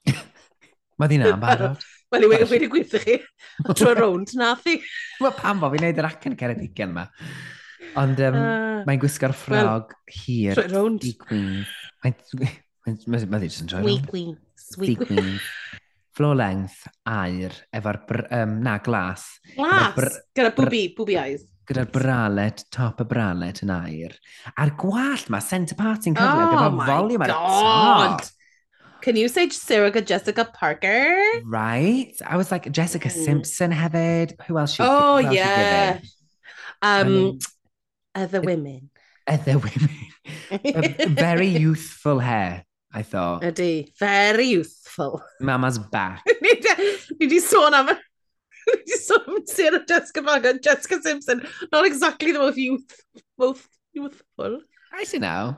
mae 0.98 1.12
ddi 1.12 1.20
na'n 1.22 1.42
barod. 1.42 1.84
Wel, 2.14 2.26
i 2.26 2.32
wedi 2.32 2.50
wedi 2.50 2.70
gweithio 2.72 3.02
chi. 3.04 3.20
Trwy 3.70 3.94
rownd, 4.00 4.34
nath 4.40 4.68
i. 4.70 4.80
Wel, 5.22 5.36
pam 5.38 5.62
bo 5.62 5.70
fi'n 5.74 5.86
neud 5.88 6.02
yr 6.02 6.10
acen 6.10 6.38
ceredigion 6.40 6.94
yma. 6.94 7.08
Ond 8.00 8.22
um, 8.26 8.38
uh, 8.40 8.82
mae'n 8.88 9.02
gwisgo'r 9.02 9.36
ffrog 9.38 9.94
well, 9.94 10.16
hir. 10.24 10.58
Troi 10.58 10.70
rownd. 10.72 11.04
Di 11.04 11.14
queen. 11.20 11.64
Mae'n 12.04 12.18
ddweud 13.04 13.46
yn 13.48 13.70
troi 13.70 13.84
rownd. 13.84 14.10
queen. 14.10 14.36
Sweet 14.60 15.06
queen. 15.06 15.38
Floor 16.14 16.38
length, 16.38 16.84
air, 17.10 17.56
efo'r, 17.74 17.98
um, 18.38 18.60
na, 18.62 18.78
glas. 18.86 19.26
Glas? 19.56 19.96
Br, 19.96 20.10
gyda 20.38 20.52
bwbi, 20.54 20.84
bwbi 20.98 21.18
eyes. 21.18 21.48
Gyda'r 21.70 21.90
bralet, 21.96 22.66
top 22.76 23.02
y 23.02 23.08
bralet 23.10 23.64
yn 23.66 23.72
air. 23.74 24.14
A'r 24.60 24.74
gwallt 24.78 25.32
ma, 25.34 25.40
centre 25.42 25.78
part 25.80 26.06
yn 26.10 26.18
cyfle, 26.18 26.44
oh 26.44 26.52
gyda'r 26.52 26.78
volume 26.92 27.26
ar 27.26 27.34
y 27.34 27.38
top. 27.40 28.30
Can 29.04 29.18
you 29.18 29.28
say 29.28 29.50
Sarah 29.50 29.92
Jessica 30.02 30.46
Parker? 30.46 31.42
Right? 31.46 32.14
I 32.26 32.38
was 32.38 32.52
like, 32.52 32.72
Jessica 32.72 33.10
mm. 33.10 33.26
Simpson 33.26 33.72
hefyd. 33.72 34.40
Who 34.48 34.58
else? 34.58 34.76
She, 34.76 34.84
oh, 34.84 35.18
who 35.18 35.28
else 35.28 35.36
yeah. 35.36 36.00
Um, 36.82 37.40
other 38.16 38.42
women. 38.42 38.90
other 39.28 39.58
women. 39.58 41.16
Very 41.16 41.48
youthful 41.64 42.20
hair, 42.20 42.66
I 42.92 43.04
thought. 43.04 43.42
Ydy, 43.42 43.92
very 43.98 44.46
youthful. 44.46 45.24
Mama's 45.42 45.80
back. 45.80 46.24
Ni 46.42 46.56
di- 46.56 47.40
sôn 47.40 47.74
am... 47.74 47.88
Ni 47.88 48.82
di 48.86 48.98
sôn 48.98 49.28
am 49.28 49.46
Sarah 49.46 49.86
Jessica 49.86 50.22
Parker, 50.22 50.60
Jessica 50.60 51.02
Simpson. 51.02 51.48
Not 51.72 51.86
exactly 51.86 52.32
the 52.32 52.40
most 52.40 52.58
youth, 52.58 53.02
most 53.38 53.68
youthful. 53.94 54.62
I 54.94 55.04
don't 55.06 55.22
know. 55.22 55.58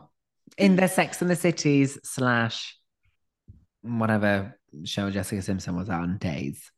In 0.57 0.75
the 0.75 0.87
Sex 0.97 1.21
and 1.21 1.29
the 1.29 1.35
Cities 1.35 1.99
slash 2.03 2.77
whatever 3.81 4.57
show 4.83 5.09
Jessica 5.11 5.41
Simpson 5.41 5.75
was 5.75 5.89
on 5.89 6.17
days. 6.17 6.71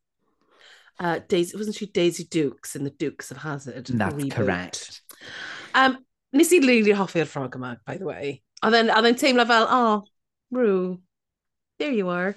Uh, 0.99 1.19
Daisy, 1.27 1.55
wasn't 1.55 1.75
she 1.75 1.85
Daisy 1.85 2.23
Dukes 2.23 2.75
in 2.75 2.83
the 2.83 2.89
Dukes 2.89 3.29
of 3.29 3.37
Hazard? 3.37 3.85
That's 3.85 4.15
reboot? 4.15 4.31
correct. 4.31 5.01
Um, 5.75 5.97
nes 6.33 6.51
i 6.53 6.59
lili 6.63 6.95
hoffi'r 6.95 7.27
ffrog 7.29 7.55
yma, 7.57 7.75
by 7.85 7.97
the 7.97 8.05
way. 8.05 8.41
A 8.63 8.71
then, 8.71 8.89
a 8.89 9.01
then 9.01 9.15
teimlo 9.15 9.45
fel, 9.47 9.67
oh, 9.69 10.03
Rue, 10.51 10.99
there 11.79 11.91
you 11.91 12.09
are. 12.09 12.35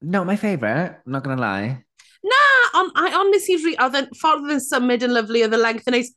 Not 0.00 0.26
my 0.26 0.36
favourite, 0.36 1.00
not 1.06 1.24
gonna 1.24 1.40
lie. 1.40 1.84
Na, 2.24 2.42
on, 2.74 2.90
I 2.94 3.12
honestly, 3.14 3.56
re, 3.64 3.76
a 3.78 3.90
then 3.90 4.08
ffordd 4.18 4.50
yn 4.54 4.62
symud 4.62 5.06
yn 5.06 5.14
lyflu, 5.14 5.42
oedd 5.46 5.56
y 5.56 5.60
length 5.60 5.90
yn 5.90 5.98
neis, 5.98 6.12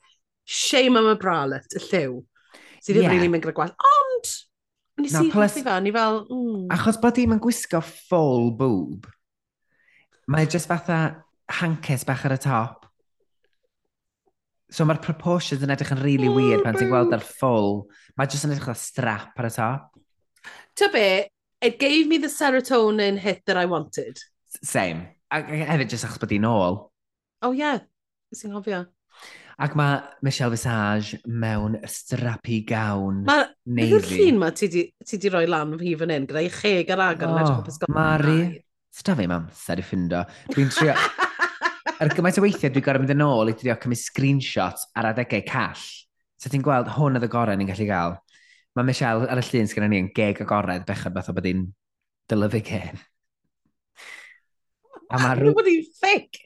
shame 0.46 1.00
am 1.00 1.10
y 1.12 1.18
bralet, 1.22 1.78
y 1.78 1.84
lliw. 1.88 2.20
Sydd 2.82 2.98
ddim 2.98 3.06
yeah. 3.06 3.16
really 3.16 3.32
mynd 3.32 3.46
gyda 3.46 3.56
gwell. 3.58 3.74
Ond, 3.92 4.32
nes 5.02 5.18
no, 5.18 5.26
i 5.26 5.34
plus, 5.34 5.58
hoffi 5.58 5.66
fe, 5.68 5.80
ni 5.86 5.94
fel... 5.96 6.24
Mm. 6.30 6.70
Achos 6.78 7.02
bod 7.02 7.18
dim 7.18 7.38
gwisgo 7.42 7.84
full 7.86 8.52
boob, 8.58 9.10
mae 10.32 10.50
just 10.50 10.70
fatha 10.70 11.02
hankers 11.62 12.06
bach 12.08 12.26
ar 12.26 12.38
y 12.38 12.40
top 12.42 12.81
So 14.72 14.86
mae'r 14.88 15.02
proportions 15.04 15.64
yn 15.66 15.74
edrych 15.74 15.92
yn 15.92 16.00
really 16.00 16.30
really 16.30 16.54
weird 16.56 16.64
pan 16.64 16.78
ti'n 16.80 16.92
gweld 16.92 17.12
ar 17.16 17.24
ffwl. 17.26 17.82
Mae 18.16 18.30
jyst 18.32 18.48
yn 18.48 18.54
edrych 18.54 18.70
fel 18.70 18.80
strap 18.80 19.40
ar 19.42 19.50
y 19.50 19.52
top. 19.52 19.90
Ta 20.80 20.88
be, 20.94 21.28
it 21.60 21.76
gave 21.80 22.08
me 22.08 22.18
the 22.18 22.32
serotonin 22.32 23.20
hit 23.20 23.44
that 23.46 23.60
I 23.60 23.66
wanted. 23.68 24.22
Same. 24.64 25.10
A 25.32 25.42
hefyd 25.44 25.92
jyst 25.92 26.08
achos 26.08 26.22
bod 26.24 26.32
hi'n 26.32 26.48
ôl. 26.48 26.80
Oh 27.44 27.52
yeah, 27.52 27.84
sy'n 28.36 28.56
hofio. 28.56 28.86
Ac 29.62 29.76
mae 29.78 30.00
Michelle 30.24 30.54
Visage 30.54 31.20
mewn 31.28 31.76
strapi 31.92 32.62
gawn 32.68 33.26
ma, 33.28 33.42
navy. 33.68 33.98
Mae'r 33.98 34.08
llun 34.08 34.40
ma 34.42 34.54
ti 34.56 34.72
di, 34.72 34.86
ti 35.06 35.20
di 35.22 35.32
roi 35.34 35.44
lan 35.52 35.76
fi 35.82 35.98
fan 36.00 36.16
hyn, 36.16 36.30
gyda'i 36.30 36.48
cheg 36.56 36.96
ar 36.96 37.04
agor 37.12 37.28
oh, 37.28 37.36
yn 37.36 37.44
edrych 37.44 37.60
o 37.60 37.68
pysgol. 37.68 37.92
Mari, 38.00 38.40
sta 39.02 39.18
fi 39.20 39.28
mam, 39.30 39.52
sa 39.52 39.76
i 39.76 39.86
ffindo. 39.86 40.24
Dwi'n 40.56 40.72
trio... 40.72 40.96
er 42.02 42.16
gymaint 42.18 42.40
o 42.40 42.42
weithiau 42.42 42.74
dwi'n 42.74 42.86
gorau 42.86 43.04
mynd 43.04 43.14
yn 43.14 43.24
ôl 43.26 43.52
i 43.52 43.54
drio 43.58 43.76
cymryd 43.78 44.00
screenshots 44.02 44.88
ar 44.98 45.12
adegau 45.12 45.44
call. 45.46 45.84
So 46.42 46.50
ti'n 46.50 46.64
gweld 46.66 46.90
hwn 46.96 47.20
oedd 47.20 47.28
y 47.28 47.32
gorau 47.32 47.58
ni'n 47.58 47.70
gallu 47.70 47.86
gael. 47.86 48.16
Mae 48.76 48.88
Michelle 48.88 49.28
ar 49.30 49.42
y 49.42 49.44
llun 49.46 49.70
sgan 49.70 49.86
ni 49.92 50.00
yn 50.02 50.10
geg 50.16 50.42
agored 50.42 50.88
bechod 50.88 51.14
beth 51.14 51.30
o 51.30 51.36
bod 51.38 51.50
hi'n 51.50 51.68
dylyfu 52.32 52.64
cyn. 52.72 53.02
A 55.12 55.20
mae 55.22 55.38
Rwy'n 55.38 55.58
bod 55.58 55.70
hi'n 55.70 55.86
ffic! 56.00 56.42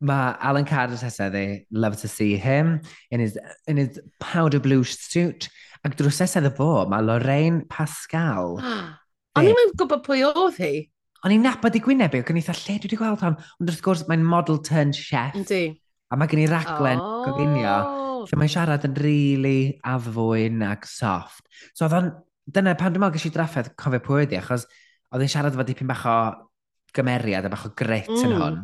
Mae 0.00 0.34
Alan 0.40 0.64
Carter 0.64 0.96
said 0.96 1.32
they 1.32 1.66
love 1.70 2.00
to 2.00 2.08
see 2.08 2.36
him 2.36 2.80
in 3.10 3.20
his, 3.20 3.38
in 3.68 3.76
his 3.76 4.00
powder 4.18 4.58
blue 4.58 4.82
suit. 4.82 5.50
Ac 5.84 5.94
drws 5.96 6.18
esedd 6.24 6.48
y 6.48 6.54
fo, 6.56 6.86
mae 6.90 7.04
Lorraine 7.04 7.62
Pascal. 7.68 8.56
O'n 9.38 9.46
i'n 9.52 9.76
gwybod 9.78 10.02
pwy 10.02 10.24
oedd 10.26 10.58
hi? 10.58 10.74
O'n 11.20 11.34
i'n 11.34 11.42
nabod 11.44 11.76
i 11.76 11.82
Gwyneb 11.84 12.14
e, 12.16 12.20
i'w 12.22 12.26
gynnitha 12.28 12.54
lle 12.56 12.78
dwi 12.78 12.88
wedi 12.88 12.98
gweld 13.00 13.22
hon. 13.24 13.36
Ond 13.60 13.70
wrth 13.70 13.82
gwrs 13.84 14.06
mae'n 14.08 14.22
model 14.24 14.60
turned 14.64 14.96
chef. 14.96 15.36
Yndi. 15.36 15.64
A 16.10 16.16
mae 16.18 16.30
gen 16.30 16.40
i 16.42 16.46
raglen 16.48 17.02
oh. 17.02 17.24
goginio. 17.26 17.74
Lle 18.30 18.38
mae'n 18.40 18.52
siarad 18.52 18.86
yn 18.88 18.96
really 19.00 19.76
afwyn 19.86 20.64
ac 20.64 20.88
soft. 20.88 21.44
So 21.74 21.84
oedd 21.86 21.98
o'n, 21.98 22.08
dyna 22.48 22.74
pan 22.78 22.94
dwi'n 22.94 23.04
meddwl 23.04 23.18
gysi 23.18 23.32
draffaeth 23.34 23.74
cofio 23.80 24.00
pwy 24.04 24.22
wedi, 24.22 24.38
achos 24.40 24.64
oedd 25.12 25.26
e'n 25.26 25.32
siarad 25.32 25.56
efo 25.56 25.66
dipyn 25.68 25.90
bach 25.90 26.06
o 26.08 26.16
gymeriad 26.96 27.46
a 27.46 27.52
bach 27.52 27.68
o 27.68 27.72
gret 27.76 28.08
mm. 28.08 28.24
yn 28.24 28.36
hwn. 28.38 28.58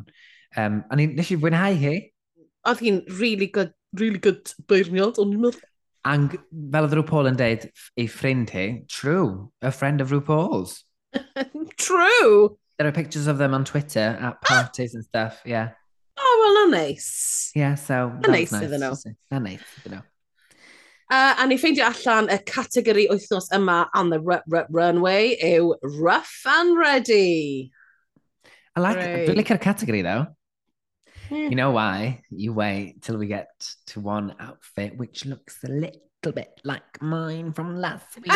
Um, 0.57 0.81
a 0.89 0.99
ni, 0.99 1.11
nes 1.13 1.33
i 1.33 1.39
fwynhau 1.41 1.77
hi. 1.83 1.95
Oedd 2.67 2.83
hi'n 2.83 3.03
really 3.21 3.51
good, 3.53 3.77
really 4.01 4.23
good 4.23 4.55
beirniad, 4.71 5.21
o'n 5.21 5.37
i'n 5.37 5.45
meddwl. 5.45 5.61
Ang, 6.07 6.31
fel 6.73 6.89
oedd 6.89 6.97
RuPaul 7.03 7.29
yn 7.33 7.39
deud, 7.39 7.69
ei 7.99 8.09
ffrind 8.09 8.53
hi, 8.55 8.67
true, 8.89 9.51
a 9.61 9.75
friend 9.75 10.01
of 10.01 10.15
RuPaul's. 10.15 10.86
True. 11.77 12.59
There 12.79 12.87
are 12.87 12.93
pictures 12.93 13.27
of 13.27 13.39
them 13.39 13.55
on 13.55 13.65
Twitter 13.65 14.19
at 14.21 14.35
ah! 14.35 14.39
parties 14.43 14.95
and 14.95 15.05
stuff, 15.05 15.41
yeah. 15.45 15.71
Oh, 16.19 16.37
well, 16.43 16.69
na 16.69 16.79
nice. 16.79 17.53
Yeah, 17.55 17.75
so... 17.75 18.13
that's 18.21 18.33
neis 18.33 18.53
iddyn 18.53 18.85
nhw. 18.85 19.15
Na 19.31 19.39
neis 19.39 19.65
iddyn 19.81 19.99
nhw. 19.99 20.03
Uh, 21.09 21.35
a 21.39 21.47
ni 21.47 21.57
ffeindio 21.57 21.87
allan 21.87 22.29
y 22.33 22.39
categori 22.51 23.09
wythnos 23.13 23.51
yma 23.55 23.87
on 23.95 24.11
the 24.11 24.19
runway 24.71 25.37
yw 25.39 25.75
Rough 25.83 26.41
and 26.47 26.79
Ready. 26.79 27.71
I 28.75 28.81
like, 28.81 28.99
dwi'n 28.99 29.39
licio'r 29.39 29.61
categori, 29.63 30.03
though. 30.03 30.27
Yeah. 31.31 31.49
You 31.49 31.57
know 31.57 31.71
why? 31.71 32.23
You 32.31 32.53
wait 32.53 33.03
till 33.03 33.17
we 33.17 33.27
get 33.27 33.49
to 33.89 34.01
one 34.01 34.35
outfit 34.39 34.97
which 34.97 35.25
looks 35.25 35.59
a 35.65 35.69
little 35.69 36.33
bit 36.33 36.61
like 36.63 37.03
mine 37.03 37.53
from 37.53 37.77
last 37.77 38.17
week. 38.23 38.33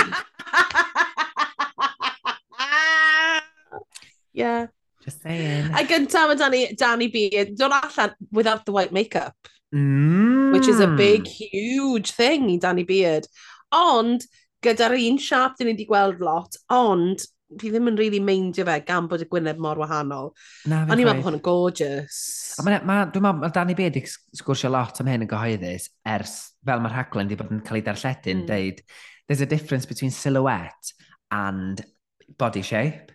Yeah. 4.32 4.66
Just 5.04 5.22
saying. 5.22 5.72
A 5.72 5.84
gyntaf 5.88 6.28
mae 6.28 6.36
Danny, 6.36 6.60
Danny 6.76 7.08
B 7.08 7.30
yn 7.40 7.56
dod 7.56 7.72
allan 7.72 8.14
without 8.30 8.66
the 8.66 8.72
white 8.72 8.92
makeup. 8.92 9.36
Mm. 9.74 10.52
Which 10.52 10.68
is 10.68 10.80
a 10.80 10.86
mm. 10.86 10.96
big, 10.96 11.26
huge 11.26 12.12
thing 12.12 12.50
i 12.50 12.56
Danny 12.60 12.84
Beard. 12.84 13.26
Ond, 13.72 14.26
gyda'r 14.64 14.96
un 14.98 15.20
siap 15.22 15.56
dyn 15.56 15.70
ni 15.70 15.76
wedi 15.76 15.86
gweld 15.88 16.20
lot, 16.24 16.58
ond 16.74 17.22
fi 17.58 17.70
ddim 17.70 17.88
yn 17.90 17.98
really 17.98 18.20
meindio 18.22 18.64
fe 18.66 18.76
gan 18.86 19.08
bod 19.10 19.24
y 19.24 19.28
gwyneb 19.30 19.58
mor 19.62 19.78
wahanol. 19.80 20.30
Na, 20.70 20.84
Ond 20.84 21.00
i'n 21.00 21.06
meddwl 21.06 21.22
bod 21.22 21.28
hwn 21.28 21.38
yn 21.38 21.44
gorgeous. 21.46 22.18
A 22.58 22.66
ma, 22.66 22.76
ma, 22.86 22.98
dwi'n 23.10 23.24
meddwl, 23.24 23.40
mae 23.44 23.54
Danny 23.54 23.76
Beard 23.78 23.96
wedi 23.96 24.12
sgwrsio 24.38 24.70
lot 24.70 25.00
am 25.02 25.10
hyn 25.10 25.24
yn 25.26 25.30
gyhoeddus 25.30 25.88
ers, 26.12 26.36
fel 26.66 26.82
mae'r 26.82 26.96
rhaglen 26.98 27.30
wedi 27.30 27.38
bod 27.40 27.54
yn 27.54 27.62
cael 27.66 27.80
ei 27.80 27.86
darlledu'n 27.86 28.44
mm. 28.44 28.50
deud, 28.50 28.84
there's 29.26 29.42
a 29.42 29.48
difference 29.50 29.86
between 29.86 30.14
silhouette 30.14 30.92
and 31.30 31.82
body 32.38 32.62
shape. 32.62 33.14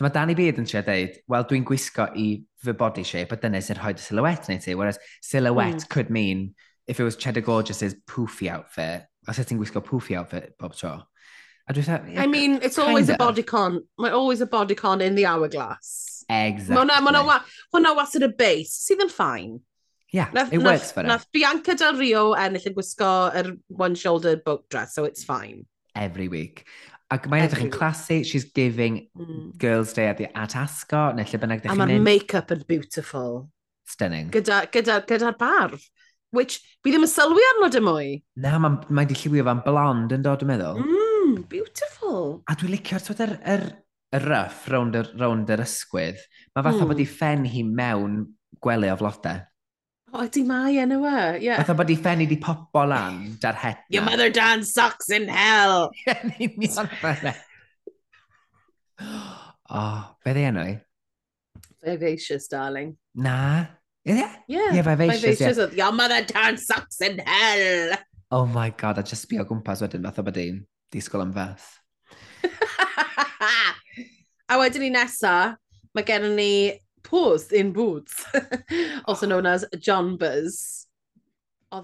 So 0.00 0.06
mae 0.06 0.14
Danny 0.14 0.32
Beard 0.32 0.56
yn 0.56 0.64
trio 0.64 0.80
deud, 0.80 1.16
wel, 1.28 1.42
dwi'n 1.44 1.64
gwisgo 1.68 2.06
i 2.16 2.22
fy 2.64 2.72
body 2.72 3.02
shape, 3.04 3.34
a 3.34 3.36
dyna 3.36 3.60
sy'n 3.60 3.76
rhoi 3.76 3.90
dy 3.92 4.00
silhouette 4.00 4.48
neu 4.48 4.62
ti. 4.64 4.72
Whereas 4.72 4.96
silhouette 5.20 5.82
mm. 5.82 5.88
could 5.92 6.08
mean, 6.08 6.54
if 6.86 7.00
it 7.00 7.04
was 7.04 7.18
Cheddar 7.20 7.42
Gorgeous's 7.44 7.92
poofy 8.08 8.48
outfit, 8.48 9.04
os 9.28 9.36
ydych 9.36 9.50
ti'n 9.50 9.58
gwisgo 9.60 9.82
poofy 9.84 10.16
outfit 10.16 10.54
bob 10.56 10.72
tro. 10.72 10.94
I, 11.68 11.74
thought, 11.74 12.08
yeah, 12.08 12.22
I 12.22 12.26
mean, 12.26 12.60
it's 12.62 12.78
always 12.78 13.10
always 13.10 13.12
a 13.12 13.18
bodycon. 13.18 13.82
Mae 13.98 14.08
always 14.08 14.40
a 14.40 14.46
bodycon 14.46 15.02
in 15.04 15.16
the 15.16 15.26
hourglass. 15.26 16.24
Exactly. 16.30 16.78
Mae 16.78 16.96
hwnna 16.96 17.20
ma 17.26 17.80
ma 17.84 17.94
wastad 18.00 18.24
y 18.24 18.32
base, 18.40 18.72
sydd 18.88 19.04
yn 19.04 19.12
ffain. 19.12 19.58
Yeah, 20.16 20.30
nath, 20.32 20.48
it 20.48 20.64
nath, 20.64 20.78
works 20.80 20.94
for 20.96 21.02
her. 21.02 21.10
Nath 21.12 21.28
Bianca 21.30 21.76
Del 21.76 22.00
Rio 22.00 22.30
ennill 22.32 22.72
yn 22.72 22.78
gwisgo 22.80 23.12
yr 23.36 23.52
one-shouldered 23.68 24.48
boat 24.48 24.64
dress, 24.72 24.96
so 24.96 25.04
it's 25.04 25.28
fine. 25.28 25.66
Every 25.92 26.32
week. 26.32 26.64
Ac 27.10 27.24
mae'n 27.26 27.48
edrych 27.48 27.64
yn 27.64 27.72
classy, 27.74 28.20
she's 28.22 28.44
giving 28.54 29.00
mm. 29.18 29.56
Girls 29.58 29.92
Day 29.96 30.06
at, 30.06 30.20
the, 30.20 30.28
at 30.38 30.54
Ascot, 30.54 31.16
neu 31.18 31.26
lle 31.26 31.40
bynnag 31.42 31.64
ddech 31.64 31.72
chi'n 31.72 31.80
mynd. 31.80 31.90
A 31.90 31.98
mae'r 31.98 32.04
make-up 32.06 32.52
yn 32.54 32.62
beautiful. 32.68 33.32
Stunning. 33.90 34.28
Gyda'r 34.30 34.68
gyda, 34.70 35.00
gyda, 35.02 35.08
gyda 35.10 35.32
barf, 35.40 35.88
which 36.36 36.60
fi 36.84 36.92
ddim 36.92 37.08
yn 37.08 37.10
sylwi 37.10 37.42
arno 37.48 37.70
dy 37.74 37.82
mwy. 37.82 38.12
Na, 38.44 38.54
mae'n 38.62 38.78
mae 38.94 39.10
di 39.10 39.18
lliwio 39.18 39.46
fan 39.48 39.64
blond 39.66 40.14
yn 40.14 40.22
dod 40.22 40.44
dwi'n 40.44 40.52
meddwl. 40.52 40.78
Mmm, 40.84 41.40
beautiful. 41.50 42.28
A 42.46 42.54
dwi'n 42.54 42.76
licio'r 42.76 43.02
twyd 43.08 43.24
yr, 43.26 43.34
yr, 43.56 43.66
yr 44.14 44.28
ruff 44.30 44.68
rownd 44.70 44.98
yr, 45.00 45.10
rownd 45.18 45.50
yr 45.50 45.64
ysgwydd. 45.66 46.22
Mae 46.54 46.66
fath 46.66 46.78
mm. 46.78 46.92
bod 46.92 47.02
i 47.02 47.08
ffen 47.10 47.48
hi 47.50 47.64
mewn 47.66 48.20
gwely 48.62 48.92
o 48.94 48.98
flodau. 49.02 49.42
O, 50.10 50.24
ydy 50.26 50.42
mae 50.42 50.74
enw 50.82 51.04
e, 51.06 51.18
ie. 51.44 51.52
Fatha 51.60 51.74
bod 51.78 51.90
i 51.92 51.96
ffenni 51.98 52.26
di 52.30 52.38
popo 52.42 52.82
lan 52.90 53.20
dar 53.42 53.54
het. 53.62 53.84
Your 53.94 54.02
mother 54.06 54.30
Dan 54.34 54.64
sucks 54.66 55.10
in 55.14 55.28
hell! 55.30 55.90
Ie'n 56.02 56.32
union 56.48 56.88
fyna. 56.98 57.34
O, 59.70 59.82
be 60.24 60.34
ddi 60.34 60.46
enw 60.48 60.64
i? 60.66 60.72
Vivacious, 61.86 62.48
darling. 62.50 62.96
Na. 63.14 63.36
Ie? 64.02 64.16
Ie, 64.50 64.64
Ie, 64.74 64.82
vivacious, 64.82 65.38
ie. 65.44 65.52
oedd, 65.52 65.76
your 65.78 65.94
mother 65.94 66.24
Dan 66.26 66.58
sucks 66.58 66.98
in 67.06 67.22
hell! 67.22 67.94
Oh 68.34 68.46
my 68.50 68.70
god, 68.82 68.98
a 68.98 69.06
just 69.06 69.28
sbio 69.28 69.46
gwmpas 69.46 69.82
wedyn 69.84 70.02
fath 70.06 70.18
o 70.22 70.26
bod 70.26 70.38
i'n 70.42 70.58
disgwyl 70.94 71.22
am 71.28 71.34
feth. 71.38 71.70
a 74.50 74.58
wedyn 74.58 74.82
ni 74.88 74.90
nesa, 74.94 75.54
mae 75.94 76.06
gennym 76.06 76.34
ni 76.38 76.50
Puss 77.02 77.50
in 77.52 77.72
Boots, 77.72 78.24
also 79.06 79.26
known 79.26 79.46
as 79.46 79.64
John 79.78 80.16
Buzz. 80.16 80.86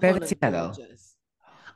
Be 0.01 0.13
fe 0.13 0.23
ti'n 0.31 0.41
meddwl? 0.43 0.73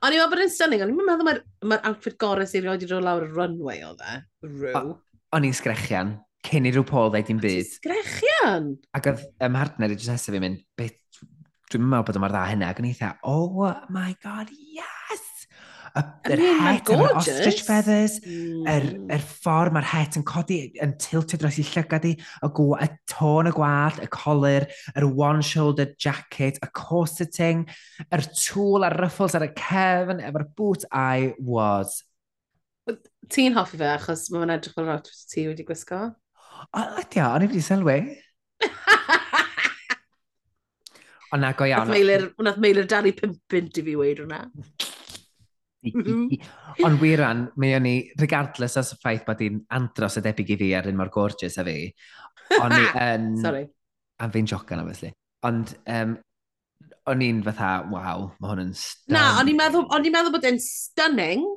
O'n 0.01 0.15
i'n 0.15 0.17
meddwl 0.17 0.31
bod 0.33 0.43
yn 0.43 0.51
stunning, 0.51 0.83
o'n 0.83 0.91
i'n 0.91 0.99
meddwl 1.07 1.27
mae'r 1.27 1.41
ma 1.69 1.77
outfit 1.89 2.17
gorau 2.21 2.47
sy'n 2.49 2.65
rhoi 2.65 2.77
i 2.79 2.83
ddod 2.83 3.05
lawr 3.05 3.27
y 3.27 3.31
runway 3.31 3.81
e. 3.81 3.89
o 3.89 3.93
dde, 3.99 4.15
rhyw. 4.47 4.95
O'n 5.37 5.47
i'n 5.47 5.57
sgrechian, 5.57 6.15
cyn 6.47 6.67
i 6.67 6.73
rhyw 6.73 6.87
Paul 6.89 7.13
ddeud 7.13 7.29
i'n 7.31 7.43
byd. 7.43 7.75
Sgrechian! 7.77 8.71
Ac 8.97 9.11
oedd 9.11 9.27
ym 9.45 9.55
mhartner 9.55 9.93
i 9.93 9.99
jyst 9.99 10.13
nesaf 10.13 10.35
fi'n 10.35 10.43
mynd, 10.43 10.65
beth, 10.79 10.97
dwi'n 11.71 11.85
meddwl 11.85 12.09
bod 12.09 12.21
yma'r 12.21 12.35
dda 12.35 12.47
hynna, 12.51 12.71
ac 12.73 12.81
o'n 12.81 12.89
i'n 12.89 12.95
eitha, 12.95 13.13
oh 13.29 13.69
my 13.93 14.11
god, 14.25 14.51
yeah! 14.73 15.00
y, 15.97 16.03
yr 16.33 16.41
het 16.61 16.91
yr 16.93 17.03
ostrich 17.09 17.61
feathers, 17.67 18.17
yr 18.21 18.31
mm. 18.31 18.69
yr, 18.71 18.87
yr 19.17 19.25
ffordd 19.25 19.75
mae'r 19.75 19.89
het 19.91 20.17
yn 20.19 20.25
codi, 20.27 20.59
yn 20.83 20.95
tiltio 21.01 21.39
dros 21.41 21.59
i 21.61 21.65
llygad 21.67 22.07
i, 22.09 22.13
y, 22.15 22.51
gw, 22.57 22.67
y 22.81 22.87
tôn 23.11 23.49
y 23.49 23.53
gwallt, 23.55 24.01
y 24.03 24.09
colir, 24.13 24.67
yr 24.95 25.07
one-shouldered 25.09 25.97
jacket, 26.01 26.61
y 26.63 26.71
corseting, 26.77 27.65
yr 28.07 28.25
tŵl 28.29 28.87
a'r 28.87 28.97
ruffles 29.01 29.37
ar 29.37 29.47
y 29.47 29.51
cefn, 29.57 30.23
efo'r 30.29 30.47
boot 30.57 30.87
I 30.91 31.33
was. 31.39 32.01
Ti'n 33.31 33.55
hoffi 33.55 33.79
fe, 33.79 33.93
achos 33.93 34.27
mae'n 34.33 34.55
edrych 34.57 34.75
fel 34.75 34.89
rhaid 34.89 35.07
ti 35.31 35.47
wedi 35.47 35.67
gwisgo? 35.67 36.09
O, 36.71 36.83
ydi 37.01 37.21
o, 37.21 37.29
o'n 37.29 37.45
i 37.45 37.49
wedi 37.49 37.63
sylwi. 37.65 38.01
Ond 41.31 41.45
na, 41.45 41.53
go 41.55 41.63
iawn. 41.63 41.87
Wnaeth 41.87 41.95
meilir, 41.95 42.25
wnaeth 42.41 42.57
meilir 42.59 42.87
Dari 42.91 43.13
Pimpin 43.15 43.69
di 43.71 43.83
fi 43.85 43.95
weid 43.95 44.19
hwnna. 44.23 44.41
Ond 45.81 47.01
wiran, 47.01 47.45
mae 47.59 47.75
o'n 47.77 47.87
i, 47.89 47.95
regardless 48.21 48.77
os 48.81 48.93
y 48.95 48.97
ffaith 49.01 49.23
bod 49.27 49.41
hi'n 49.41 49.61
andros 49.77 50.19
y 50.19 50.25
debyg 50.25 50.53
i 50.53 50.57
fi 50.59 50.73
ar 50.77 50.89
un 50.91 50.99
mor 50.99 51.09
gorgeous 51.13 51.57
a 51.57 51.65
fi, 51.67 51.77
o'n 52.59 52.75
i 52.77 52.83
yn... 53.07 53.31
Sorry. 53.41 53.63
A 54.21 54.27
fi'n 54.29 54.49
jocan, 54.49 54.83
obviously. 54.83 55.09
Ond 55.49 55.73
um, 55.89 56.17
o'n 57.09 57.23
i'n 57.25 57.41
fatha, 57.45 57.71
waw, 57.89 58.27
mae 58.37 58.51
hwn 58.51 58.65
yn 58.67 58.75
stunning. 58.77 59.15
Na, 59.17 59.23
o'n 59.41 59.49
i'n 59.49 59.57
meddwl, 59.57 59.87
on 59.89 60.05
i'n 60.05 60.13
meddwl 60.13 60.35
bod 60.35 60.45
e'n 60.45 60.61
stunning. 60.61 61.47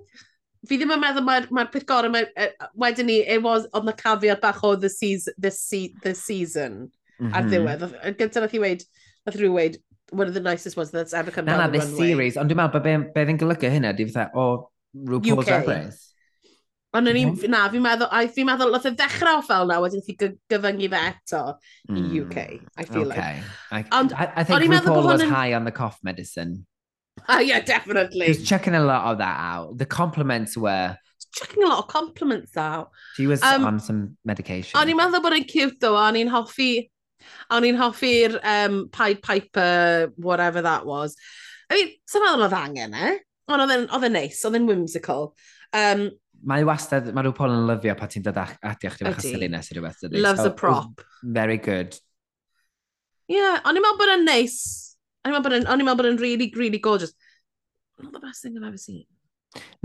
Fi 0.64 0.78
ddim 0.80 0.94
yn 0.96 1.02
meddwl 1.02 1.26
mae'r 1.26 1.50
mae 1.52 1.68
peth 1.72 1.84
gorau, 1.88 2.12
mae, 2.12 2.30
uh, 2.40 2.68
wedyn 2.80 3.10
ni, 3.10 3.18
it 3.28 3.42
was, 3.44 3.68
oedd 3.76 3.84
na 3.84 3.92
cafiad 3.98 4.40
bach 4.40 4.62
o 4.64 4.72
the 4.80 4.88
season, 4.88 5.36
the, 5.36 5.52
se 5.52 5.90
the 6.02 6.14
season 6.16 6.86
mm 7.20 7.26
-hmm. 7.26 7.34
ar 7.34 7.42
mhm. 7.42 7.50
ddiwedd. 7.50 8.16
Gyda 8.22 8.44
nath 8.46 8.56
i 8.56 8.62
weid, 8.64 8.86
nath 9.26 9.36
rhyw 9.36 9.52
weid, 9.58 9.76
one 10.10 10.26
of 10.28 10.34
the 10.34 10.40
nicest 10.40 10.76
ones 10.76 10.90
that's 10.90 11.14
ever 11.14 11.30
come 11.30 11.44
na, 11.44 11.52
down 11.52 11.60
na, 11.60 11.66
the 11.66 11.78
this 11.78 11.90
runway. 11.90 12.06
series, 12.06 12.36
ond 12.36 12.50
dwi'n 12.50 12.60
meddwl, 12.60 12.82
be, 12.84 12.96
be 13.14 13.26
fe'n 13.30 13.38
golygu 13.40 13.70
hynna, 13.72 13.94
di 13.96 14.06
fatha, 14.08 14.30
o 14.34 14.42
oh, 14.42 14.70
RuPaul's 14.94 15.46
Drag 15.46 15.68
Race. 15.68 16.10
Ond 16.94 17.10
o'n 17.10 17.18
i'n, 17.18 17.32
na, 17.50 17.64
fi'n 17.72 17.82
meddwl, 17.82 18.10
I, 18.14 18.28
fi'n 18.30 18.46
meddwl, 18.46 18.70
loth 18.74 18.86
y 18.86 18.92
e 18.92 18.98
ddechrau 18.98 19.40
o 19.40 19.46
fel 19.46 19.66
na, 19.70 19.80
wedyn 19.82 20.04
chi 20.06 20.14
gyfyngu 20.20 20.90
fe 20.92 21.00
eto 21.08 21.40
i 21.88 21.96
mm. 21.96 22.12
UK, 22.22 22.44
I 22.76 22.84
feel 22.84 23.08
okay. 23.08 23.40
like. 23.72 23.88
I, 23.90 23.98
ond, 23.98 24.14
I, 24.14 24.30
I 24.36 24.44
think 24.44 24.70
RuPaul 24.70 25.08
was 25.08 25.22
high 25.22 25.54
on 25.54 25.64
the 25.64 25.74
cough 25.74 25.98
medicine. 26.04 26.66
Oh, 27.28 27.38
yeah, 27.38 27.60
definitely. 27.60 28.26
He's 28.26 28.46
checking 28.46 28.74
a 28.74 28.84
lot 28.84 29.10
of 29.10 29.18
that 29.18 29.38
out. 29.38 29.78
The 29.78 29.86
compliments 29.86 30.56
were... 30.56 30.96
checking 31.34 31.64
a 31.64 31.66
lot 31.66 31.78
of 31.78 31.88
compliments 31.88 32.56
out. 32.56 32.90
She 33.16 33.26
was 33.26 33.42
um, 33.42 33.64
on 33.64 33.80
some 33.80 34.16
medication. 34.24 34.78
O'n 34.78 34.90
i'n 34.92 34.98
meddwl 34.98 35.22
bod 35.24 35.34
e'n 35.34 35.46
cute 35.50 35.80
though. 35.82 35.98
o'n 35.98 36.18
i'n 36.20 36.30
hoffi 36.30 36.90
A 37.48 37.58
o'n 37.58 37.68
i'n 37.68 37.78
hoffi'r 37.80 38.38
um, 38.40 38.80
Pied 38.94 39.22
Piper, 39.24 40.12
whatever 40.16 40.62
that 40.62 40.86
was. 40.86 41.16
I 41.70 41.78
mean, 41.78 41.94
sy'n 42.10 42.24
meddwl 42.24 42.46
oedd 42.48 42.58
angen 42.58 42.94
e? 42.94 43.14
Ond 43.52 43.64
oedd 43.64 44.06
e'n 44.08 44.14
neis, 44.16 44.42
oedd 44.46 44.58
e'n 44.58 44.68
whimsical. 44.68 45.32
Um, 45.74 46.08
mae 46.44 46.64
wastad, 46.68 47.10
mae 47.16 47.24
rhyw 47.24 47.48
yn 47.48 47.68
lyfio 47.70 47.94
pa 47.98 48.08
ti'n 48.10 48.24
dod 48.24 48.40
ati 48.40 48.90
chdi 48.92 49.08
fach 49.08 49.22
Selina 49.24 49.62
sy'n 49.64 49.78
rhywbeth. 49.78 50.04
Loves 50.12 50.44
so, 50.44 50.50
a 50.52 50.56
prop. 50.56 51.04
Very 51.22 51.58
good. 51.58 51.96
Ie, 53.30 53.38
yeah, 53.38 53.60
o'n 53.64 53.76
i'n 53.76 53.84
meddwl 53.84 54.00
bod 54.02 54.14
e'n 54.18 54.26
neis. 54.28 54.58
O'n 55.24 55.32
i'n 55.32 55.40
meddwl 55.40 55.96
bod 55.96 56.10
e'n 56.10 56.20
really, 56.20 56.52
really 56.56 56.80
gorgeous. 56.80 57.14
Not 58.02 58.12
the 58.12 58.20
best 58.20 58.42
thing 58.42 58.56
I've 58.58 58.68
ever 58.68 58.80
seen. 58.80 59.04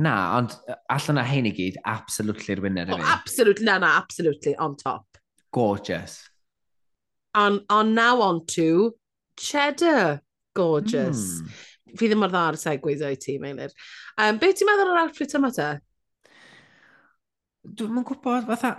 Na, 0.01 0.37
ond 0.37 0.55
allan 0.89 1.19
na 1.19 1.23
hyn 1.27 1.45
i 1.45 1.53
gyd, 1.53 1.77
absolutely'r 1.87 2.61
winner. 2.63 2.89
Oh, 2.91 2.99
absolutely, 3.05 3.65
na, 3.67 3.77
na, 3.77 3.91
absolutely, 3.99 4.55
on 4.57 4.75
top. 4.75 5.05
Gorgeous. 5.53 6.28
And 7.35 7.61
on 7.69 7.93
now 7.93 8.21
on 8.21 8.45
to 8.55 8.95
cheddar. 9.37 10.21
Gorgeous. 10.55 11.41
Mm. 11.41 11.97
Fi 11.97 12.09
ddim 12.09 12.21
mor 12.21 12.31
dda 12.33 12.45
ar 12.49 12.57
y 12.57 12.61
segways 12.61 13.01
o'i 13.05 13.17
ti, 13.21 13.37
Meilir. 13.41 13.73
Um, 14.17 14.37
be 14.41 14.51
ti'n 14.53 14.69
meddwl 14.69 14.93
o'r 14.93 15.03
outfit 15.05 15.35
yma 15.37 15.51
te? 15.55 15.69
Dwi'n 17.79 18.05
gwybod, 18.05 18.47
fatha, 18.49 18.73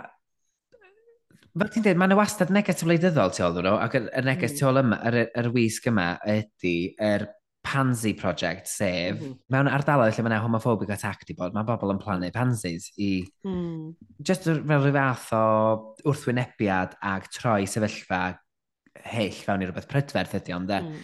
Fel 1.51 1.67
ti'n 1.67 1.83
dweud, 1.83 1.97
mae'n 1.99 2.15
wastad 2.15 2.51
neges 2.55 2.79
o 2.79 2.85
wleidyddol 2.87 3.33
tu 3.35 3.43
ôl 3.43 3.57
nhw, 3.59 3.73
ac 3.83 3.97
y 3.99 4.21
neges 4.23 4.53
mm. 4.53 4.55
tu 4.55 4.63
hmm. 4.63 4.69
ôl 4.69 4.79
yma, 4.79 4.99
yr, 5.09 5.17
yr 5.41 5.49
wisg 5.51 5.89
yma 5.91 6.05
ydy, 6.31 6.75
yr 6.95 7.25
er 7.25 7.25
pansy 7.71 8.13
project, 8.17 8.67
sef 8.67 9.15
mm 9.15 9.23
-hmm. 9.23 9.37
mewn 9.53 9.71
ardaloedd 9.71 10.17
lle 10.17 10.27
mae'n 10.27 10.43
homophobic 10.43 10.91
attack 10.95 11.25
di 11.27 11.35
bod, 11.37 11.55
mae 11.55 11.67
bobl 11.67 11.93
yn 11.93 12.01
plannu 12.03 12.31
pansies 12.35 12.89
i 12.97 13.11
mm. 13.47 13.95
just 14.29 14.47
fel 14.49 14.83
rhyw 14.83 14.93
fath 14.97 15.31
o 15.37 15.45
wrthwynebiad 16.03 16.97
ag 17.13 17.27
troi 17.37 17.63
sefyllfa 17.73 18.21
hyll 19.13 19.41
fewn 19.47 19.63
i 19.63 19.69
rhywbeth 19.69 19.89
prydferth 19.91 20.37
ydy 20.41 20.55
ond 20.57 20.71
de. 20.71 20.81
Mm. 20.83 21.01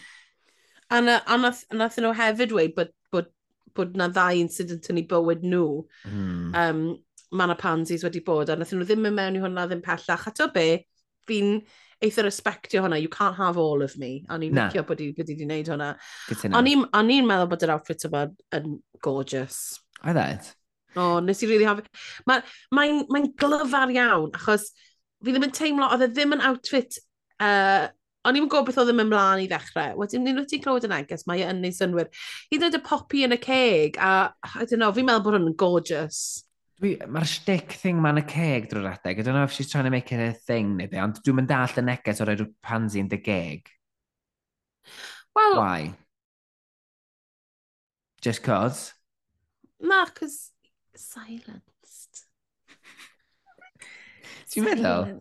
A, 0.90 1.02
na, 1.02 1.18
a 1.26 1.40
nath, 1.42 1.64
nath 1.76 1.98
nhw 2.00 2.14
hefyd 2.16 2.54
dweud 2.54 2.76
bod, 2.78 2.94
bod, 3.12 3.32
bod 3.76 3.98
na 4.00 4.08
ddau 4.12 4.40
incident 4.40 4.88
yn 4.92 5.02
ei 5.02 5.08
bywyd 5.10 5.44
nhw. 5.48 5.68
Mm. 6.08 6.56
Um, 6.56 6.88
Mae 7.36 7.44
yna 7.50 7.58
pansies 7.60 8.06
wedi 8.06 8.22
bod, 8.24 8.48
a 8.48 8.56
nath 8.56 8.70
nhw 8.72 8.86
ddim 8.88 9.10
yn 9.10 9.16
mewn 9.16 9.36
i 9.36 9.42
hwnna 9.44 9.66
ddim 9.68 9.82
pellach. 9.84 10.30
Ato 10.30 10.48
be, 10.54 10.86
fi'n 11.28 11.58
eitha 12.04 12.24
respectio 12.26 12.84
hwnna, 12.84 13.00
you 13.02 13.10
can't 13.10 13.38
have 13.38 13.58
all 13.58 13.82
of 13.84 13.98
me. 13.98 14.24
A 14.30 14.38
ni'n 14.38 14.54
licio 14.56 14.84
bod 14.88 15.02
i 15.02 15.10
wedi 15.18 15.38
gwneud 15.40 15.72
hwnna. 15.72 15.90
O'n 16.54 16.70
i'n 17.14 17.30
meddwl 17.30 17.50
bod 17.52 17.66
yr 17.66 17.74
outfit 17.78 18.08
yma 18.10 18.28
yn 18.58 18.78
gorgeous. 19.04 19.80
Oedd 20.04 20.22
it? 20.22 20.54
O, 20.98 21.20
nes 21.24 21.44
i 21.44 21.50
really 21.50 21.68
have... 21.68 21.84
Mae'n 22.30 22.46
ma 22.74 22.88
ma, 23.14 23.24
glyfar 23.42 23.94
iawn, 23.94 24.32
achos 24.38 24.72
fi 25.24 25.34
ddim 25.34 25.48
yn 25.50 25.54
teimlo, 25.56 25.90
oedd 25.94 26.06
e 26.06 26.12
ddim 26.14 26.38
yn 26.38 26.46
outfit... 26.52 27.00
Uh, 27.42 27.88
o'n 28.28 28.36
i'n 28.36 28.48
gwybod 28.52 28.68
beth 28.68 28.80
oedd 28.82 28.90
yn 28.92 28.98
mynd 29.00 29.14
mlaen 29.14 29.44
i 29.44 29.48
ddechrau. 29.48 29.94
Wedyn, 30.02 30.26
ni'n 30.26 30.42
wyt 30.42 30.50
ti'n 30.52 30.64
clywed 30.64 30.88
yn 30.88 30.96
agos, 30.98 31.24
mae 31.30 31.46
e 31.46 31.48
yn 31.48 31.64
ei 31.64 31.72
synwyr. 31.76 32.10
Hyd 32.52 32.60
yn 32.60 32.68
oed 32.68 32.76
y 32.76 32.82
popi 32.84 33.24
yn 33.24 33.36
y 33.38 33.40
ceg, 33.40 34.00
a 34.04 34.34
I 34.52 34.66
don't 34.66 34.82
know, 34.82 34.92
fi'n 34.96 35.08
meddwl 35.08 35.24
bod 35.24 35.38
hwn 35.38 35.48
yn 35.54 35.56
gorgeous. 35.60 36.20
Mae'r 36.78 37.26
shtick 37.26 37.74
thing 37.82 37.98
ma'n 38.04 38.22
y 38.22 38.24
ceg 38.30 38.68
drwy'r 38.70 38.92
adeg. 38.92 39.18
I 39.18 39.24
don't 39.26 39.34
know 39.34 39.48
if 39.48 39.54
she's 39.56 39.72
trying 39.72 39.86
to 39.86 39.94
make 39.94 40.12
it 40.14 40.22
a 40.22 40.34
thing 40.34 40.76
neu 40.78 40.90
be, 40.92 41.00
ond 41.02 41.18
dwi'n 41.26 41.40
mynd 41.40 41.50
dall 41.50 41.80
y 41.82 41.84
neges 41.88 42.22
o 42.22 42.28
roed 42.30 42.44
pansy 42.62 43.02
yn 43.02 43.10
dy 43.10 43.18
geg. 43.26 43.72
Well, 45.34 45.58
Why? 45.58 45.96
Just 48.22 48.44
cos? 48.46 48.94
Na, 49.82 50.06
cos 50.06 50.52
silenced. 50.98 52.24
Ti'n 54.54 54.70
meddwl? 54.70 55.18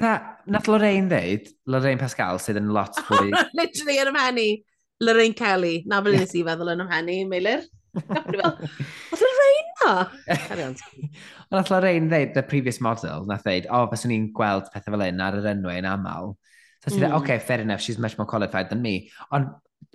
Na, 0.00 0.16
nath 0.50 0.68
Lorraine 0.72 1.12
ddeud, 1.12 1.52
Lorraine 1.70 2.00
Pascal 2.00 2.40
sydd 2.40 2.58
yn 2.60 2.72
lot 2.74 2.96
fwy... 3.08 3.28
Literally 3.52 4.00
yn 4.00 4.10
ymhenni, 4.10 4.50
Lorraine 5.04 5.36
Kelly. 5.36 5.82
Na 5.88 6.00
fel 6.04 6.16
nes 6.16 6.32
i 6.32 6.44
feddwl 6.48 6.72
yn 6.74 6.84
ymhenni, 6.88 7.20
Meilir. 7.28 7.68
Oedd 7.94 9.22
y 9.22 9.30
rhain 9.38 9.68
na? 9.80 9.92
Ond 11.50 11.60
oedd 11.60 11.74
y 11.76 11.82
rhain 11.84 12.08
ddeud, 12.10 12.32
the 12.34 12.42
previous 12.42 12.80
model, 12.84 13.26
na 13.28 13.38
ddeud, 13.42 13.68
o, 13.70 13.82
oh, 13.82 13.90
bys 13.90 14.06
ni'n 14.10 14.30
gweld 14.36 14.70
pethau 14.74 14.96
fel 14.96 15.06
hyn 15.06 15.22
ar 15.24 15.38
yr 15.40 15.50
enwau 15.54 15.78
yn 15.78 15.90
aml. 15.90 16.34
So 16.84 16.90
mm. 16.90 16.98
dweud, 16.98 17.18
okay, 17.20 17.38
fair 17.38 17.62
enough, 17.64 17.84
she's 17.84 18.00
much 18.00 18.18
more 18.18 18.28
qualified 18.28 18.70
than 18.70 18.82
me. 18.82 19.10
Ond 19.30 19.52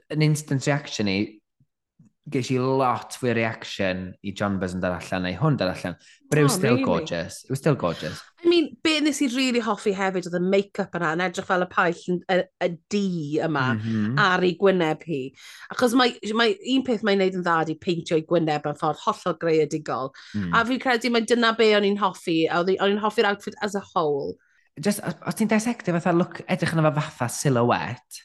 an 0.09 0.25
instant 0.25 0.65
reaction 0.65 1.11
i, 1.11 1.19
ges 2.29 2.49
i 2.53 2.57
lot 2.61 3.15
fwy 3.17 3.33
reaction 3.35 4.09
i 4.21 4.33
John 4.35 4.57
Buzz 4.61 4.75
yn 4.75 4.81
dar 4.83 4.95
allan 4.95 5.25
neu 5.25 5.37
hwn 5.39 5.57
dar 5.57 5.71
allan. 5.73 5.95
But 6.29 6.39
it 6.39 6.43
was 6.45 6.53
oh, 6.53 6.59
still 6.59 6.75
really? 6.77 6.85
gorgeous. 6.85 7.43
It 7.43 7.49
was 7.49 7.59
still 7.59 7.75
gorgeous. 7.75 8.21
I 8.43 8.47
mean, 8.47 8.77
be 8.83 8.99
nes 9.01 9.21
i 9.25 9.29
really 9.33 9.61
hoffi 9.65 9.93
hefyd 9.97 10.29
oedd 10.29 10.37
y 10.37 10.41
make-up 10.43 10.93
yna 10.99 11.13
yn 11.17 11.23
edrych 11.25 11.47
fel 11.47 11.65
y 11.65 11.69
paill 11.71 12.03
y, 12.19 12.37
y 12.65 12.69
D 12.93 13.01
yma 13.45 13.65
mm 13.73 13.81
-hmm. 13.81 14.21
ar 14.21 14.45
ei 14.45 14.53
gwyneb 14.61 15.03
hi. 15.09 15.21
Achos 15.73 15.97
mae, 15.97 16.13
mae 16.37 16.55
un 16.75 16.85
peth 16.87 17.03
mae'n 17.07 17.23
neud 17.23 17.39
yn 17.39 17.47
dda 17.47 17.57
i 17.73 17.77
peintio 17.81 18.19
ei 18.19 18.27
gwyneb 18.29 18.69
yn 18.69 18.79
ffordd 18.79 19.03
hollol 19.07 19.39
greadigol. 19.41 20.13
Mm. 20.37 20.53
A 20.53 20.63
fi'n 20.69 20.83
credu 20.85 21.11
mae 21.11 21.25
dyna 21.25 21.55
be 21.57 21.73
o'n 21.75 21.89
i'n 21.89 21.99
hoffi, 21.99 22.39
a 22.47 22.61
o'n 22.61 22.93
i'n 22.93 23.03
hoffi'r 23.03 23.31
outfit 23.33 23.59
as 23.65 23.75
a 23.75 23.83
whole. 23.91 24.37
Just, 24.79 25.01
os 25.03 25.35
ti'n 25.35 25.49
dissectio 25.51 25.97
fatha 25.97 26.15
look, 26.15 26.43
edrych 26.47 26.71
yna 26.77 26.87
fe 26.87 27.01
fatha 27.01 27.27
silhouette, 27.27 28.23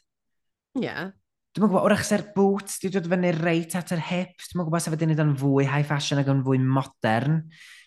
yeah. 0.78 1.10
Dwi'n 1.54 1.68
gwybod, 1.68 1.84
wrach 1.86 2.02
ser 2.02 2.24
boots 2.34 2.80
di 2.82 2.88
dod 2.90 3.06
fyny 3.06 3.30
reit 3.36 3.76
at 3.78 3.92
yr 3.94 4.00
hips. 4.02 4.48
Dwi'n 4.50 4.64
gwybod 4.64 4.82
sef 4.82 4.96
ydy'n 4.96 5.12
ei 5.12 5.18
ddyn 5.20 5.36
fwy 5.38 5.68
high 5.70 5.86
fashion 5.86 6.18
ac 6.18 6.32
yn 6.32 6.40
fwy 6.42 6.58
modern. 6.58 7.44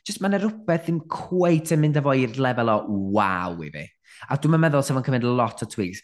Just 0.07 0.21
mae'n 0.23 0.37
rhywbeth 0.39 0.85
ddim 0.85 1.01
cweith 1.11 1.73
yn 1.75 1.81
mynd 1.83 1.99
â 1.99 2.03
fo 2.05 2.13
i'r 2.15 2.39
lefel 2.39 2.71
o 2.71 2.77
waw 3.17 3.59
i 3.65 3.67
fi. 3.73 3.83
A 4.31 4.37
dwi'n 4.39 4.63
meddwl 4.63 4.85
sef 4.87 4.95
yn 4.95 5.03
cymryd 5.03 5.27
lot 5.27 5.65
o 5.65 5.67
tweaks 5.67 5.99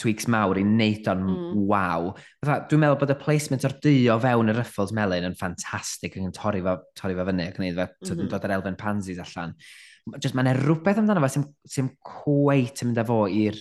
tweaks 0.00 0.26
mawr 0.32 0.58
i 0.58 0.64
wneud 0.64 1.06
o'n 1.12 1.22
mm. 1.28 1.60
waw. 1.68 2.08
Dwi'n 2.42 2.82
meddwl 2.82 2.98
bod 3.04 3.12
y 3.12 3.18
placement 3.20 3.68
o'r 3.68 3.76
dy 3.84 3.94
o 4.10 4.16
fewn 4.24 4.50
y 4.50 4.56
ruffles 4.56 4.96
melyn 4.96 5.28
yn 5.28 5.36
ffantastig 5.38 6.16
ac 6.16 6.24
yn 6.24 6.34
torri 6.34 6.64
fo, 6.64 6.78
torri 6.98 7.20
fo 7.20 7.28
fyny 7.28 7.44
ac 7.44 7.60
yn 7.60 7.60
gwneud 7.60 7.78
fe, 7.78 7.88
mm 7.92 8.10
-hmm. 8.10 8.32
dod 8.32 8.48
yr 8.48 8.56
elfen 8.58 8.80
pansies 8.80 9.22
allan. 9.22 9.54
Just 10.16 10.36
mae'n 10.36 10.54
rhywbeth 10.56 11.04
amdano 11.04 11.22
fo 11.24 11.32
sy'n 11.36 11.46
sy 11.68 11.86
cweit 12.00 12.82
yn 12.82 12.90
mynd 12.90 13.04
â 13.04 13.08
fo 13.12 13.24
i'r 13.30 13.60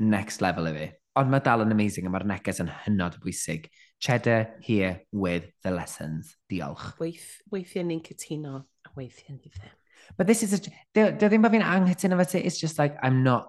next 0.00 0.42
level 0.44 0.72
i 0.72 0.76
fi. 0.80 0.92
Ond 1.14 1.30
mae 1.30 1.42
dal 1.46 1.62
yn 1.62 1.70
amazing 1.70 2.08
a 2.08 2.10
mae'r 2.10 2.26
neges 2.26 2.58
yn 2.62 2.70
hynod 2.84 3.20
bwysig. 3.22 3.68
Cheddar 4.02 4.56
here 4.60 5.02
with 5.12 5.46
the 5.62 5.70
lessons. 5.70 6.34
Diolch. 6.50 6.92
Weith, 6.98 7.40
weithiau 7.52 7.86
ni'n 7.86 8.02
cytuno 8.02 8.56
a 8.58 8.94
weithiau 8.98 9.36
ni 9.36 9.52
ddim. 9.52 9.74
But 10.18 10.26
this 10.26 10.42
is 10.42 10.54
a... 10.58 10.58
Dio 10.92 11.12
ddim 11.14 11.44
bod 11.44 11.54
fi'n 11.54 11.64
anghytuno 11.64 12.18
fe 12.20 12.26
ti, 12.32 12.46
it's 12.46 12.58
just 12.60 12.78
like 12.82 12.98
I'm 13.02 13.22
not 13.22 13.46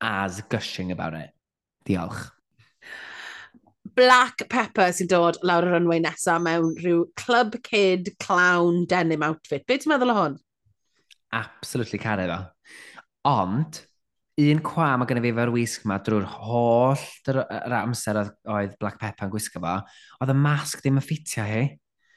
as 0.00 0.42
gushing 0.52 0.92
about 0.92 1.14
it. 1.14 1.30
Diolch. 1.88 2.28
Black 3.96 4.44
Pepper 4.52 4.92
sy'n 4.94 5.08
dod 5.10 5.40
lawr 5.42 5.66
yr 5.66 5.74
runway 5.74 5.98
nesaf 6.04 6.44
mewn 6.44 6.76
rhyw 6.78 7.06
club 7.18 7.56
kid 7.64 8.12
clown 8.20 8.84
denim 8.86 9.24
outfit. 9.26 9.64
Be 9.66 9.80
ti'n 9.80 9.94
meddwl 9.94 10.12
o 10.12 10.18
hwn? 10.20 10.38
Absolutely 11.34 11.98
caru 11.98 12.28
fo. 12.28 12.38
Ond, 13.28 13.80
un 14.38 14.60
cwam 14.62 15.02
mae 15.02 15.08
gennym 15.10 15.24
fi 15.26 15.32
efo'r 15.32 15.50
wisg 15.50 15.84
yma 15.86 15.98
drwy'r 16.06 16.26
holl 16.30 17.04
yr, 17.32 17.42
amser 17.80 18.20
oedd 18.22 18.76
Black 18.78 19.00
Pepper 19.00 19.26
yn 19.26 19.32
gwisgo 19.32 19.62
fo, 19.64 19.74
oedd 20.22 20.32
y 20.32 20.36
masg 20.38 20.82
ddim 20.82 21.00
yn 21.00 21.04
ffitio 21.04 21.46
hi. 21.46 21.62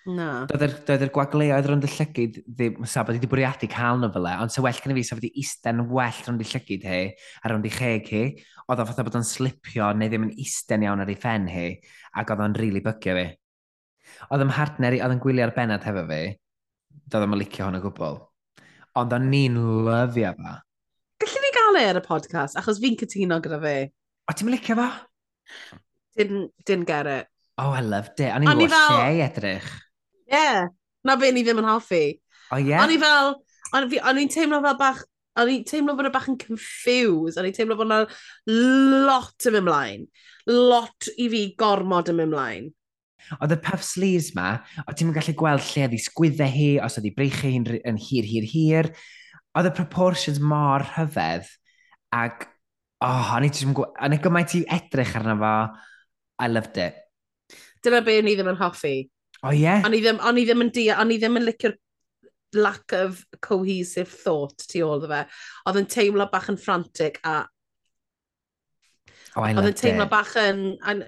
Na. 0.09 0.27
Doedd 0.49 1.05
yr 1.05 1.11
gwagleoedd 1.13 1.67
rhwng 1.69 1.83
y 1.85 1.89
llygyd 1.93 2.39
ddim, 2.45 2.85
sa 2.89 3.03
bod 3.05 3.17
wedi 3.17 3.29
bwriadu 3.29 3.69
cael 3.69 3.99
nhw 4.01 4.09
fel 4.13 4.29
e, 4.31 4.37
ond 4.41 4.53
sy'n 4.53 4.65
well 4.65 4.79
gen 4.81 4.93
i 4.93 4.97
fi, 4.97 5.03
sa 5.05 5.17
bod 5.17 5.25
wedi 5.25 5.43
isten 5.43 5.83
well 5.89 6.23
rhwng 6.23 6.41
y 6.41 6.47
llygyd 6.51 6.87
hi 6.89 7.01
a 7.11 7.51
rhwng 7.51 7.67
i 7.69 7.73
cheg 7.75 8.09
hi, 8.09 8.23
oedd 8.65 8.81
o 8.81 8.87
fatha 8.89 9.05
bod 9.05 9.19
o'n 9.19 9.27
slipio 9.27 9.91
neu 9.97 10.09
ddim 10.09 10.25
yn 10.29 10.33
isten 10.41 10.87
iawn 10.87 11.03
ar 11.03 11.13
ei 11.13 11.19
ffen 11.21 11.45
hi, 11.53 11.67
ac 12.17 12.33
oedd 12.33 12.41
o'n 12.47 12.57
rili 12.57 12.81
really 12.81 12.85
bygio 12.85 13.17
fi. 13.17 13.27
Oedd 14.33 14.45
ym 14.47 14.55
hartner 14.57 14.97
i, 14.97 15.03
oedd 15.05 15.17
yn 15.17 15.21
gwylio'r 15.21 15.53
benad 15.57 15.85
hefo 15.85 16.05
fi, 16.09 16.23
doedd 17.05 17.27
o'n 17.27 17.37
licio 17.37 17.67
hwn 17.67 17.77
o 17.77 17.85
gwbl. 17.85 18.19
Ond 19.01 19.17
o'n 19.17 19.29
ni'n 19.29 19.61
lyfio 19.85 20.33
fa 20.41 20.57
cael 21.71 21.83
e 21.83 21.89
ar 21.89 21.99
y 21.99 22.03
podcast, 22.03 22.57
achos 22.59 22.79
fi'n 22.81 22.97
cytuno 22.99 23.39
gyda 23.43 23.59
fe. 23.61 23.75
O, 24.27 24.33
ti'n 24.35 24.51
licio 24.51 24.75
fo? 24.77 24.87
Dyn, 26.17 26.49
dyn 26.67 26.83
Garrett. 26.87 27.29
Oh, 27.61 27.71
I 27.75 27.81
loved 27.85 28.19
it. 28.19 28.31
O'n 28.33 28.45
i'n 28.45 28.57
gwybod 28.57 28.73
fel... 28.73 28.97
lle 28.97 29.23
edrych. 29.27 29.69
Ie. 30.27 30.33
Yeah. 30.33 30.67
Na 31.05 31.15
be 31.19 31.31
ni 31.33 31.43
ddim 31.45 31.61
yn 31.61 31.69
hoffi. 31.69 32.03
O, 32.49 32.55
oh, 32.55 32.59
ie? 32.59 32.71
Yeah? 32.71 32.83
O'n 32.83 32.95
i 32.95 32.99
fel... 33.01 33.33
O'n 33.77 34.19
i'n 34.21 34.33
teimlo 34.33 34.61
fel 34.65 34.77
bach... 34.79 35.03
O'n 35.39 35.51
i'n 35.53 35.63
teimlo 35.67 35.95
bod 35.95 36.09
y 36.09 36.11
bach 36.13 36.27
yn 36.31 36.39
confused. 36.41 37.39
O'n 37.39 37.47
i'n 37.47 37.55
teimlo 37.55 37.77
bod 37.79 37.87
yna 37.87 38.01
lot 39.07 39.47
yn 39.47 39.59
ymlaen. 39.61 40.05
Lot 40.49 41.11
i 41.15 41.29
fi 41.31 41.45
gormod 41.59 42.11
yn 42.11 42.23
ymlaen. 42.25 42.67
Oedd 43.37 43.53
y 43.55 43.59
puff 43.63 43.85
sleeves 43.85 44.31
ma, 44.35 44.57
o 44.89 44.95
ti'n 44.97 45.13
gallu 45.15 45.35
gweld 45.37 45.63
lle 45.69 45.85
oedd 45.85 45.93
ei 45.95 46.01
sgwyddau 46.01 46.51
hi, 46.51 46.69
os 46.83 46.97
oedd 46.97 47.07
ei 47.07 47.13
breichu 47.15 47.51
hi'n 47.53 47.67
hir, 48.01 48.27
hir, 48.27 48.47
hir. 48.49 48.89
Oedd 49.55 49.69
y 49.69 49.75
proportions 49.77 50.41
mor 50.41 50.83
rhyfedd. 50.89 51.47
Ac, 52.15 52.47
oh, 53.05 53.31
o'n 53.37 53.47
i 53.47 53.51
ddim 53.53 53.71
yn 53.71 53.77
gwybod, 53.77 53.95
o'n 54.03 54.17
i 54.17 54.19
gymaint 54.23 54.57
i 54.59 54.65
edrych 54.77 55.15
arno 55.19 55.37
fo, 55.39 55.53
I 56.41 56.49
loved 56.49 56.81
it. 56.81 56.97
Dyna 57.85 58.01
be 58.05 58.17
o'n 58.19 58.29
i 58.29 58.35
ddim 58.37 58.51
yn 58.51 58.59
hoffi. 58.59 58.95
O 59.41 59.49
oh, 59.49 59.55
ie? 59.55 59.63
Yeah. 59.63 59.85
O'n 59.87 59.95
i 59.97 60.01
ddim, 60.03 60.19
on 60.27 60.37
i 60.37 60.45
ddim 60.47 60.65
yn 60.65 60.73
deall, 60.75 60.99
o'n 61.01 61.13
i 61.13 61.17
ddim 61.21 61.39
yn 61.39 61.47
licio'r 61.47 61.77
lack 62.53 62.93
of 62.93 63.23
cohesive 63.41 64.11
thought 64.11 64.67
tu 64.67 64.83
ôl 64.85 65.07
fe. 65.07 65.23
Oedd 65.69 65.81
yn 65.81 65.89
teimlo 65.89 66.27
bach 66.31 66.51
yn 66.51 66.59
frantic 66.61 67.21
a 67.23 67.41
Oh, 69.31 69.45
Oedd 69.47 69.69
yn 69.69 69.75
teimlo 69.79 70.03
bach 70.11 70.33
yn, 70.35 70.73
an, 70.83 71.05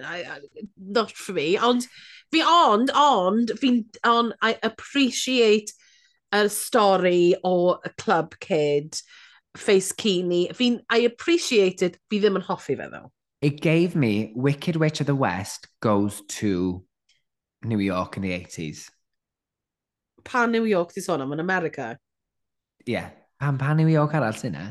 not 0.79 1.11
for 1.11 1.35
me, 1.35 1.57
ond 1.59 1.83
fi 2.31 2.39
ond, 2.47 2.93
ond, 2.95 3.51
fi'n, 3.59 3.81
on, 4.07 4.31
I 4.39 4.55
appreciate 4.63 5.73
y 6.33 6.45
stori 6.47 7.33
o 7.43 7.75
y 7.83 7.91
club 7.99 8.37
kid 8.39 8.95
face 9.57 9.91
Keeney. 9.91 10.49
Fi'n, 10.53 10.81
I 10.89 11.05
appreciate 11.09 11.81
it, 11.81 11.99
fi 12.09 12.19
ddim 12.19 12.39
yn 12.39 12.47
hoffi 12.47 12.77
fe 12.77 12.89
ddo. 12.89 13.09
It 13.43 13.59
gave 13.61 13.95
me 13.95 14.31
Wicked 14.35 14.77
Witch 14.77 15.01
of 15.01 15.07
the 15.07 15.15
West 15.15 15.67
goes 15.81 16.21
to 16.39 16.83
New 17.63 17.79
York 17.79 18.15
in 18.17 18.23
the 18.23 18.31
80s. 18.31 18.89
Pa 20.23 20.45
New 20.45 20.63
York 20.63 20.93
ti 20.93 21.01
sôn 21.01 21.21
am 21.21 21.33
yn 21.35 21.41
America? 21.43 21.97
Yeah. 22.85 23.09
Pan, 23.39 23.57
pa 23.57 23.73
New 23.73 23.87
York 23.87 24.13
arall 24.15 24.37
sy'n 24.39 24.55
e? 24.55 24.67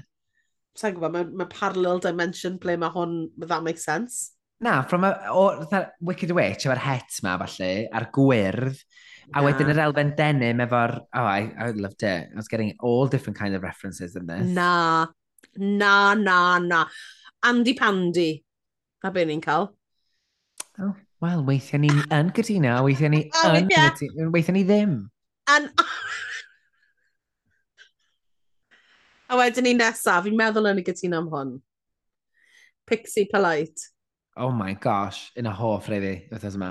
Sa'n 0.80 0.94
gwybod, 0.96 1.12
mae 1.12 1.42
ma 1.42 1.46
parallel 1.52 2.00
dimension 2.00 2.56
ble 2.56 2.78
mae 2.80 2.92
hwn, 2.94 3.18
that 3.44 3.62
makes 3.62 3.84
sense. 3.84 4.32
Na, 4.62 4.82
from 4.82 5.04
a, 5.04 5.18
o, 5.28 5.64
tha, 5.66 5.90
Wicked 6.00 6.30
Witch, 6.30 6.68
efo'r 6.68 6.80
het 6.84 7.16
ma, 7.26 7.34
falle, 7.40 7.70
a'r 7.90 8.06
gwyrdd, 8.14 8.78
a 9.34 9.42
wedyn 9.42 9.72
yr 9.72 9.80
elfen 9.88 10.12
denim 10.18 10.60
efo'r... 10.62 10.92
Oh, 11.18 11.26
I, 11.26 11.50
I 11.58 11.72
loved 11.74 12.02
it. 12.06 12.30
I 12.30 12.38
was 12.38 12.48
getting 12.48 12.76
all 12.78 13.10
different 13.10 13.38
kind 13.38 13.54
of 13.56 13.62
references 13.66 14.14
in 14.14 14.26
this. 14.26 14.46
Na, 14.46 15.06
na, 15.56 16.14
na, 16.14 16.58
na. 16.62 16.86
Andy 17.42 17.74
Pandy. 17.74 18.44
A 19.02 19.10
be 19.10 19.24
ni'n 19.26 19.42
cael? 19.42 19.74
Oh, 20.78 20.94
wel, 21.22 21.42
weithiau 21.48 21.80
ni 21.82 21.90
yn 21.90 22.30
gytuno, 22.36 22.76
weithiau 22.86 23.10
ni 23.10 23.24
yn 23.48 23.68
cytuno, 23.72 24.28
weithiau 24.34 24.54
ni 24.54 24.62
ddim. 24.68 24.92
An... 25.50 25.66
a 29.32 29.34
wedyn 29.40 29.66
ni 29.66 29.74
nesaf, 29.74 30.22
fi'n 30.28 30.38
meddwl 30.38 30.70
yn 30.70 30.82
y 30.84 30.86
gytuno 30.86 31.18
am 31.24 31.28
hwn. 31.34 31.50
Pixie 32.86 33.26
Polite 33.32 33.91
oh 34.36 34.50
my 34.50 34.74
gosh, 34.80 35.30
yn 35.38 35.48
y 35.48 35.54
hoff 35.56 35.88
rhaid 35.90 36.06
i, 36.08 36.14
wythnos 36.32 36.56
yma. 36.58 36.70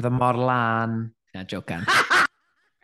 Fy 0.00 0.08
e 0.08 0.12
mor 0.12 0.38
lan. 0.40 0.98
Na, 1.34 1.44
jocan. 1.48 1.86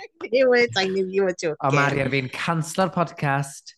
I 0.03 0.29
knew 0.29 0.53
it, 0.55 0.77
I 0.77 0.87
knew 0.89 1.07
you 1.07 1.25
were 1.25 1.35
joking. 1.35 1.61
O 1.67 1.73
Marian, 1.75 2.11
fi'n 2.13 2.31
cancelo'r 2.33 2.93
podcast. 2.95 3.75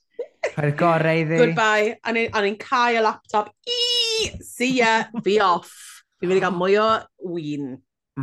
Rhaid 0.54 0.76
gorau 0.80 1.22
iddi. 1.24 1.40
Goodbye. 1.40 1.96
A 2.04 2.12
ni'n 2.14 2.60
cael 2.60 3.00
y 3.00 3.04
laptop. 3.04 3.50
I, 3.68 4.30
see 4.44 4.78
ya, 4.80 5.04
fi 5.24 5.38
off. 5.44 5.72
Fi'n 6.20 6.30
mynd 6.30 6.40
i 6.40 6.44
gael 6.44 6.56
mwy 6.56 6.78
o 6.80 6.88
win. 7.34 7.74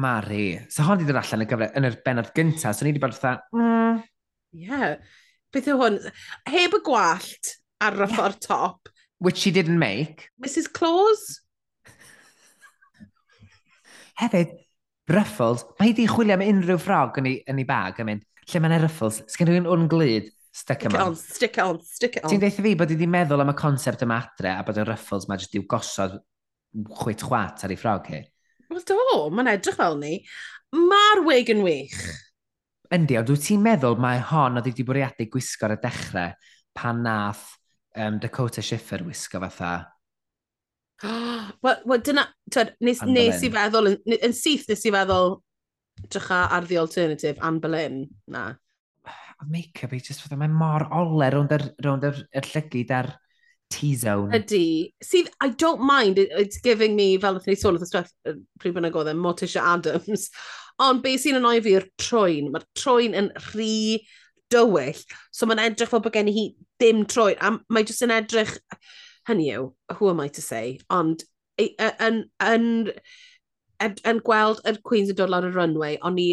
Mari, 0.02 0.56
So 0.72 0.86
hon 0.88 1.02
di 1.02 1.08
dod 1.10 1.20
allan 1.20 1.44
y 1.44 1.50
gyfle 1.50 1.68
yn 1.76 1.88
yr 1.90 1.98
benod 2.06 2.30
gyntaf, 2.36 2.78
so 2.78 2.86
ni 2.86 2.94
wedi 2.94 3.02
bod 3.04 3.12
fatha, 3.18 3.42
mm. 3.52 4.00
Yeah. 4.56 5.02
Beth 5.52 5.68
yw 5.68 5.80
hwn? 5.80 5.98
Heb 6.48 6.76
y 6.78 6.80
gwallt 6.86 7.56
ar 7.84 7.98
y 8.00 8.08
ffordd 8.12 8.40
top. 8.44 8.92
Which 9.20 9.44
she 9.44 9.52
didn't 9.52 9.80
make. 9.80 10.30
Mrs 10.44 10.72
Claus? 10.72 11.42
Hefyd, 14.22 14.54
ruffles, 15.10 15.64
mae 15.80 15.90
hi 15.90 15.96
di 15.98 16.06
chwilio 16.10 16.38
am 16.38 16.44
unrhyw 16.46 16.78
ffrog 16.82 17.18
yn 17.22 17.30
ei, 17.32 17.40
yn 17.50 17.62
ei 17.62 17.68
bag 17.68 18.02
yn 18.04 18.10
mynd, 18.10 18.26
lle 18.52 18.62
mae'n 18.62 18.78
ruffles, 18.84 19.22
sgen 19.34 19.50
rhywun 19.50 19.70
o'n 19.72 19.88
glid, 19.90 20.30
stick 20.54 20.86
it 20.86 20.96
on, 21.00 21.16
stick 21.18 21.58
it 21.58 21.64
on, 21.64 21.80
stick 21.86 22.18
it 22.20 22.26
on. 22.26 22.32
Ti'n 22.32 22.44
deitha 22.44 22.64
fi 22.64 22.76
bod 22.78 22.92
i 22.92 22.98
wedi 22.98 23.08
meddwl 23.10 23.42
am 23.44 23.54
y 23.54 23.56
concept 23.58 24.04
yma 24.06 24.20
adre 24.22 24.54
a 24.54 24.66
bod 24.68 24.82
y 24.82 24.86
ruffles 24.88 25.28
mae 25.30 25.42
jyst 25.42 25.56
i'w 25.58 25.66
gosod 25.72 26.20
chwit 27.02 27.24
chwat 27.26 27.64
ar 27.66 27.74
ei 27.74 27.80
ffrog 27.80 28.12
hi. 28.12 28.22
Wel 28.72 28.84
do, 28.88 29.00
mae'n 29.34 29.54
edrych 29.56 29.80
fel 29.80 29.98
ni. 30.00 30.20
Mae'r 30.76 31.24
wig 31.28 31.50
yn 31.52 31.64
wych. 31.66 31.98
Yndi, 32.92 33.18
ond 33.20 33.32
wyt 33.32 33.48
ti'n 33.48 33.64
meddwl 33.64 33.98
mae 34.04 34.22
hon 34.30 34.60
oedd 34.60 34.70
wedi 34.70 34.86
bwriadu 34.88 35.28
gwisgo 35.32 35.68
ar 35.68 35.78
y 35.78 35.80
dechrau 35.82 36.36
pan 36.76 37.02
nath 37.04 37.48
um, 37.96 38.20
Dakota 38.22 38.64
Schiffer 38.64 39.04
wisgo 39.08 39.42
fatha 39.44 39.74
Wel, 41.64 41.80
well, 41.86 42.02
dyna, 42.04 42.28
twed, 42.54 42.76
nes, 42.86 43.02
nes 43.08 43.42
i 43.46 43.50
feddwl, 43.54 43.94
yn, 43.94 44.18
yn 44.28 44.36
syth 44.38 44.68
nes 44.70 44.86
i 44.86 44.94
feddwl, 44.94 45.40
drycha 46.08 46.44
ar 46.54 46.68
the 46.70 46.78
alternative, 46.82 47.38
Anne 47.42 47.60
Boleyn, 47.64 48.04
na. 48.28 48.52
A 49.08 49.48
make-up 49.50 49.94
i, 49.94 50.02
just 50.04 50.24
fydda, 50.24 50.40
mae'n 50.40 50.56
mor 50.56 50.88
ole 50.94 51.32
rownd 51.34 51.54
yr, 51.58 51.68
rownd 51.86 52.08
yr, 52.12 52.24
yr 52.38 52.50
llygyd 52.54 52.96
ar 53.00 53.12
T-zone. 53.72 54.36
Ydy. 54.36 54.94
See, 55.02 55.26
I 55.40 55.50
don't 55.50 55.82
mind, 55.82 56.20
it, 56.20 56.30
it's 56.38 56.60
giving 56.60 56.96
me, 56.96 57.18
fel 57.18 57.38
wnaethon 57.38 57.54
ni 57.54 57.60
sôn 57.60 57.78
wrth 57.78 57.86
y 57.86 57.90
ystweth, 57.90 58.12
pryd 58.60 58.76
bynnag 58.76 58.98
oedd 59.00 59.14
e, 59.14 59.16
Morticia 59.18 59.64
Adams. 59.74 60.28
Ond 60.86 61.02
be 61.04 61.16
sy'n 61.22 61.40
anoi 61.40 61.62
fi 61.64 61.76
yw'r 61.78 61.88
troen. 62.02 62.50
Mae'r 62.52 62.66
troen 62.78 63.16
yn 63.18 63.30
rhy 63.52 64.02
dywyll. 64.52 65.00
So 65.32 65.48
mae'n 65.48 65.64
edrych 65.70 65.92
fel 65.92 66.04
bod 66.04 66.16
gen 66.16 66.30
i 66.32 66.36
hi 66.36 66.46
dim 66.82 67.06
troen. 67.10 67.40
A 67.40 67.56
mae 67.72 67.88
jyst 67.88 68.04
yn 68.06 68.14
edrych 68.16 68.58
Hynny 69.30 69.52
yw, 69.54 69.72
who 69.98 70.10
am 70.10 70.20
I 70.20 70.28
to 70.30 70.42
say? 70.42 70.80
Ond 70.90 71.24
yn, 71.62 72.24
yn, 72.42 72.92
yn, 73.82 73.98
yn 74.08 74.22
gweld 74.26 74.62
y 74.66 74.76
Queens 74.84 75.12
yn 75.14 75.20
dod 75.20 75.34
lawr 75.34 75.50
y 75.50 75.52
runway, 75.54 75.98
o'n 76.02 76.18
ni 76.18 76.30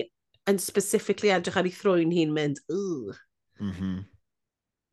yn 0.48 0.60
specifically 0.62 1.32
edrych 1.34 1.58
ar 1.60 1.68
ei 1.68 1.74
thrwy'n 1.74 2.14
hi'n 2.14 2.32
mynd, 2.34 2.62
ugh. 2.72 3.18
Mm 3.60 3.72
-hmm. 3.72 3.98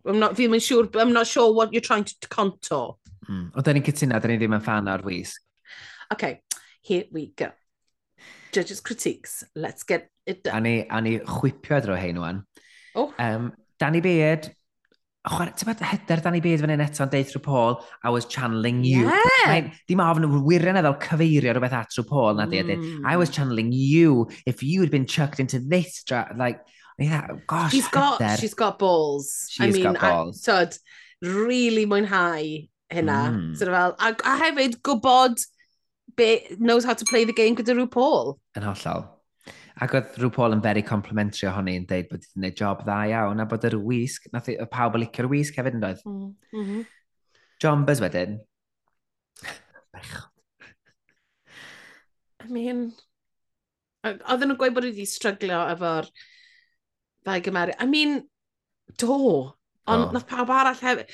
I'm 0.06 0.20
not, 0.20 0.36
fi'n 0.38 0.60
sure, 0.62 0.86
siŵr, 0.86 1.02
I'm 1.02 1.14
not 1.14 1.28
sure 1.28 1.54
what 1.54 1.74
you're 1.74 1.82
trying 1.82 2.04
to 2.04 2.28
contour. 2.30 2.98
Mm. 3.30 3.52
O, 3.56 3.62
da 3.62 3.74
ni'n 3.74 3.86
cytuno, 3.86 4.20
da 4.22 4.30
ni 4.30 4.38
ddim 4.38 4.54
yn 4.58 4.66
fan 4.66 4.90
o'r 4.92 5.06
wisg. 5.06 5.42
OK, 6.14 6.42
here 6.82 7.06
we 7.12 7.32
go. 7.36 7.50
Judges' 8.54 8.82
critiques, 8.82 9.44
let's 9.56 9.84
get 9.84 10.10
it 10.26 10.44
done. 10.44 10.58
A 10.58 10.62
ni, 10.62 10.76
a 10.90 11.02
ni 11.02 11.18
chwipio 11.20 11.82
drwy 11.82 11.98
hyn, 12.04 12.22
wan. 12.22 12.44
Oh. 12.96 13.14
Um, 13.18 13.54
Danny 13.80 14.02
Beard, 14.02 14.52
ti'n 15.26 15.70
bod 15.70 15.82
hyder 15.82 16.22
dan 16.22 16.38
i 16.38 16.42
byd 16.44 16.62
fan 16.62 16.74
hyn 16.74 16.84
eto'n 16.86 17.12
deud 17.12 17.30
trwy 17.32 17.42
Paul, 17.46 17.80
I 18.04 18.12
was 18.14 18.28
channeling 18.30 18.84
you. 18.84 19.08
Yeah. 19.10 19.72
Dim 19.90 20.04
ofn 20.04 20.28
yn 20.28 20.36
wirioneddol 20.46 21.00
cyfeirio 21.02 21.56
rhywbeth 21.56 21.76
at 21.80 21.96
trwy 21.96 22.06
Paul 22.10 22.40
na 22.40 22.46
dweud, 22.50 22.70
mm. 22.70 23.02
I 23.04 23.14
hmm. 23.14 23.20
was 23.20 23.34
channeling 23.34 23.72
you 23.72 24.28
if 24.46 24.62
you 24.64 24.82
had 24.82 24.92
been 24.92 25.06
chucked 25.06 25.40
into 25.40 25.60
this, 25.60 26.04
like, 26.38 26.62
yeah, 27.00 27.28
gosh, 27.48 27.72
she's 27.72 27.88
got, 27.88 28.22
hyder. 28.22 28.40
She's 28.40 28.54
got 28.54 28.80
balls. 28.80 29.48
She's 29.50 29.68
I 29.68 29.72
mean, 29.72 29.94
got 29.94 30.02
balls. 30.02 30.48
I, 30.48 30.52
tod, 30.52 30.78
really 31.22 31.86
mwynhau 31.86 32.70
hynna. 32.94 33.20
Mm. 33.34 33.58
Sort 33.58 33.74
of 33.74 33.76
fel, 33.76 33.96
a, 34.00 34.14
a 34.14 34.38
hefyd 34.44 34.80
gwybod 34.82 35.44
be, 36.16 36.46
knows 36.60 36.86
how 36.86 36.94
to 36.94 37.06
play 37.06 37.26
the 37.26 37.34
game 37.34 37.56
gyda 37.56 37.76
rhyw 37.76 37.90
Paul. 37.92 38.38
Yn 38.56 38.64
hollol. 38.70 39.10
Ac 39.84 39.96
oedd 39.98 40.14
rhyw 40.20 40.32
Paul 40.32 40.56
yn 40.56 40.64
very 40.64 40.84
complimentary 40.88 41.50
ohoni 41.50 41.74
yn 41.82 41.88
deud 41.90 42.08
bod 42.08 42.22
wedi 42.22 42.32
gwneud 42.32 42.60
job 42.62 42.84
dda 42.86 43.00
iawn 43.12 43.44
a 43.44 43.46
bod 43.52 43.66
yr 43.68 43.76
wisg, 43.84 44.30
nath 44.32 44.48
oedd 44.54 44.70
pawb 44.72 44.96
o 44.96 45.02
licio'r 45.02 45.28
wisg 45.32 45.58
hefyd 45.60 45.76
yn 45.76 45.84
doedd. 45.84 46.04
Mm, 46.08 46.22
-hmm. 46.52 46.62
Mhm. 46.62 46.86
John 47.64 47.84
Buzz 47.88 48.04
wedyn. 48.04 48.40
I 52.46 52.48
mean, 52.52 52.88
oedden 54.06 54.52
nhw'n 54.52 54.60
gweud 54.60 54.76
bod 54.76 54.88
wedi 54.88 55.06
stryglo 55.10 55.60
efo'r 55.74 56.10
ddau 57.26 57.44
gymeru. 57.46 57.76
I 57.82 57.88
mean, 57.90 58.20
do. 59.02 59.18
Ond 59.86 60.08
oh. 60.08 60.12
nath 60.14 60.28
pawb 60.30 60.52
arall 60.54 60.78
hefyd. 60.82 61.10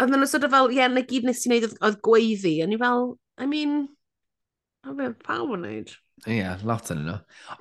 Oedden 0.00 0.22
nhw 0.22 0.28
sort 0.30 0.46
of 0.46 0.54
fel, 0.54 0.70
ie, 0.70 0.78
yeah, 0.80 0.92
na 0.92 1.02
gyd 1.06 1.26
nes 1.28 1.42
i 1.44 1.50
wneud 1.50 1.66
oedd 1.72 1.98
gweiddi. 2.06 2.54
A 2.64 2.68
ni 2.70 2.78
fel, 2.80 3.10
I 3.40 3.48
mean, 3.50 3.82
a 4.86 4.94
fe 4.96 5.10
pawb 5.26 5.56
yn 5.56 5.66
wneud. 5.66 5.96
Ie, 6.28 6.36
yeah, 6.36 6.58
lot 6.68 6.90
yn 6.92 6.98
nhw. 7.06 7.14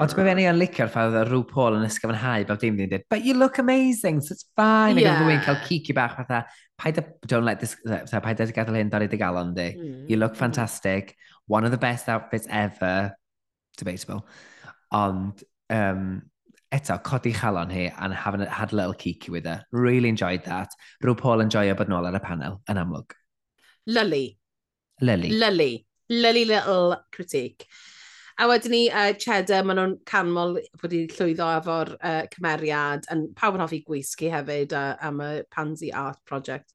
Ond 0.04 0.12
dwi'n 0.12 0.26
meddwl 0.28 0.50
yn 0.50 0.58
licio'r 0.60 0.90
ffaith 0.92 1.14
oedd 1.16 1.30
rhyw 1.30 1.46
Paul 1.48 1.78
yn 1.78 1.86
ysgafnhau 1.88 2.44
bob 2.50 2.60
dim 2.60 2.76
ddim 2.76 2.90
dweud, 2.92 3.06
but 3.12 3.24
you 3.24 3.36
look 3.38 3.60
amazing, 3.62 4.20
so 4.20 4.34
it's 4.34 4.50
fine. 4.60 4.98
Yeah. 5.00 5.14
Ac 5.14 5.22
oedd 5.22 5.22
rhywun 5.24 5.44
cael 5.46 5.60
cici 5.68 5.96
bach 5.96 6.18
fatha, 6.18 6.42
paid 6.78 6.98
a, 7.00 7.06
don't 7.26 7.46
let 7.48 7.62
this, 7.62 7.78
fatha, 7.86 8.20
paid 8.26 8.42
a 8.44 8.48
gadael 8.52 8.80
hyn 8.82 8.92
dorri 8.92 9.08
dy 9.12 9.20
galon 9.22 9.54
di. 9.56 9.70
Mm. 9.78 10.10
You 10.10 10.18
look 10.18 10.34
mm-hmm. 10.34 10.40
fantastic. 10.40 11.16
One 11.48 11.64
of 11.64 11.72
the 11.72 11.80
best 11.80 12.10
outfits 12.10 12.48
ever. 12.50 13.14
Debatable. 13.78 14.26
Ond, 14.92 15.44
um, 15.70 16.24
eto, 16.72 16.98
codi 17.02 17.34
chalon 17.34 17.72
hi 17.72 17.94
and 17.98 18.14
having 18.14 18.42
had 18.42 18.74
a 18.74 18.76
little 18.76 18.94
kiki 18.94 19.32
with 19.32 19.46
her. 19.46 19.64
Really 19.72 20.10
enjoyed 20.10 20.44
that. 20.46 20.76
Rhyw 21.04 21.18
Paul 21.18 21.46
yn 21.46 21.54
joio 21.54 21.78
bod 21.80 21.88
nôl 21.88 22.10
ar 22.10 22.20
y 22.20 22.22
panel, 22.26 22.60
yn 22.68 22.82
amlwg. 22.82 23.16
Lily. 23.88 24.26
Lily. 25.00 25.32
Lily. 25.32 25.86
Lily 26.10 26.44
little 26.46 26.98
critique. 27.14 27.66
A 28.40 28.48
wedyn 28.48 28.72
ni, 28.72 28.86
uh, 28.88 29.12
Cheddar, 29.20 29.66
maen 29.68 29.76
nhw'n 29.76 29.94
canmol 30.08 30.54
wedi 30.80 31.02
llwyddo 31.12 31.48
efo'r 31.58 31.90
uh, 31.98 32.22
cymeriad, 32.32 33.04
yn 33.12 33.26
pawb 33.36 33.58
yn 33.58 33.64
hoffi 33.66 33.82
gwisgu 33.84 34.30
hefyd 34.32 34.72
uh, 34.80 34.94
am 35.04 35.20
y 35.20 35.42
Pansy 35.52 35.90
Art 35.92 36.22
Project. 36.30 36.72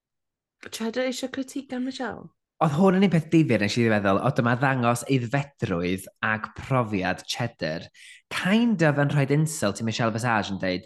Cheddar 0.69 1.09
eisiau 1.09 1.33
critique 1.33 1.71
gan 1.73 1.87
Michelle? 1.87 2.29
Oedd 2.61 2.77
hwn 2.77 2.99
yn 2.99 3.07
un 3.09 3.13
peth 3.15 3.31
difyr 3.33 3.65
nes 3.65 3.79
i 3.81 3.87
feddwl, 3.89 4.21
o 4.21 4.33
dyma 4.37 4.55
ddangos 4.61 5.07
eiddfedrwydd 5.09 6.05
ag 6.29 6.51
profiad 6.61 7.25
Cheddar. 7.33 7.89
Kind 8.33 8.85
of 8.85 9.01
yn 9.01 9.17
rhoi 9.17 9.25
insult 9.33 9.81
i 9.81 9.89
Michelle 9.89 10.13
Visage 10.13 10.53
yn 10.53 10.61
dweud, 10.61 10.85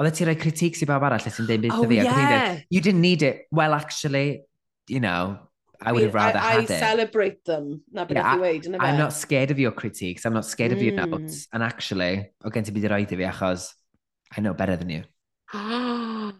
oedd 0.00 0.16
ti 0.16 0.24
rhoi 0.24 0.38
critiques 0.40 0.80
i 0.80 0.88
bawb 0.88 1.04
arall 1.04 1.20
lle 1.20 1.34
ti'n 1.36 1.50
dweud 1.52 1.68
beth 1.68 1.76
oh, 1.82 1.90
fi. 1.92 2.00
Yeah. 2.00 2.16
Dweud, 2.16 2.64
you 2.72 2.80
didn't 2.80 3.04
need 3.04 3.28
it. 3.28 3.44
Well, 3.52 3.76
actually, 3.76 4.40
you 4.88 5.04
know, 5.04 5.36
I 5.84 5.92
would 5.92 6.02
have 6.02 6.14
rather 6.14 6.38
I, 6.38 6.52
had 6.52 6.60
I 6.60 6.62
it. 6.62 6.70
I 6.70 6.78
celebrate 6.80 7.44
them. 7.44 7.82
Na 7.92 8.04
beth 8.04 8.16
yeah, 8.16 8.34
i 8.34 8.38
weid, 8.38 8.64
yna 8.64 8.80
I'm 8.80 8.98
not 8.98 9.12
scared 9.12 9.50
of 9.50 9.58
your 9.58 9.72
critiques. 9.72 10.24
I'm 10.24 10.32
not 10.32 10.46
scared 10.46 10.72
mm. 10.72 10.76
of 10.76 10.82
your 10.82 10.94
hmm. 10.94 11.10
notes. 11.10 11.46
And 11.52 11.62
actually, 11.62 12.30
o 12.44 12.50
gen 12.50 12.64
ti 12.64 12.72
byd 12.72 12.88
i 12.88 12.94
roed 12.94 13.12
i 13.12 13.20
fi 13.20 13.28
achos 13.30 13.68
I 14.36 14.40
know 14.40 14.54
better 14.54 14.76
than 14.76 14.90
you. 14.90 15.04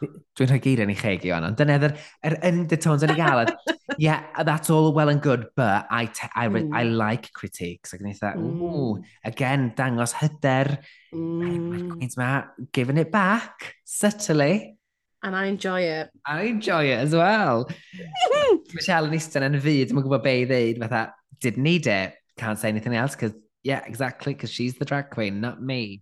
Dwi'n 0.00 0.48
rhoi 0.50 0.58
geiriau 0.64 0.88
ni 0.88 0.96
cheg 0.98 1.22
i 1.28 1.30
o'n, 1.34 1.44
ond 1.46 1.58
dyna 1.58 1.76
yr, 1.78 1.92
yr 2.26 2.34
undertones 2.48 3.04
yn 3.06 3.12
ei 3.12 3.18
gael. 3.20 3.52
yeah, 4.02 4.42
that's 4.48 4.70
all 4.72 4.90
well 4.96 5.12
and 5.12 5.22
good, 5.22 5.46
but 5.54 5.86
I, 5.90 6.08
I, 6.34 6.48
mm. 6.48 6.74
I 6.74 6.82
hmm. 6.84 6.96
like 6.98 7.30
critiques. 7.36 7.94
Ac 7.94 8.02
yn 8.02 8.10
eitha, 8.10 8.32
mm. 8.38 9.04
again, 9.30 9.70
dangos 9.78 10.16
hyder. 10.18 10.78
Mm. 11.12 11.38
Mae'r 11.44 12.08
hmm. 12.08 12.18
ma, 12.18 12.30
giving 12.72 12.98
it 12.98 13.12
back, 13.12 13.74
subtly. 13.84 14.79
And 15.22 15.36
I 15.36 15.46
enjoy 15.46 15.82
it. 15.82 16.10
I 16.26 16.42
enjoy 16.44 16.86
it 16.86 16.98
as 16.98 17.14
well. 17.14 17.68
Michelle 18.74 19.08
yn 19.08 19.16
eistedd 19.18 19.44
yn 19.44 19.58
y 19.58 19.60
fyd, 19.60 19.90
dwi'n 19.90 20.04
gwybod 20.04 20.24
be 20.24 20.36
i 20.42 20.46
ddeud, 20.48 20.80
fatha, 20.80 21.02
didn't 21.44 21.62
need 21.66 21.88
it, 21.90 22.14
can't 22.40 22.58
say 22.58 22.70
anything 22.70 22.96
else, 22.96 23.14
because, 23.14 23.36
yeah, 23.62 23.82
exactly, 23.86 24.32
because 24.32 24.50
she's 24.50 24.78
the 24.78 24.88
drag 24.88 25.10
queen, 25.10 25.40
not 25.40 25.60
me. 25.60 26.00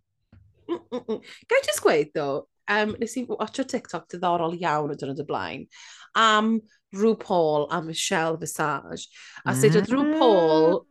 Mm 0.69 0.79
-mm. 0.91 1.21
Just 1.67 1.83
gweud, 1.83 2.13
though, 2.15 2.47
um, 2.69 2.95
nes 3.01 3.17
i 3.17 3.25
watcho 3.27 3.67
TikTok 3.67 4.07
diddorol 4.13 4.55
iawn 4.55 4.95
o 4.95 4.99
dyn 4.99 5.17
y 5.19 5.27
blaen, 5.27 5.67
am 6.15 6.61
Rhw 6.95 7.19
Paul 7.19 7.69
a 7.71 7.83
Michelle 7.83 8.37
Visage. 8.37 9.09
A 9.45 9.55
sut 9.55 9.77
oedd 9.77 9.91
Rhw 9.93 10.19
Paul 10.19 10.79
ah. 10.79 10.83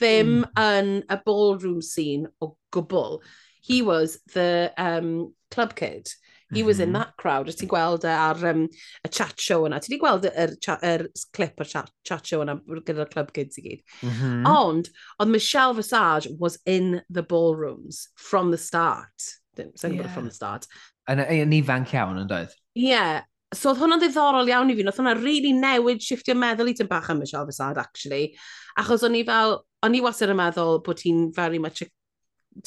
ddim 0.00 0.32
hmm. 0.42 0.60
yn 0.60 0.92
y 1.08 1.18
ballroom 1.24 1.82
scene 1.82 2.28
o 2.40 2.56
gwbl. 2.74 3.20
He 3.62 3.82
was 3.82 4.18
the 4.34 4.72
um, 4.76 5.34
club 5.50 5.74
kid. 5.74 6.10
He 6.54 6.62
was 6.62 6.78
in 6.78 6.90
mm-hmm. 6.90 6.98
that 6.98 7.16
crowd. 7.16 7.48
Ti'n 7.50 7.68
gweld 7.70 8.04
e 8.06 8.12
ar 8.14 8.42
um, 8.46 8.66
y 9.02 9.08
chat 9.10 9.34
show 9.40 9.64
yna. 9.66 9.80
Ti 9.82 9.90
wedi 9.90 10.00
gweld 10.02 10.26
yr, 10.30 10.52
er, 10.54 10.82
er 10.86 11.06
clip 11.34 11.62
o'r 11.62 11.70
chat, 11.70 11.90
chat 12.06 12.28
show 12.28 12.44
yna 12.44 12.54
gyda'r 12.86 13.10
Club 13.10 13.32
Kids 13.34 13.58
i 13.58 13.64
gyd. 13.64 13.82
Mm 14.02 14.12
-hmm. 14.12 14.44
Ond, 14.50 14.90
oedd 15.18 15.32
Michelle 15.32 15.74
Visage 15.74 16.30
was 16.38 16.60
in 16.64 17.00
the 17.10 17.22
ballrooms 17.22 18.08
from 18.14 18.52
the 18.54 18.60
start. 18.62 19.32
Dwi'n 19.58 19.96
yeah. 19.96 20.12
from 20.14 20.28
the 20.28 20.34
start. 20.34 20.68
Yn 21.10 21.54
ifanc 21.56 21.94
iawn 21.96 22.22
yn 22.22 22.30
dweud? 22.30 22.54
Ie. 22.76 22.92
Yeah. 22.92 23.24
So 23.54 23.70
oedd 23.70 23.82
hwnna'n 23.82 24.02
ddiddorol 24.02 24.48
iawn 24.50 24.70
i 24.70 24.78
fi, 24.78 24.86
oedd 24.86 24.98
hwnna 24.98 25.18
really 25.18 25.52
newid 25.54 26.02
shiftio 26.02 26.34
meddwl 26.38 26.70
i 26.70 26.74
tyn 26.78 26.90
bach 26.90 27.10
am 27.10 27.22
Michelle 27.22 27.46
Visage, 27.46 27.78
actually. 27.82 28.34
Achos 28.78 29.02
o'n 29.06 29.18
i 29.18 29.22
fel, 29.26 29.60
o'n 29.86 29.94
i 29.98 30.02
wastad 30.04 30.30
yn 30.30 30.38
meddwl 30.38 30.82
bod 30.86 31.02
hi'n 31.02 31.30
very 31.34 31.58
much 31.62 31.82
a, 31.82 31.90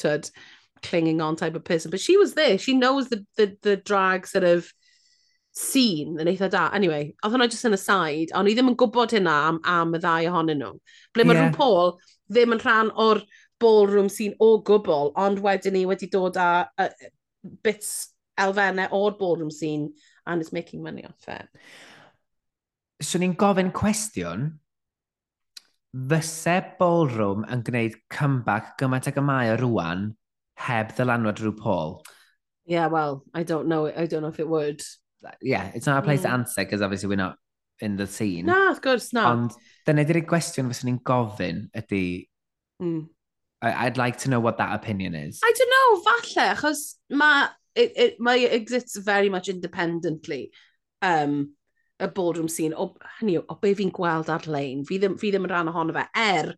tyd, 0.00 0.28
clinging 0.82 1.20
on 1.20 1.36
type 1.36 1.54
of 1.54 1.64
person. 1.64 1.90
But 1.90 2.00
she 2.00 2.16
was 2.16 2.34
there. 2.34 2.58
She 2.58 2.74
knows 2.74 3.08
the, 3.08 3.24
the, 3.36 3.56
the 3.62 3.76
drag 3.76 4.26
sort 4.26 4.44
of 4.44 4.72
scene 5.52 6.16
yn 6.20 6.28
eitha 6.30 6.48
da. 6.50 6.68
Anyway, 6.76 7.12
oedd 7.24 7.34
hwnna 7.34 7.48
just 7.50 7.66
yn 7.66 7.76
aside, 7.76 8.30
ond 8.38 8.48
i 8.48 8.54
ddim 8.54 8.70
yn 8.72 8.78
gwybod 8.78 9.14
hynna 9.16 9.34
am, 9.48 9.60
am 9.66 9.96
y 9.96 10.00
ddau 10.02 10.28
ohonyn 10.30 10.62
nhw. 10.62 10.74
Ble 11.16 11.26
mae 11.26 11.38
yeah. 11.40 11.54
Paul 11.56 11.96
ddim 12.30 12.54
yn 12.54 12.62
rhan 12.62 12.92
o'r 12.94 13.22
ballroom 13.60 14.08
scene 14.12 14.38
o 14.40 14.52
gwbl, 14.66 15.12
ond 15.20 15.42
wedyn 15.44 15.76
ni 15.76 15.84
wedi 15.90 16.08
dod 16.12 16.38
â 16.40 16.50
uh, 16.70 16.88
bits 17.66 18.14
elfennau 18.40 18.94
o'r 18.96 19.18
ballroom 19.18 19.50
scene 19.52 19.90
and 20.26 20.40
it's 20.40 20.52
making 20.52 20.82
money 20.82 21.04
off 21.04 21.28
it. 21.28 21.48
So 23.02 23.18
ni'n 23.18 23.36
gofyn 23.40 23.72
cwestiwn, 23.74 24.50
fyse 26.10 26.56
ballroom 26.78 27.44
yn 27.50 27.64
gwneud 27.66 27.98
comeback 28.12 28.76
gymaint 28.80 29.10
ag 29.10 29.18
y 29.18 29.24
mae 29.26 29.50
o 29.50 29.58
rwan 29.58 30.10
heb 30.60 30.94
ddylanwad 30.96 31.40
rhyw 31.42 31.56
Paul. 31.56 32.00
Yeah, 32.66 32.86
well, 32.86 33.24
I 33.34 33.42
don't 33.42 33.68
know. 33.68 33.86
I 33.88 34.06
don't 34.06 34.22
know 34.22 34.28
if 34.28 34.40
it 34.40 34.48
would. 34.48 34.82
Yeah, 35.42 35.70
it's 35.74 35.86
not 35.86 35.98
a 35.98 36.06
place 36.06 36.20
mm. 36.20 36.24
to 36.24 36.30
answer 36.30 36.64
because 36.64 36.82
obviously 36.82 37.08
we're 37.08 37.16
not 37.16 37.36
in 37.80 37.96
the 37.96 38.06
scene. 38.06 38.46
Na, 38.46 38.70
of 38.70 38.80
course 38.80 39.12
not. 39.12 39.32
Ond 39.32 39.56
dyna 39.88 40.04
di'r 40.04 40.20
gwestiwn 40.28 40.68
fyswn 40.70 40.90
ni'n 40.90 41.00
gofyn 41.04 41.64
ydy... 41.76 42.02
Mm. 42.82 43.08
I, 43.60 43.86
I'd 43.86 43.98
like 43.98 44.18
to 44.24 44.30
know 44.30 44.40
what 44.40 44.58
that 44.58 44.74
opinion 44.74 45.14
is. 45.14 45.40
I 45.44 45.52
don't 45.56 45.74
know, 45.76 46.02
falle, 46.06 46.52
achos 46.54 46.84
mae... 47.10 47.48
It, 47.76 47.92
it, 47.96 48.16
my 48.18 48.36
exits 48.36 48.96
very 48.98 49.28
much 49.30 49.48
independently. 49.48 50.50
Um, 51.00 51.54
y 52.02 52.08
ballroom 52.16 52.48
scene, 52.50 52.76
o, 52.76 52.90
hynny 53.18 53.36
yw, 53.38 53.44
o 53.52 53.56
be 53.62 53.72
fi'n 53.78 53.92
gweld 53.94 54.30
ar-lein, 54.32 54.82
fi 54.88 54.98
ddim, 55.00 55.16
fi 55.20 55.30
ddim 55.32 55.46
yn 55.46 55.52
rhan 55.52 55.70
ohono 55.72 55.94
fe, 55.96 56.04
er 56.18 56.52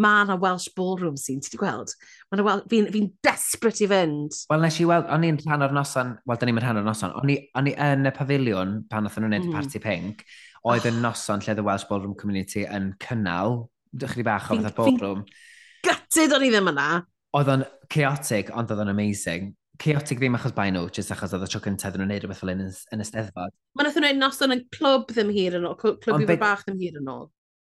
mae 0.00 0.24
yna 0.24 0.38
Welsh 0.42 0.70
ballroom 0.76 1.18
scene, 1.20 1.42
ti 1.42 1.52
wedi 1.52 1.60
gweld? 1.62 1.94
Fi'n 2.30 2.44
fi, 2.70 2.80
n, 2.84 2.90
fi 2.94 3.02
desperate 3.26 3.84
i 3.84 3.90
fynd. 3.90 4.40
Wel, 4.50 4.64
nes 4.64 4.80
i 4.82 4.88
weld, 4.90 5.10
o'n 5.14 5.26
i'n 5.28 5.40
rhan 5.44 5.66
o'r 5.66 5.76
noson, 5.76 6.14
wel, 6.24 6.40
da 6.40 6.48
ni'n 6.48 6.62
rhan 6.62 6.82
o'r 6.82 6.88
noson, 6.88 7.14
o'n 7.20 7.34
i 7.34 7.76
yn 7.88 8.10
y 8.10 8.14
pafiliwn 8.14 8.76
pan 8.90 9.06
mhm. 9.06 9.10
oedd 9.10 9.20
nhw'n 9.22 9.30
gwneud 9.30 9.48
mm. 9.50 9.56
Party 9.58 9.82
Pink, 9.82 10.24
oedd 10.70 10.88
yn 10.88 11.02
noson 11.04 11.42
lle 11.44 11.56
The 11.58 11.66
Welsh 11.66 11.88
Ballroom 11.90 12.14
Community 12.20 12.64
yn 12.64 12.92
cynnal, 13.02 13.64
dychri 13.94 14.24
bach 14.26 14.50
o 14.50 14.60
fath 14.60 14.78
ballroom. 14.78 15.26
Fi'n 15.26 15.90
gutted 15.90 16.32
o'n 16.36 16.46
i 16.46 16.54
ddim 16.54 16.72
yna. 16.72 16.88
Oedd 17.34 17.50
o'n 17.50 17.68
chaotic, 17.92 18.52
ond 18.56 18.70
oedd 18.72 18.82
o'n 18.84 18.92
amazing 18.92 19.52
chaotic 19.82 20.20
ddim 20.20 20.36
achos 20.38 20.54
bai 20.54 20.68
nhw, 20.74 20.86
jyst 20.94 21.12
achos 21.14 21.34
oedd 21.34 21.46
y 21.46 21.48
tro 21.50 21.60
cyntaf 21.64 21.96
nhw'n 21.96 22.10
neud 22.12 22.24
rhywbeth 22.24 22.42
fel 22.42 22.52
yn, 22.54 22.66
yn 22.94 23.02
y 23.02 23.06
steddfod. 23.08 23.54
Mae 23.74 23.88
nath 23.88 23.98
nhw'n 23.98 24.20
noson 24.22 24.54
yn 24.54 24.62
clwb 24.74 25.08
ddim 25.10 25.32
hir 25.34 25.58
yn 25.58 25.66
ôl, 25.68 25.74
clwb 25.80 26.22
ifa 26.26 26.38
bach 26.40 26.62
ddim 26.66 26.78
hir 26.82 27.00
yn 27.00 27.10
ôl. 27.10 27.26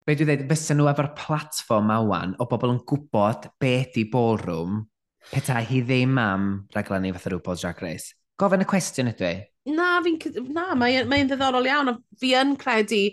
Be 0.05 0.17
dwi'n 0.19 0.29
dweud, 0.29 0.49
fysa 0.51 0.77
nhw 0.77 0.91
efo'r 0.91 1.13
platfform 1.17 1.93
awan 1.95 2.35
o 2.43 2.49
bobl 2.51 2.75
yn 2.75 2.83
gwybod 2.91 3.49
beth 3.63 3.97
i 4.01 4.05
ballroom 4.13 4.83
petai 5.31 5.63
hi 5.71 5.81
ddim 5.87 6.19
am 6.21 6.49
raglenni 6.75 7.15
fatha 7.15 7.33
rhywbeth 7.33 7.63
Drag 7.63 7.81
Race. 7.85 8.13
Gofyn 8.41 8.65
y 8.65 8.69
cwestiwn 8.69 9.13
ydw 9.15 9.29
i. 9.31 9.35
Na, 9.73 9.87
fi'n... 10.05 10.19
Na, 10.53 10.73
mae'n 10.77 11.09
mae 11.09 11.25
ddiddorol 11.25 11.71
iawn. 11.71 11.95
Fi 12.21 12.35
yn 12.37 12.57
credu 12.61 13.05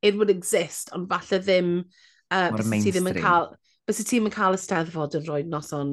it 0.00 0.16
would 0.16 0.30
exist, 0.32 0.92
ond 0.96 1.10
falle 1.10 1.42
ddim... 1.42 1.72
Uh, 2.30 2.48
Mor 2.54 2.64
mainstream. 2.64 2.94
Ddim 2.94 3.10
yn 3.10 3.20
cael, 3.20 3.50
bys 3.88 4.00
ti 4.00 4.06
ddim 4.06 4.30
yn 4.30 4.34
cael 4.38 4.56
y 4.56 4.62
steddfod 4.62 5.18
yn 5.18 5.26
rhoi 5.26 5.42
noson 5.48 5.92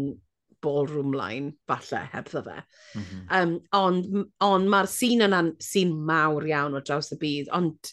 ballroom 0.63 1.13
line, 1.15 1.53
falle, 1.67 2.01
hebddo 2.13 2.43
fe. 2.45 2.57
Mm 2.95 3.03
-hmm. 3.03 3.41
um, 3.41 3.55
ond 3.71 4.25
on, 4.39 4.67
mae'r 4.71 4.89
sîn 4.91 5.25
yna'n 5.27 5.53
sîn 5.61 5.93
mawr 6.07 6.47
iawn 6.49 6.77
o 6.77 6.81
draws 6.81 7.11
y 7.15 7.19
byd, 7.21 7.51
ond 7.55 7.91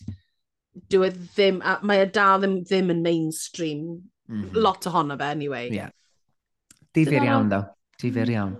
dyw 0.90 1.06
e 1.08 1.10
ddim, 1.12 1.60
a, 1.64 1.78
mae 1.82 2.04
e 2.06 2.08
dal 2.10 2.40
ddim, 2.40 2.58
ddim 2.64 2.90
yn 2.94 3.02
mainstream. 3.02 3.84
Mm 4.28 4.42
-hmm. 4.42 4.56
Lot 4.64 4.86
ohono 4.86 5.18
fe, 5.18 5.30
anyway. 5.36 5.68
Yeah. 5.72 5.90
Difyr 6.94 7.24
iawn, 7.24 7.48
ddo. 7.50 7.62
Difyr 8.02 8.28
mm. 8.28 8.34
iawn. 8.34 8.56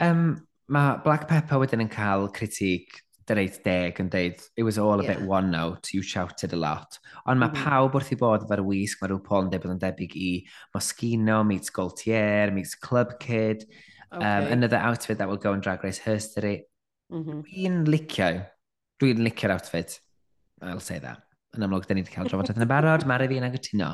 Um, 0.00 0.24
mae 0.70 0.98
Black 1.04 1.28
Pepper 1.28 1.60
wedyn 1.60 1.84
yn 1.84 1.92
cael 1.92 2.28
critig 2.36 3.00
dy'r 3.28 3.40
eight 3.42 3.60
deg 3.64 4.00
yn 4.02 4.08
deud, 4.12 4.40
it 4.56 4.66
was 4.66 4.78
all 4.78 5.00
a 5.00 5.04
yeah. 5.04 5.14
bit 5.14 5.28
one 5.28 5.50
note, 5.50 5.92
you 5.94 6.02
shouted 6.02 6.52
a 6.52 6.56
lot. 6.56 6.98
Ond 7.26 7.40
mae 7.40 7.50
mm. 7.50 7.54
Mm-hmm. 7.54 7.68
pawb 7.68 7.96
wrth 7.98 8.12
i 8.14 8.18
bod 8.20 8.46
efo'r 8.46 8.64
wisg, 8.66 9.00
mae 9.00 9.12
rhyw 9.12 9.22
Paul 9.26 9.46
yn 9.46 9.52
deud 9.52 9.64
bod 9.64 9.74
yn 9.76 9.82
debyg 9.84 10.16
i 10.18 10.32
Moschino, 10.74 11.40
meets 11.46 11.74
Gaultier, 11.76 12.52
meets 12.56 12.74
Club 12.74 13.16
Kid, 13.22 13.66
okay. 14.10 14.24
um, 14.24 14.50
another 14.58 14.82
outfit 14.82 15.18
that 15.18 15.28
will 15.28 15.40
go 15.40 15.52
on 15.52 15.64
Drag 15.64 15.84
Race 15.84 16.02
History. 16.04 16.62
Mm 17.10 17.24
-hmm. 17.24 17.42
Dwi'n 17.48 17.82
licio, 17.90 18.30
dwi'n 19.02 19.24
licio'r 19.26 19.56
outfit. 19.56 19.98
I'll 20.62 20.80
say 20.80 21.00
that. 21.00 21.26
Yn 21.56 21.64
amlwg, 21.66 21.86
da 21.88 21.96
ni 21.96 22.04
wedi 22.04 22.12
cael 22.14 22.28
drafodaeth 22.30 22.60
yn 22.60 22.62
y 22.62 22.70
barod, 22.70 23.04
mae'r 23.10 23.24
fi 23.26 23.38
yn 23.40 23.46
anghytuno. 23.48 23.88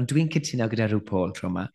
Ond 0.00 0.08
dwi'n 0.08 0.30
cytuno 0.32 0.68
gyda 0.72 0.86
rhyw 0.88 1.02
Paul 1.04 1.34
tro 1.36 1.50
yma. 1.50 1.66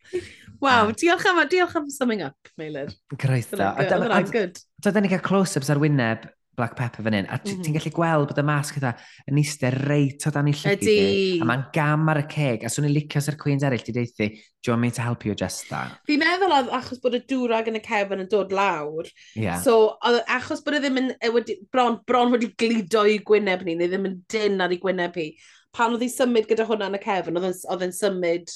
Waw, 0.63 0.87
um, 0.87 0.95
diolch 0.97 1.27
am, 1.29 1.43
diolch 1.51 1.75
am 1.77 1.91
summing 1.93 2.23
up, 2.25 2.49
Meilir. 2.57 2.89
Graetha. 3.13 3.75
Oedd 3.77 3.93
hwnna'n 3.93 4.31
good. 4.33 4.57
So, 4.81 4.89
da 4.89 5.03
ni 5.03 5.11
cael 5.11 5.21
close-ups 5.27 5.69
ar 5.69 5.81
wyneb 5.83 6.25
black 6.57 6.75
pepper 6.75 7.03
fan 7.05 7.13
hyn, 7.13 7.27
a 7.29 7.37
ti'n 7.37 7.59
mm 7.59 7.63
-hmm. 7.63 7.75
gallu 7.77 7.91
gweld 7.93 8.31
bod 8.31 8.39
y 8.41 8.45
masg 8.47 8.77
yda 8.79 8.93
yn 9.29 9.39
eistedd 9.41 9.75
reit 9.83 10.25
o 10.25 10.31
dan 10.33 10.49
ei 10.49 10.55
llygu 10.57 10.93
e, 10.93 11.03
a 11.41 11.47
mae'n 11.47 11.65
gam 11.75 12.09
ar 12.09 12.19
y 12.23 12.25
ceg, 12.33 12.65
a 12.65 12.71
swn 12.73 12.87
i'n 12.89 12.95
licio 12.95 13.21
sy'r 13.21 13.37
Queens 13.41 13.65
eraill, 13.67 13.85
di 13.85 13.93
deithi, 13.93 14.29
do 14.33 14.71
you 14.71 14.73
want 14.73 14.81
me 14.81 14.91
to 14.91 15.05
help 15.05 15.25
you 15.27 15.35
adjust 15.35 15.69
that? 15.69 15.99
Fi'n 16.09 16.23
meddwl 16.23 16.55
oedd 16.57 16.73
achos 16.79 17.01
bod 17.03 17.19
y 17.19 17.21
dŵrag 17.29 17.69
yn 17.69 17.77
y 17.77 17.83
cefn 17.85 18.25
yn 18.25 18.31
dod 18.31 18.55
lawr, 18.57 19.11
yeah. 19.37 19.61
so 19.61 19.93
oedd 20.01 20.23
achos 20.39 20.65
bod 20.65 20.79
e 20.79 20.81
ddim 20.81 20.99
yn, 21.03 21.13
e 21.21 21.31
wedi, 21.37 21.59
bron, 21.71 22.01
bron 22.09 22.33
wedi 22.33 22.49
glido 22.57 23.05
i 23.05 23.21
gwyneb 23.21 23.63
ni, 23.67 23.77
neu 23.77 23.93
ddim 23.93 24.09
yn 24.09 24.19
dyn 24.33 24.65
ar 24.65 24.73
ei 24.73 24.81
gwyneb 24.81 25.21
hi, 25.21 25.29
pan 25.77 25.93
oedd 25.93 26.07
hi 26.07 26.11
symud 26.11 26.49
gyda 26.49 26.65
hwnna 26.65 26.89
yn 26.89 26.97
y 26.97 27.03
cefn, 27.05 27.37
oedd 27.37 27.85
e'n 27.85 27.97
symud 28.01 28.53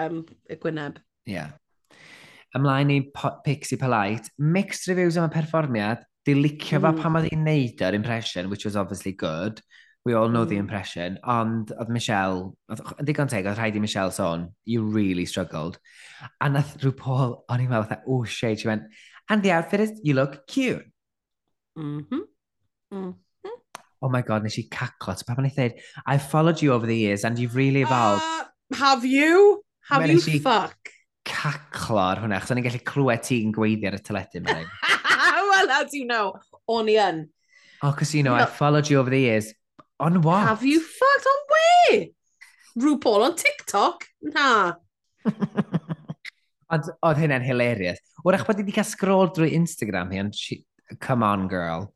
um, 0.00 0.22
y 0.48 0.56
gwyneb. 0.56 1.02
Yeah. 1.28 1.52
Ymlaen 2.56 2.90
i 2.94 3.02
Pixie 3.44 3.76
Polite, 3.76 4.32
mixed 4.40 4.88
reviews 4.88 5.18
am 5.20 5.28
y 5.28 5.34
perfformiad, 5.34 6.08
Di 6.26 6.34
licio 6.34 6.78
mm. 6.78 6.84
fa 6.84 6.92
pan 6.96 7.18
oedd 7.20 7.28
hi'n 7.30 7.44
neud 7.46 7.84
yr 7.84 7.96
impression, 7.98 8.50
which 8.50 8.64
was 8.68 8.76
obviously 8.76 9.12
good. 9.12 9.62
We 10.04 10.14
all 10.14 10.28
know 10.28 10.46
mm. 10.46 10.48
the 10.48 10.56
hmm. 10.56 10.64
impression. 10.64 11.18
Ond 11.28 11.72
oedd 11.74 11.90
Michelle, 11.92 12.54
yn 12.72 13.08
digon 13.08 13.28
teg, 13.28 13.44
oedd 13.44 13.58
rhaid 13.58 13.76
i 13.76 13.82
Michelle 13.82 14.12
son, 14.14 14.48
you 14.64 14.84
really 14.84 15.26
struggled. 15.28 15.76
A 16.40 16.48
nath 16.48 16.78
rhyw 16.80 16.94
Paul, 16.96 17.34
o'n 17.50 17.64
i'n 17.64 17.68
meddwl, 17.68 17.98
oh 18.08 18.24
shit, 18.24 18.62
she 18.62 18.70
went, 18.70 18.86
and 19.28 19.42
the 19.42 19.52
outfit 19.52 19.84
is, 19.84 19.92
you 20.02 20.14
look 20.14 20.46
cute. 20.46 20.86
Mm 21.76 22.06
-hmm. 22.08 22.24
Mm 22.94 23.02
-hmm. 23.04 23.16
Oh 24.00 24.08
my 24.08 24.22
god, 24.22 24.44
nes 24.44 24.58
i 24.58 24.68
caclo. 24.70 25.14
Pa 25.26 25.34
pan 25.34 25.46
i 25.48 25.50
ddeud, 25.50 25.74
I've 26.06 26.22
followed 26.22 26.62
you 26.62 26.72
over 26.72 26.86
the 26.86 26.96
years 26.96 27.24
and 27.24 27.38
you've 27.38 27.56
really 27.56 27.82
evolved. 27.82 28.22
Uh, 28.22 28.44
have 28.78 29.04
you? 29.04 29.64
Have 29.90 30.06
Menes 30.06 30.28
you 30.28 30.40
fuck? 30.40 30.76
Caclo 31.24 31.98
ar 32.00 32.22
hwnna, 32.22 32.38
chos 32.40 32.54
o'n 32.54 32.60
i'n 32.62 32.68
gallu 32.68 32.84
clywed 32.84 33.24
ti'n 33.26 33.52
gweiddi 33.56 33.90
ar 33.90 33.98
y 33.98 34.02
teledu 34.04 34.44
mewn 34.46 34.70
well, 35.58 35.68
how 35.74 35.84
do 35.84 35.98
you 35.98 36.06
know? 36.06 36.34
O'n 36.68 36.88
i 36.88 36.98
yn. 37.02 37.28
Oh, 37.82 37.92
cos 37.92 38.14
you 38.14 38.22
know, 38.22 38.36
no. 38.36 38.42
I 38.42 38.46
followed 38.46 38.90
you 38.90 38.98
over 38.98 39.10
the 39.10 39.20
years. 39.20 39.52
On 40.00 40.20
what? 40.22 40.46
Have 40.46 40.64
you 40.64 40.80
fucked 40.80 41.26
on 41.26 41.40
where? 41.52 42.06
RuPaul 42.78 43.24
on 43.24 43.36
TikTok? 43.36 44.04
Na. 44.22 44.74
Ond 46.70 46.90
oedd 47.00 47.20
hynna'n 47.22 47.44
hilarious. 47.46 48.00
Wrach 48.26 48.44
bod 48.46 48.60
wedi 48.60 48.74
cael 48.76 48.86
scroll 48.86 49.30
drwy 49.32 49.54
Instagram 49.56 50.12
hi, 50.12 50.26
she, 50.36 50.60
come 51.00 51.24
on 51.24 51.48
girl. 51.48 51.94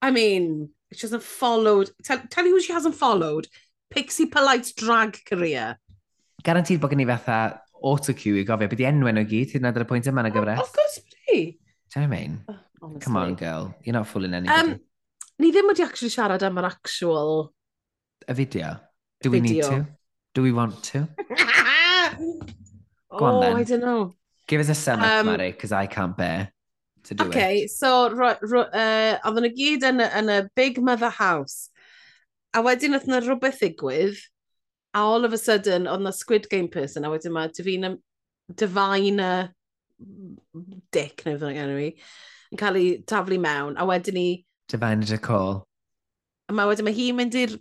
I 0.00 0.12
mean, 0.14 0.70
she 0.92 1.06
hasn't 1.06 1.24
followed, 1.24 1.90
tell, 2.04 2.22
tell 2.30 2.46
you 2.46 2.54
who 2.54 2.60
she 2.60 2.72
hasn't 2.72 2.94
followed, 2.94 3.48
Pixie 3.90 4.26
Polite 4.26 4.72
drag 4.76 5.18
career. 5.26 5.76
Garantid 6.44 6.80
bod 6.80 6.94
gen 6.94 7.02
i 7.02 7.08
fatha 7.10 7.40
autocue 7.82 8.40
i 8.40 8.46
gofio 8.46 8.70
beth 8.70 8.82
i 8.82 8.86
enwen 8.88 9.20
o 9.20 9.26
gyd 9.26 9.52
hyd 9.52 9.62
yn 9.62 9.70
oed 9.70 9.80
ar 9.80 9.84
y 9.84 9.90
pwynt 9.90 10.10
yma 10.10 10.22
yn 10.24 10.30
y 10.30 10.34
gyfres. 10.36 10.62
Of 10.62 10.72
course, 10.76 11.02
byddi. 11.02 11.40
Do 11.92 12.00
you 12.00 12.06
know 12.06 12.06
I 12.06 12.12
mean? 12.14 12.38
Honestly. 12.82 13.00
Come 13.00 13.16
on, 13.16 13.34
girl. 13.36 13.74
You're 13.84 13.92
not 13.92 14.08
fooling 14.08 14.34
anybody. 14.34 14.72
Um, 14.72 14.80
ni 15.38 15.52
ddim 15.52 15.68
wedi 15.70 15.84
actually 15.84 16.10
siarad 16.10 16.42
am 16.42 16.58
yr 16.58 16.66
actual... 16.66 17.52
A 18.26 18.34
video? 18.34 18.76
Do 19.22 19.30
we 19.30 19.40
video. 19.40 19.70
need 19.70 19.76
to? 19.76 19.86
Do 20.34 20.42
we 20.42 20.52
want 20.52 20.82
to? 20.90 21.08
Go 23.18 23.24
on, 23.24 23.34
oh, 23.34 23.40
then. 23.40 23.56
I 23.56 23.62
don't 23.62 23.80
know. 23.80 24.14
Give 24.48 24.60
us 24.60 24.68
a 24.68 24.74
sum 24.74 25.00
up, 25.00 25.20
um, 25.20 25.26
Mary, 25.26 25.52
because 25.52 25.70
I 25.70 25.86
can't 25.86 26.16
bear 26.16 26.52
to 27.04 27.14
do 27.14 27.24
okay, 27.26 27.28
it. 27.28 27.42
Okay, 27.42 27.66
so 27.66 28.06
uh, 28.06 29.18
oedden 29.22 29.46
nhw 29.46 29.52
gyd 29.58 29.86
yn, 29.86 30.02
yn 30.02 30.32
y 30.32 30.40
Big 30.58 30.80
Mother 30.82 31.10
House. 31.10 31.70
A 32.52 32.62
wedyn 32.64 32.96
oedd 32.98 33.06
yna 33.08 33.20
rhywbeth 33.22 33.60
ddigwydd, 33.62 34.18
a 34.96 35.04
all 35.06 35.24
of 35.28 35.32
a 35.36 35.40
sudden, 35.40 35.86
oedd 35.86 36.02
yna 36.02 36.14
Squid 36.16 36.50
Game 36.50 36.70
person, 36.72 37.06
a 37.06 37.12
wedyn 37.12 37.34
mae 37.36 37.52
Divina, 37.54 37.94
Divina 38.50 39.30
Dick, 40.92 41.22
neu 41.26 41.38
beth 41.38 41.46
yna 41.52 41.66
anyway, 41.68 41.94
yn 42.52 42.60
cael 42.60 42.78
ei 42.78 42.88
taflu 43.08 43.38
mewn, 43.40 43.78
a 43.80 43.86
wedyn 43.88 44.18
ni... 44.18 44.26
Divined 44.68 45.10
a 45.12 45.18
call. 45.18 45.62
A 46.48 46.54
mae 46.56 46.68
wedyn 46.68 46.86
mae 46.86 46.96
hi'n 46.96 47.16
mynd 47.16 47.36
i'r 47.38 47.56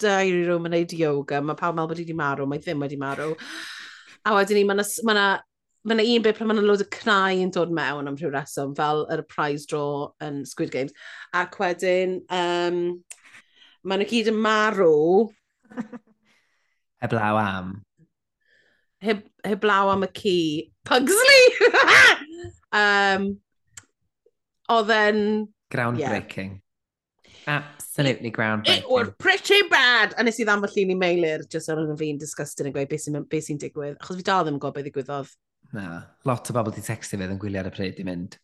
diary 0.00 0.46
room 0.46 0.66
yn 0.68 0.74
neud 0.76 0.94
yoga, 0.96 1.42
mae 1.44 1.58
pawb 1.58 1.76
meddwl 1.76 1.92
bod 1.92 2.00
hi 2.00 2.06
wedi 2.06 2.16
marw, 2.16 2.46
mae 2.48 2.62
ddim 2.62 2.80
wedi 2.80 2.98
marw. 3.00 3.34
A 4.24 4.34
wedyn 4.36 4.60
ni, 4.60 4.64
mae 4.68 4.78
yna 4.78 4.86
ma 5.08 5.16
na, 5.16 5.26
ma 5.84 5.96
na 5.96 6.06
un 6.14 6.24
bit 6.24 6.38
pan 6.38 6.48
mae'n 6.48 6.62
load 6.64 6.84
o 6.84 6.88
cnau 6.96 7.42
yn 7.44 7.52
dod 7.52 7.74
mewn 7.76 8.08
am 8.08 8.16
rhyw 8.16 8.32
reswm, 8.32 8.72
fel 8.78 9.04
yr 9.12 9.24
prize 9.28 9.68
draw 9.68 10.08
yn 10.24 10.40
Squid 10.48 10.72
Games. 10.72 10.96
Ac 11.36 11.60
wedyn, 11.60 12.16
um, 12.32 12.80
mae 13.84 14.00
nhw 14.00 14.08
gyd 14.08 14.32
yn 14.32 14.40
marw. 14.40 14.94
Heblaw 17.04 17.42
am. 17.44 17.76
Heb, 19.04 19.22
heblaw 19.44 19.92
am 19.94 20.08
y 20.08 20.10
ci. 20.16 20.38
Pugsley! 20.88 21.44
um, 22.80 23.30
Oedd 24.70 24.90
e'n... 24.94 25.22
Groundbreaking. 25.70 26.58
Yeah. 26.58 26.66
Absolutely 27.46 28.30
groundbreaking. 28.30 28.84
It 28.84 28.90
was 28.90 29.10
pretty 29.18 29.62
bad. 29.70 30.14
A 30.18 30.24
nes 30.26 30.38
i 30.38 30.46
ddam 30.46 30.62
llun 30.66 30.92
i 30.94 30.98
meilir, 30.98 31.46
jyst 31.50 31.72
ar 31.72 31.80
yna 31.82 31.96
fi'n 31.98 32.20
disgusted 32.20 32.68
yn 32.68 32.74
gweud 32.74 32.90
beth 32.90 33.06
sy'n 33.06 33.22
be 33.30 33.40
sy 33.42 33.56
digwydd. 33.60 33.96
Achos 33.98 34.20
fi 34.20 34.26
dal 34.26 34.44
ddim 34.46 34.58
yn 34.58 34.62
gwybod 34.62 34.78
beth 34.78 34.86
ddigwyddodd. 34.88 35.32
Na, 35.76 35.86
lot 36.26 36.50
o 36.50 36.56
bobl 36.56 36.74
di 36.74 36.84
textu 36.84 37.18
fydd 37.18 37.34
yn 37.34 37.40
gwylio 37.40 37.62
ar 37.62 37.70
y 37.70 37.74
pryd 37.74 37.98
i 38.02 38.06
mynd, 38.06 38.36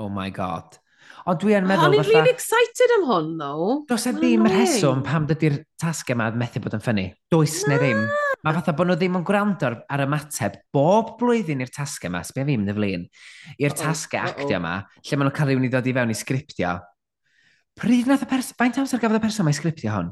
oh 0.00 0.08
my 0.12 0.28
god. 0.34 0.80
Ond 1.28 1.40
dwi 1.42 1.56
yn 1.58 1.68
meddwl... 1.68 1.90
Ond 1.90 1.98
i'n 1.98 2.08
really 2.08 2.32
excited 2.32 2.96
am 2.98 3.06
hwn, 3.08 3.30
though. 3.40 3.80
Does 3.90 4.06
e 4.08 4.14
ddim 4.16 4.46
rheswm 4.48 5.04
pam 5.04 5.28
dydy'r 5.28 5.62
tasg 5.80 6.12
yma 6.14 6.30
methu 6.36 6.62
bod 6.64 6.76
yn 6.76 6.84
ffynnu. 6.84 7.06
Does 7.32 7.62
na. 7.66 7.74
ne 7.74 7.80
ddim. 7.82 8.29
Mae 8.40 8.56
fatha 8.56 8.72
bod 8.76 8.88
nhw 8.88 8.96
ddim 8.96 9.18
yn 9.18 9.24
gwrando 9.28 9.66
ar, 9.68 9.74
ar 9.92 10.02
ymateb 10.06 10.54
bob 10.72 11.16
blwyddyn 11.20 11.60
i'r 11.60 11.72
tasg 11.74 12.06
yma, 12.08 12.22
sbio 12.24 12.46
fi 12.46 12.54
mynd 12.56 12.72
y 12.72 12.76
flin, 12.76 13.02
i'r 13.60 13.74
tasgau 13.76 14.22
uh 14.22 14.30
-oh, 14.30 14.32
actio 14.32 14.56
yma, 14.56 14.76
lle 15.04 15.18
maen 15.18 15.28
nhw'n 15.28 15.36
cael 15.36 15.50
rhywun 15.50 15.66
i 15.68 15.72
ddod 15.74 15.90
i 15.90 15.94
fewn 15.98 16.14
i 16.14 16.16
sgriptio. 16.16 16.70
Pryd 17.80 18.08
nath 18.08 18.24
y 18.24 18.30
person, 18.30 18.56
faint 18.56 18.80
amser 18.80 19.02
gafodd 19.02 19.20
y 19.20 19.24
person 19.26 19.48
mae'n 19.48 19.58
sgriptio 19.58 19.92
hon? 19.92 20.08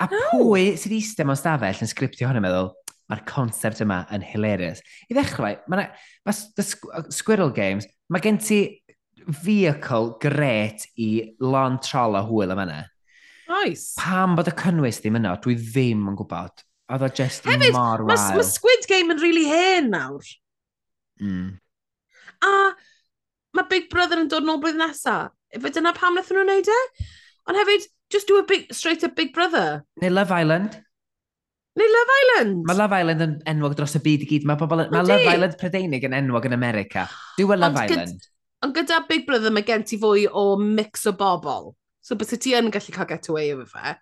A 0.00 0.08
pwy 0.08 0.72
sydd 0.80 0.96
eistedd 0.96 1.28
mewn 1.28 1.38
stafell 1.38 1.84
yn 1.84 1.92
sgriptio 1.92 2.30
hon 2.30 2.40
yn 2.40 2.46
meddwl, 2.46 2.72
mae'r 3.12 3.24
concept 3.28 3.84
yma 3.84 4.00
yn 4.16 4.24
hilarious. 4.24 4.80
I 5.12 5.18
ddechrau, 5.18 5.60
mae 5.68 5.90
ma 5.92 6.32
uh, 6.32 7.04
Squirrel 7.12 7.52
Games, 7.52 7.88
mae 8.08 8.24
gen 8.24 8.40
ti 8.40 8.62
vehicle 9.44 10.16
gret 10.24 10.88
i 10.96 11.36
lon 11.44 11.76
trol 11.84 12.16
o 12.16 12.24
hwyl 12.32 12.56
yma 12.56 12.66
yna. 12.66 12.82
Nice. 13.52 13.92
Pam 14.00 14.38
bod 14.38 14.48
y 14.48 14.56
cynnwys 14.56 15.02
ddim 15.02 15.20
yno, 15.20 15.36
dwi 15.44 15.60
ddim 15.60 16.08
yn 16.08 16.16
gwybod. 16.16 16.64
Oedd 16.92 17.06
o 17.06 17.08
just 17.08 17.46
Hefyd, 17.48 17.72
mor 17.72 18.04
wael. 18.04 18.12
Mae 18.12 18.38
ma 18.38 18.46
Squid 18.46 18.86
Game 18.90 19.14
yn 19.14 19.20
really 19.22 19.46
hen 19.48 19.90
nawr. 19.94 20.26
Mm. 21.22 21.56
A 22.44 22.52
mae 23.56 23.68
Big 23.70 23.88
Brother 23.92 24.20
yn 24.20 24.30
dod 24.32 24.46
nôl 24.46 24.60
blwyddyn 24.60 24.82
nesa. 24.84 25.16
Fe 25.52 25.72
dyna 25.72 25.94
pam 25.96 26.16
wnaethon 26.16 26.40
nhw'n 26.40 26.50
neud 26.52 26.72
e? 26.72 26.80
Ond 27.48 27.58
hefyd, 27.58 27.88
just 28.12 28.28
do 28.28 28.38
a 28.38 28.46
big, 28.46 28.68
straight 28.74 29.04
up 29.04 29.16
Big 29.16 29.32
Brother. 29.34 29.84
Neu 30.02 30.12
Love 30.12 30.34
Island. 30.36 30.76
Neu 31.80 31.88
Love 31.88 32.16
Island. 32.20 32.64
Mae 32.68 32.76
Love 32.76 33.00
Island 33.00 33.24
yn 33.24 33.34
enwog 33.54 33.76
dros 33.78 33.96
y 33.96 34.02
byd 34.04 34.26
i 34.26 34.28
gyd. 34.34 34.46
Mae, 34.48 34.60
bobl, 34.60 34.84
mae 34.92 35.08
Love 35.08 35.32
Island 35.32 35.56
Prydeinig 35.60 36.04
yn 36.08 36.16
enwog 36.16 36.48
yn 36.48 36.56
America. 36.56 37.06
Do 37.38 37.48
a 37.48 37.56
Love 37.56 37.80
ond 37.80 37.84
Island. 37.88 38.26
Ond 38.62 38.76
gyda 38.76 39.00
Big 39.08 39.24
Brother 39.26 39.54
mae 39.54 39.64
gen 39.66 39.84
ti 39.88 39.98
fwy 40.00 40.28
o 40.28 40.52
mix 40.60 41.08
o 41.08 41.16
bobl. 41.16 41.72
So 42.04 42.18
bys 42.18 42.34
ti 42.36 42.52
yn 42.58 42.70
gallu 42.74 42.94
cael 42.94 43.08
get 43.08 43.30
away 43.32 43.54
efo 43.54 43.66
fe. 43.72 43.96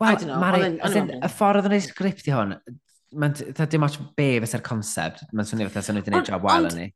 Wel, 0.00 0.30
Mari, 0.40 0.62
y 0.80 1.28
ffordd 1.28 1.60
oedd 1.60 1.68
yn 1.68 1.76
ei 1.76 1.84
sgript 1.84 2.28
i 2.30 2.32
hwn, 2.32 2.54
mae'n 3.20 3.36
dim 3.72 3.84
ots 3.84 3.98
be 4.16 4.32
fysa'r 4.40 4.64
concept, 4.64 5.26
mae'n 5.34 5.48
swnio 5.48 5.68
fatha 5.68 5.82
sy'n 5.90 6.00
wneud 6.00 6.28
job 6.28 6.46
wel 6.46 6.68
yn 6.70 6.76
ni. 6.78 6.86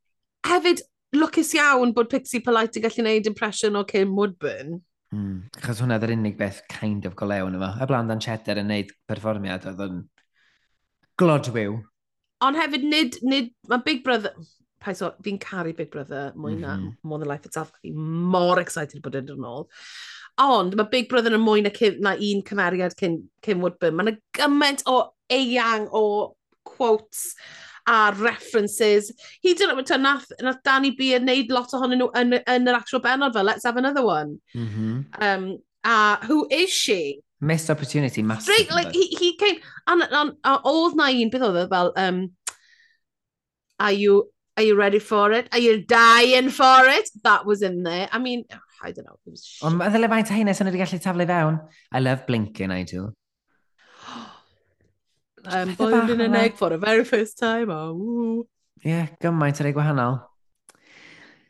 Hefyd, 0.49 0.81
lwcus 1.19 1.53
iawn 1.59 1.93
bod 1.97 2.11
Pixie 2.13 2.43
Polite 2.45 2.81
yn 2.81 2.87
gallu 2.87 3.03
gwneud 3.03 3.29
impression 3.31 3.77
o 3.77 3.85
Kim 3.89 4.15
Woodburn. 4.17 4.79
Mm, 5.15 5.45
achos 5.61 5.83
hwnna 5.83 5.99
oedd 5.99 6.09
yr 6.09 6.15
unig 6.17 6.39
beth 6.39 6.63
kind 6.73 7.05
of 7.07 7.15
golew 7.19 7.51
yn 7.51 7.59
efo. 7.59 7.71
Y 7.77 7.91
blaen 7.91 8.11
dan 8.11 8.23
Cheddar 8.25 8.63
yn 8.63 8.71
gwneud 8.71 8.97
perfformiad 9.11 9.69
oedd 9.71 9.85
yn 9.85 10.03
glodwyw. 11.21 11.79
Ond 12.45 12.59
hefyd, 12.59 12.89
nid, 12.89 13.21
nid, 13.23 13.55
mae 13.71 13.85
Big 13.87 14.05
Brother... 14.07 14.37
Pais 14.85 15.01
o, 15.01 15.09
fi'n 15.25 15.39
caru 15.41 15.71
Big 15.73 15.89
Brother 15.89 16.35
mwy 16.37 16.59
na 16.59 16.75
mm 16.75 16.81
-hmm. 16.83 16.97
More 17.09 17.23
Than 17.23 17.31
Life 17.31 17.49
Itself. 17.49 17.71
Fi'n 17.81 17.97
mor 18.33 18.61
excited 18.61 19.01
bod 19.01 19.15
e 19.17 19.23
yn 19.23 19.47
ôl. 19.49 19.65
Ond 20.43 20.75
mae 20.75 20.91
Big 20.91 21.09
Brother 21.09 21.35
yn 21.37 21.43
mwy 21.43 21.63
na, 21.63 21.71
cyn, 21.75 22.01
na 22.03 22.17
un 22.19 22.41
cymeriad 22.47 22.97
cyn, 22.99 23.21
cyn 23.45 23.61
Woodburn. 23.63 23.95
Mae 23.95 24.09
yna 24.09 24.17
gymaint 24.35 24.83
o 24.91 24.97
eang 25.31 25.87
o 25.95 26.35
quotes 26.67 27.35
a 27.87 28.13
references. 28.17 29.13
He 29.41 29.55
did 29.55 29.71
it, 29.71 30.01
nath, 30.01 30.27
nath 30.41 30.63
Danny 30.65 30.91
B 30.93 31.13
yn 31.15 31.29
neud 31.29 31.53
lot 31.53 31.75
ohonyn 31.77 32.01
nhw 32.01 32.11
yn, 32.19 32.39
yn 32.51 32.71
yr 32.71 32.81
actual 32.81 33.03
benod 33.05 33.37
fel, 33.37 33.47
let's 33.47 33.69
have 33.69 33.77
another 33.77 34.03
one. 34.03 34.41
Mm 34.55 34.69
-hmm. 34.69 35.05
um, 35.21 35.47
a 35.85 35.95
uh, 35.95 36.27
who 36.27 36.47
is 36.51 36.71
she? 36.71 37.21
Missed 37.41 37.71
opportunity, 37.71 38.23
massive. 38.23 38.55
Straight, 38.55 38.71
like, 38.71 38.93
he, 38.93 39.07
he 39.21 39.37
came, 39.37 39.61
and, 39.87 40.03
and, 40.03 40.33
and 40.43 40.61
oedd 40.65 40.97
na 40.97 41.11
un, 41.13 41.31
beth 41.31 41.43
oedd 41.43 41.61
e, 41.61 41.69
fel, 41.69 41.93
um, 41.97 42.31
are 43.79 43.93
you, 43.93 44.31
are 44.57 44.65
you 44.65 44.75
ready 44.77 44.99
for 44.99 45.31
it? 45.33 45.49
Are 45.53 45.61
you 45.61 45.85
dying 45.85 46.49
for 46.49 46.89
it? 46.89 47.11
That 47.23 47.45
was 47.45 47.61
in 47.61 47.83
there. 47.83 48.09
I 48.11 48.19
mean, 48.19 48.45
I 48.85 48.93
don't 48.93 49.09
know. 49.09 49.17
Ond 49.65 49.79
mae 49.81 49.93
ddyle 49.93 50.11
faint 50.13 50.31
o 50.31 50.39
hynny 50.39 50.55
sy'n 50.55 50.69
wedi 50.69 50.81
gallu 50.83 51.01
taflu 51.01 51.27
fewn. 51.31 51.61
I 51.91 52.03
love 52.05 52.27
blinking, 52.29 52.75
I 52.75 52.83
do. 52.89 53.07
um, 55.47 55.75
boiled 55.75 56.11
in 56.11 56.21
an 56.21 56.37
egg 56.37 56.55
for 56.57 56.71
the 56.71 56.79
very 56.79 57.05
first 57.05 57.39
time. 57.39 57.71
Oh, 57.71 58.47
Ie, 58.85 58.91
yeah, 58.91 59.07
gymaint 59.23 59.61
ar 59.61 59.71
ei 59.71 59.77
gwahanol. 59.77 60.19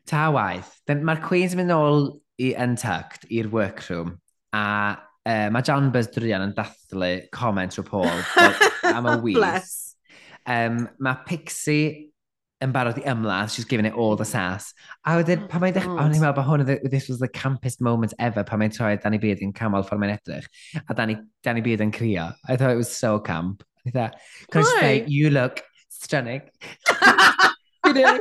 Ta 0.06 0.28
waith. 0.34 0.70
Mae'r 0.90 1.22
Queen's 1.24 1.56
mynd 1.58 1.72
nôl 1.72 2.08
i 2.42 2.52
Untucked, 2.60 3.26
i'r 3.34 3.50
workroom, 3.50 4.16
a 4.54 4.64
uh, 4.94 5.48
mae 5.50 5.66
John 5.66 5.90
Buzz 5.94 6.10
Drian 6.14 6.44
yn 6.44 6.54
dathlu 6.56 7.12
comment 7.34 7.74
trwy 7.74 7.86
Paul 7.88 8.22
am 8.94 9.08
y 9.10 9.16
wys. 9.24 9.74
Um, 10.44 10.84
mae 11.02 11.24
Pixie 11.26 12.13
yn 12.64 12.72
barod 12.72 12.98
i 13.00 13.04
ymladd, 13.10 13.52
she's 13.52 13.66
giving 13.68 13.86
it 13.86 13.94
all 13.94 14.16
the 14.16 14.24
sass. 14.24 14.72
A 15.04 15.18
wedyn, 15.18 15.46
pan 15.50 15.62
mae'n 15.62 15.76
dechrau, 15.76 15.98
o'n 15.98 16.12
i'n 16.12 16.16
mm. 16.16 16.24
meddwl 16.24 16.36
bod 16.38 16.48
hwn, 16.48 16.90
this 16.90 17.08
was 17.10 17.20
the 17.20 17.28
campest 17.28 17.82
moment 17.84 18.14
ever, 18.18 18.44
pan 18.44 18.62
mae'n 18.62 18.74
troi 18.74 18.94
Danny 19.02 19.20
Beard 19.22 19.42
yn 19.44 19.52
ffordd 19.54 20.00
mae'n 20.00 20.14
edrych, 20.16 20.48
a 20.88 20.94
Danny, 20.94 21.18
Danny 21.44 21.64
Beard 21.64 21.84
yn 21.84 21.92
crio. 21.92 22.30
I 22.48 22.56
thought 22.56 22.72
it 22.72 22.80
was 22.80 22.90
so 22.90 23.18
camp. 23.20 23.64
I 23.86 23.90
thought, 23.90 24.16
can 24.50 24.62
I 24.62 24.64
just 24.64 24.80
say, 24.80 25.04
you 25.06 25.30
look 25.30 25.62
stunning. 25.90 26.42
you 27.86 27.92
know, 27.92 28.20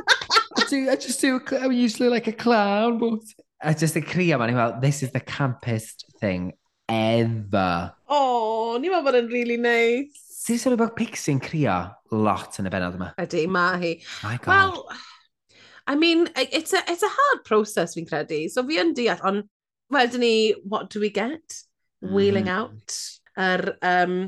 I, 0.58 0.64
do, 0.68 0.90
I 0.90 0.96
just 0.96 1.20
do, 1.20 1.40
I'm 1.60 1.72
usually 1.72 2.08
like 2.08 2.26
a 2.26 2.32
clown, 2.32 2.98
but... 2.98 3.20
I 3.62 3.72
just 3.72 3.96
yn 3.96 4.04
crio 4.04 4.38
man, 4.38 4.54
well, 4.54 4.78
this 4.80 5.02
is 5.02 5.10
the 5.12 5.20
campest 5.20 6.04
thing 6.20 6.52
ever. 6.88 7.94
oh, 8.08 8.76
ni'n 8.80 8.92
meddwl 8.92 9.06
bod 9.06 9.16
yn 9.22 9.32
really 9.32 9.56
nice. 9.56 10.23
Ti 10.44 10.52
wedi 10.52 10.60
sôn 10.60 10.74
about 10.76 10.92
Pixie'n 10.92 11.38
crio 11.40 11.74
lot 12.12 12.58
yn 12.60 12.66
y 12.68 12.70
benod 12.72 12.98
yma. 12.98 13.06
Ydy, 13.22 13.46
mae 13.48 13.78
hi. 13.80 13.92
My 14.20 14.36
God. 14.44 14.48
Well, 14.50 15.54
I 15.86 15.94
mean, 15.96 16.28
it's 16.36 16.74
a, 16.76 16.82
it's 16.86 17.02
a 17.02 17.08
hard 17.08 17.44
process 17.48 17.94
fi'n 17.96 18.04
credu. 18.04 18.42
So 18.52 18.64
fi 18.68 18.76
yn 18.82 18.92
deall, 18.92 19.22
ond 19.24 19.46
wedyn 19.94 20.20
ni, 20.20 20.34
what 20.68 20.90
do 20.92 21.00
we 21.00 21.08
get? 21.08 21.62
Wheeling 22.04 22.50
mm. 22.50 22.58
out. 22.58 22.98
Yr... 23.40 23.78
Um, 23.80 24.18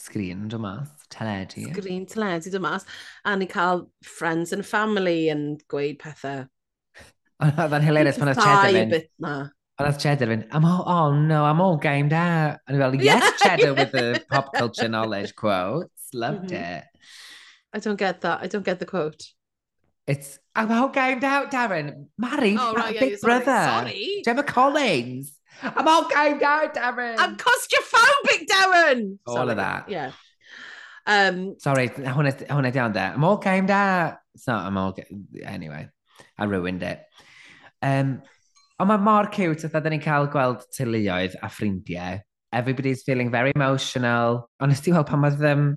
Sgrin 0.00 0.48
dymas, 0.48 0.88
teledu. 1.12 1.66
Sgrin 1.68 2.08
teledu 2.08 2.54
dymas. 2.56 2.88
A 3.28 3.36
ni 3.36 3.44
cael 3.44 3.90
friends 4.00 4.56
and 4.56 4.64
family 4.64 5.26
yn 5.32 5.58
gweud 5.68 6.00
pethau. 6.00 6.46
Oedd 7.44 7.76
yn 7.82 7.84
hilarious 7.84 8.16
pan 8.16 8.32
oedd 8.32 8.40
Cheddar 8.40 8.80
yn... 8.80 8.96
bit 8.96 9.12
na. 9.20 9.36
Oedd 9.78 9.98
Cheddar 10.00 10.30
and 10.30 10.46
I'm 10.52 10.64
all, 10.64 10.84
oh 10.88 11.12
no, 11.14 11.44
I'm 11.44 11.60
all 11.60 11.76
gamed 11.76 12.12
out. 12.12 12.58
And 12.66 12.78
Yeah. 12.78 13.20
yes, 13.20 13.40
Cheddar 13.42 13.74
with 13.74 13.92
the 13.92 14.24
pop 14.30 14.54
culture 14.54 14.88
knowledge 14.88 15.34
quotes. 15.36 15.90
Loved 16.14 16.50
Mhm. 16.50 16.78
it. 16.78 16.84
I 17.72 17.78
don't 17.78 17.96
get 17.98 18.22
that. 18.22 18.40
I 18.42 18.46
don't 18.46 18.64
get 18.64 18.78
the 18.78 18.86
quote. 18.86 19.22
It's, 20.06 20.38
I'm 20.54 20.70
all 20.72 20.88
gamed 20.88 21.24
out, 21.24 21.50
Darren. 21.50 22.06
Married, 22.16 22.56
Oh, 22.60 22.72
right, 22.74 22.94
yeah, 22.94 23.00
Big 23.00 23.18
sorry, 23.18 23.44
Brother. 23.44 23.68
sorry. 23.70 24.22
Gemma 24.24 24.44
Collins. 24.44 25.32
I'm 25.62 25.88
all 25.88 26.08
gamed 26.08 26.42
out, 26.42 26.74
Darren. 26.74 27.16
I'm 27.18 27.36
claustrophobic, 27.36 28.46
Darren! 28.50 29.18
All 29.26 29.36
Sorry. 29.36 29.50
of 29.50 29.56
that. 29.56 29.88
Yeah. 29.88 30.12
Um, 31.06 31.56
Sorry, 31.58 31.88
hwnna 31.88 32.46
hwnna 32.46 32.72
down 32.72 32.92
there. 32.92 33.12
I'm 33.12 33.24
all 33.24 33.36
gamed 33.38 33.70
out. 33.70 34.18
It's 34.34 34.46
not, 34.46 34.64
I'm 34.66 34.76
all... 34.76 34.96
Anyway, 35.44 35.88
I 36.38 36.44
ruined 36.44 36.82
it. 36.82 37.02
Um, 37.82 38.22
Ond 38.76 38.90
mae 38.90 39.00
mor 39.00 39.30
cute 39.32 39.64
oedd 39.64 39.76
oedden 39.78 39.94
ni'n 39.96 40.04
cael 40.04 40.26
gweld 40.32 40.66
teuluoedd 40.76 41.36
a 41.40 41.48
ffrindiau. 41.48 42.18
Everybody's 42.56 43.04
feeling 43.06 43.30
very 43.32 43.52
emotional. 43.56 44.42
Ond 44.60 44.76
ysdi 44.76 44.92
weld 44.96 45.08
pan 45.10 45.24
oedd... 45.28 45.44
Um, 45.48 45.68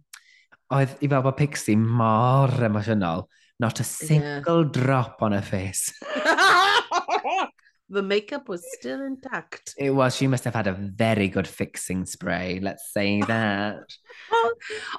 oedd 0.75 0.99
i 1.01 1.07
fel 1.09 1.23
bod 1.25 1.37
Pixie 1.39 1.77
mor 1.79 2.51
emotional. 2.67 3.27
Not 3.59 3.79
a 3.79 3.85
single 3.87 4.65
yeah. 4.65 4.71
drop 4.75 5.23
on 5.25 5.33
her 5.33 5.41
face. 5.41 5.93
the 7.89 8.01
makeup 8.01 8.47
was 8.47 8.63
still 8.77 9.01
intact. 9.01 9.73
It 9.77 9.91
was. 9.91 10.15
She 10.15 10.27
must 10.27 10.43
have 10.43 10.53
had 10.53 10.67
a 10.67 10.73
very 10.73 11.27
good 11.27 11.47
fixing 11.47 12.05
spray, 12.05 12.59
let's 12.61 12.93
say 12.93 13.21
that. 13.27 13.83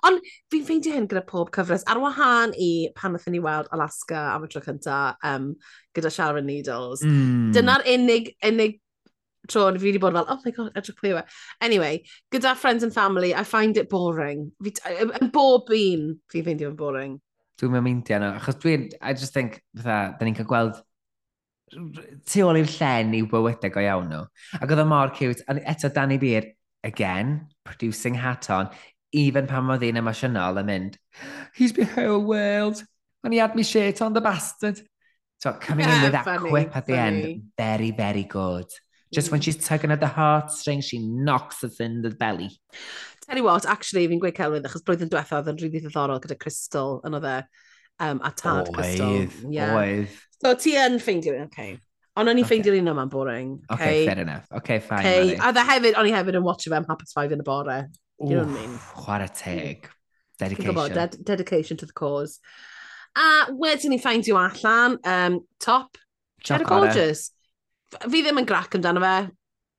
Ond 0.07 0.21
fi'n 0.51 0.67
ffeindio 0.67 0.97
hyn 0.97 1.09
gyda 1.11 1.23
pob 1.27 1.53
cyfres, 1.55 1.87
ar 1.87 2.01
wahân 2.03 2.55
i 2.59 2.71
pan 2.97 3.15
wnaethon 3.15 3.37
ni 3.37 3.43
weld 3.45 3.71
Alaska 3.77 4.19
am 4.35 4.47
y 4.47 4.51
tro 4.51 4.63
cynta 4.65 5.01
um, 5.23 5.55
gyda 5.97 6.13
Sharon 6.13 6.49
Needles. 6.51 7.05
Mm. 7.07 7.51
Dyna'r 7.55 7.87
unig, 7.95 8.35
unig 8.47 8.81
tro 9.49 9.71
fi 9.77 9.87
wedi 9.87 10.03
bod 10.03 10.19
fel, 10.19 10.29
oh 10.29 10.43
my 10.45 10.55
god, 10.59 10.75
edrych 10.79 10.99
pwy 10.99 11.15
yw 11.15 11.23
e. 11.23 11.25
Anyway, 11.67 12.03
gyda 12.35 12.57
friends 12.59 12.87
and 12.87 12.95
family, 12.95 13.35
I 13.35 13.45
find 13.45 13.79
it 13.79 13.91
boring. 13.91 14.51
Fi, 14.67 14.75
yn 15.07 15.33
bob 15.35 15.71
un, 15.77 16.15
fi'n 16.33 16.47
ffeindio 16.47 16.75
yn 16.75 16.79
boring. 16.79 17.19
Dwi'n 17.61 17.75
mynd 17.77 17.85
meindio 17.87 18.19
nhw, 18.19 18.37
achos 18.41 18.57
dwi'n, 18.63 18.89
I 19.01 19.13
just 19.15 19.37
think, 19.37 19.61
fatha, 19.77 20.17
da 20.19 20.27
ni'n 20.27 20.39
cael 20.39 20.49
gweld 20.49 20.79
tu 21.71 22.45
ôl 22.47 22.61
i'r 22.61 22.73
llen 22.77 23.15
i'w 23.19 23.29
bywydau 23.31 23.73
go 23.75 23.85
iawn 23.85 24.09
nhw. 24.11 24.25
Ac 24.59 24.71
oedd 24.71 24.83
o 24.83 24.87
mor 24.89 25.13
cute. 25.17 25.45
A 25.49 25.57
eto 25.73 25.93
Danny 25.95 26.19
Beard, 26.19 26.53
again, 26.85 27.49
producing 27.65 28.17
hat 28.19 28.51
on, 28.51 28.71
even 29.13 29.47
pan 29.51 29.71
oedd 29.71 29.85
hi'n 29.85 30.01
emosiynol 30.01 30.61
yn 30.63 30.69
mynd, 30.69 30.99
he's 31.55 31.77
my 31.77 31.85
whole 31.97 32.23
world, 32.25 32.83
and 33.25 33.35
he 33.35 33.41
had 33.41 33.57
me 33.57 33.63
shit 33.63 34.03
on 34.03 34.15
the 34.15 34.21
bastard. 34.21 34.81
So 35.39 35.53
coming 35.53 35.87
yeah, 35.87 35.97
in 35.97 36.03
with 36.03 36.13
that 36.13 36.25
funny, 36.25 36.51
quip 36.51 36.77
at 36.77 36.87
the 36.87 36.95
funny. 36.95 37.33
end, 37.33 37.43
very, 37.57 37.91
very 37.91 38.25
good. 38.25 38.67
Just 39.13 39.29
mm. 39.29 39.33
when 39.33 39.41
she's 39.41 39.57
tugging 39.57 39.91
at 39.91 40.01
the 40.01 40.07
heartstrings, 40.07 40.85
she 40.85 40.99
knocks 40.99 41.65
us 41.65 41.81
in 41.81 42.03
the 42.03 42.11
belly. 42.11 42.51
Tell 43.27 43.37
you 43.37 43.45
what, 43.45 43.67
actually, 43.67 44.07
fi'n 44.09 44.21
gweud 44.21 44.37
Celwyn, 44.37 44.67
achos 44.67 44.85
blwyddyn 44.87 45.11
diwethaf 45.11 45.41
oedd 45.41 45.51
yn 45.53 45.59
rili 45.63 45.81
ddiddorol 45.83 46.21
gyda 46.23 46.37
Crystal, 46.41 46.99
yn 47.07 47.17
oedd 47.19 47.29
e, 47.31 47.35
um, 48.01 48.21
a 48.25 48.33
tad 48.37 48.69
oedd, 48.75 49.39
Yeah. 49.51 49.77
Oedd. 49.77 50.19
So 50.41 50.55
ti 50.57 50.75
yn 50.81 50.99
ffeindio, 51.03 51.37
oce. 51.37 51.49
Okay. 51.53 51.79
Ond 52.19 52.29
o'n 52.29 52.37
i'n 52.37 52.45
okay. 52.45 52.57
ffeindio 52.57 52.75
un 52.77 52.91
yma'n 52.91 53.13
boring. 53.13 53.55
Okay. 53.71 53.75
okay, 53.77 54.07
fair 54.09 54.23
enough. 54.25 54.47
Okay, 54.61 54.81
fine. 54.81 55.01
Okay. 55.01 55.37
A 55.39 55.53
dda 55.55 55.65
hefyd, 55.69 55.97
o'n 56.01 56.09
i 56.09 56.15
hefyd 56.15 56.41
yn 56.41 56.47
watch 56.47 56.69
fe'n 56.69 56.89
hapus 56.89 57.15
5 57.17 57.37
yn 57.37 57.45
y 57.45 57.47
bore. 57.47 57.79
You 58.21 58.37
know 58.37 58.45
what 58.45 58.51
I 58.51 58.61
mean? 58.61 58.79
Chwarae 58.97 59.31
teg. 59.37 59.89
Dedication. 60.41 60.75
Gwybod, 60.75 60.95
ded 60.97 61.17
dedication 61.25 61.77
to 61.81 61.87
the 61.87 61.97
cause. 61.97 62.41
A 63.17 63.53
wedyn 63.53 63.95
ni 63.95 64.01
ffeindio 64.01 64.41
allan, 64.41 64.99
um, 65.05 65.41
top, 65.61 65.97
Cheddar 66.43 66.65
Gorgeous. 66.65 67.31
Fi 68.01 68.23
ddim 68.23 68.41
yn 68.41 68.49
grac 68.49 68.77
amdano 68.77 69.03
fe. 69.05 69.31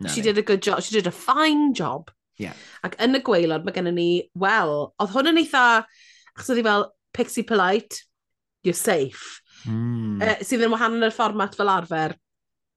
No, 0.01 0.09
she 0.09 0.21
did 0.21 0.37
a 0.37 0.41
good 0.41 0.61
job. 0.61 0.81
She 0.81 0.95
did 0.95 1.07
a 1.07 1.11
fine 1.11 1.73
job. 1.73 2.11
Yeah. 2.41 2.57
Ac 2.85 2.97
yn 3.01 3.17
y 3.17 3.21
gweilod 3.25 3.65
mae 3.65 3.75
gennym 3.75 3.97
ni, 3.97 4.09
wel, 4.39 4.73
oedd 5.01 5.13
hwn 5.13 5.29
yn 5.33 5.41
eitha, 5.43 5.65
achos 6.33 6.49
oedd 6.49 6.61
hi 6.61 6.65
fel 6.65 6.87
Pixie 7.13 7.45
Polite, 7.45 8.01
you're 8.63 8.77
safe. 8.77 9.41
Mm. 9.67 10.21
Uh, 10.21 10.39
sydd 10.45 10.65
yn 10.65 10.73
wahanol 10.73 11.07
i'r 11.07 11.15
fformat 11.15 11.55
fel 11.57 11.71
arfer. 11.71 12.15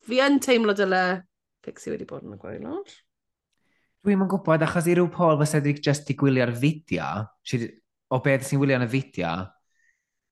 Fi 0.05 0.21
yn 0.25 0.41
teimlo 0.45 0.75
dyle 0.77 1.05
Pixie 1.65 1.95
wedi 1.95 2.07
bod 2.09 2.27
yn 2.27 2.37
y 2.37 2.41
gweilod. 2.41 2.93
Dwi'n 4.05 4.21
yn 4.21 4.29
gwybod, 4.29 4.65
achos 4.67 4.89
i 4.91 4.97
ryw 4.99 5.09
Paul 5.13 5.39
fysa 5.41 5.63
wedi 5.63 5.79
just 5.85 6.11
i 6.13 6.17
gwylio'r 6.21 6.53
fideo, 6.61 7.25
o 8.13 8.21
beth 8.25 8.49
sy'n 8.51 8.61
wylio 8.61 8.77
yn 8.77 8.85
y 8.85 8.91
fideo, 8.93 9.37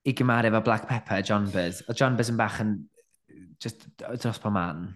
i 0.05 0.13
gymaru 0.19 0.51
efo 0.51 0.61
Black 0.67 0.89
Pepper, 0.91 1.23
John 1.25 1.47
Buzz. 1.53 1.81
O 1.89 1.97
John 1.97 2.19
Buzz 2.19 2.33
yn 2.33 2.41
bach 2.41 2.61
yn 2.61 2.75
just 3.63 3.87
dros 3.97 4.43
pa 4.43 4.53
man. 4.53 4.91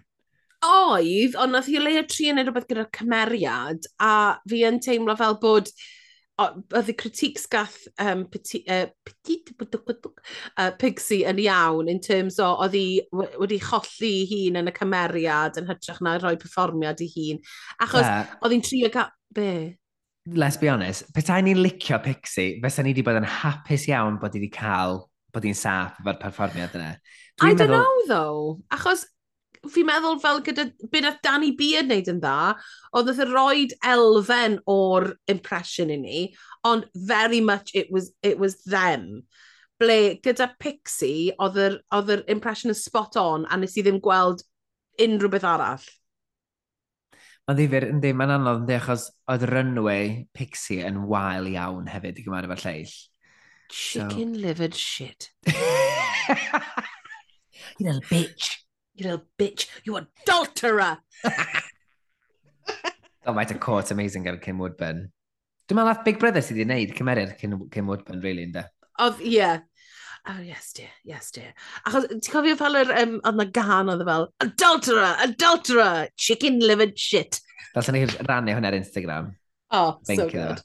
Oedd, 0.67 1.37
ond 1.41 1.53
nath 1.53 1.69
i 1.71 1.79
leia 1.81 2.03
tri 2.09 2.29
yn 2.31 2.41
edrych 2.41 2.55
beth 2.55 2.69
gyda'r 2.69 2.91
cymeriad, 2.97 3.89
a 3.97 4.11
fi 4.49 4.63
yn 4.69 4.81
teimlo 4.83 5.17
fel 5.17 5.39
bod 5.41 5.71
oedd 6.37 6.91
y 6.91 6.93
critiques 6.93 7.47
gath 7.49 7.87
um, 8.01 8.25
petit, 8.29 8.67
uh, 8.69 8.85
petit, 9.07 9.49
uh, 9.57 10.69
Pixie 10.77 11.23
yn 11.25 11.41
iawn 11.41 11.89
in 11.89 11.99
terms 12.03 12.37
o 12.43 12.51
oedd 12.61 12.77
hi 12.77 12.85
wedi 13.41 13.57
cholli 13.63 14.13
hi 14.29 14.43
hun 14.45 14.61
yn 14.61 14.69
y 14.69 14.75
cymeriad 14.75 15.57
yn 15.57 15.69
hytrach 15.69 15.99
na 16.05 16.17
rhoi 16.19 16.35
perfformiad 16.37 17.01
i 17.01 17.09
hun. 17.15 17.41
Achos 17.81 18.05
uh, 18.05 18.23
oedd 18.41 18.57
hi'n 18.57 18.65
trio 18.69 18.93
gael... 18.93 19.13
Be? 19.33 19.75
Let's 20.27 20.59
be 20.59 20.69
honest, 20.71 21.09
petai 21.15 21.41
ni'n 21.43 21.59
licio 21.59 21.97
Pixie, 22.03 22.57
fes 22.63 22.79
ni 22.83 22.93
wedi 22.93 23.03
bod 23.07 23.19
yn 23.19 23.27
hapus 23.27 23.87
iawn 23.89 24.21
bod 24.21 24.35
hi 24.35 24.41
wedi 24.43 24.53
cael 24.53 25.01
bod 25.33 25.45
hi'n 25.47 25.57
saff 25.57 25.99
efo'r 26.01 26.21
perfformiad 26.21 26.75
yna. 26.77 26.93
Dwi'n 27.37 27.49
I 27.49 27.53
meddwl... 27.53 27.59
don't 27.59 27.75
know 27.75 28.07
though, 28.11 28.57
achos 28.73 29.07
fi'n 29.65 29.87
meddwl 29.87 30.19
fel 30.23 30.41
gyda 30.45 30.67
byd 30.91 31.05
nath 31.05 31.19
Danny 31.25 31.51
B 31.57 31.73
yn 31.79 31.89
neud 31.91 32.09
yn 32.11 32.21
dda, 32.23 32.53
oedd 32.97 33.11
oedd 33.13 33.23
roed 33.31 33.75
elfen 33.85 34.59
o'r 34.69 35.11
impression 35.31 35.93
i 35.93 35.99
ni, 36.01 36.23
ond 36.67 36.87
very 36.95 37.41
much 37.41 37.73
it 37.73 37.91
was, 37.91 38.11
it 38.21 38.39
was 38.39 38.61
them. 38.65 39.23
Ble 39.81 40.17
gyda 40.25 40.49
Pixie, 40.59 41.33
oedd 41.37 41.59
yr 42.15 42.25
impression 42.31 42.73
yn 42.73 42.79
spot 42.79 43.17
on 43.21 43.45
a 43.49 43.57
nes 43.57 43.77
i 43.77 43.85
ddim 43.85 44.01
gweld 44.03 44.43
unrhyw 45.01 45.31
beth 45.33 45.47
arall. 45.47 45.87
Mae'n 47.47 47.59
ddifur, 47.61 47.85
yndi, 47.93 48.09
mae'n 48.17 48.33
anodd, 48.35 48.65
yndi, 48.65 48.75
achos 48.75 49.05
oedd 49.31 49.45
runway 49.47 50.25
Pixie 50.35 50.81
yn 50.83 51.05
wael 51.07 51.47
iawn 51.47 51.87
hefyd 51.87 52.19
i 52.19 52.25
gymaru 52.25 52.49
efo'r 52.49 52.65
lleill. 52.65 52.95
Chicken 53.71 54.33
so... 54.33 54.39
livered 54.41 54.75
shit. 54.75 55.29
you 55.47 55.53
little 57.85 58.01
bitch. 58.01 58.66
You 58.97 59.05
little 59.05 59.25
bitch. 59.37 59.67
You 59.85 59.97
adulterer! 60.01 60.97
Oh, 63.27 63.33
mae'n 63.33 63.49
have 63.49 63.59
caught 63.59 63.91
amazing 63.91 64.23
gan 64.23 64.39
Kim 64.39 64.57
Woodburn. 64.57 65.09
Dwi'n 65.67 65.77
meddwl 65.77 66.03
Big 66.05 66.17
Brother 66.19 66.39
sydd 66.41 66.55
wedi 66.55 66.63
gwneud 66.63 66.93
cymeriad 66.95 67.33
Kim, 67.37 67.57
Kim 67.69 67.89
Woodburn, 67.91 68.21
really, 68.23 68.45
ynda? 68.47 68.63
Oedd, 69.03 69.19
ie. 69.19 69.33
Yeah. 69.35 69.65
Oh, 70.27 70.39
yes, 70.43 70.71
dear, 70.75 70.93
yes, 71.07 71.29
dear. 71.35 71.51
Achos, 71.85 72.07
ti'n 72.07 72.23
cofio 72.31 72.55
fel 72.59 72.79
yr, 72.79 72.93
um, 73.03 73.17
oedd 73.27 73.37
na 73.39 73.45
gan 73.57 73.91
oedd 73.91 74.01
e 74.03 74.07
fel, 74.07 74.29
adulterer, 74.43 75.11
adulterer, 75.27 76.07
chicken 76.15 76.57
livered 76.63 76.95
shit. 76.99 77.41
Fel 77.75 77.85
sy'n 77.85 77.99
ni'n 77.99 78.15
rannu 78.31 78.55
hwnna 78.55 78.71
ar 78.71 78.79
Instagram. 78.79 79.29
Oh, 79.75 79.99
Thank 80.07 80.23
so 80.23 80.29
good. 80.31 80.63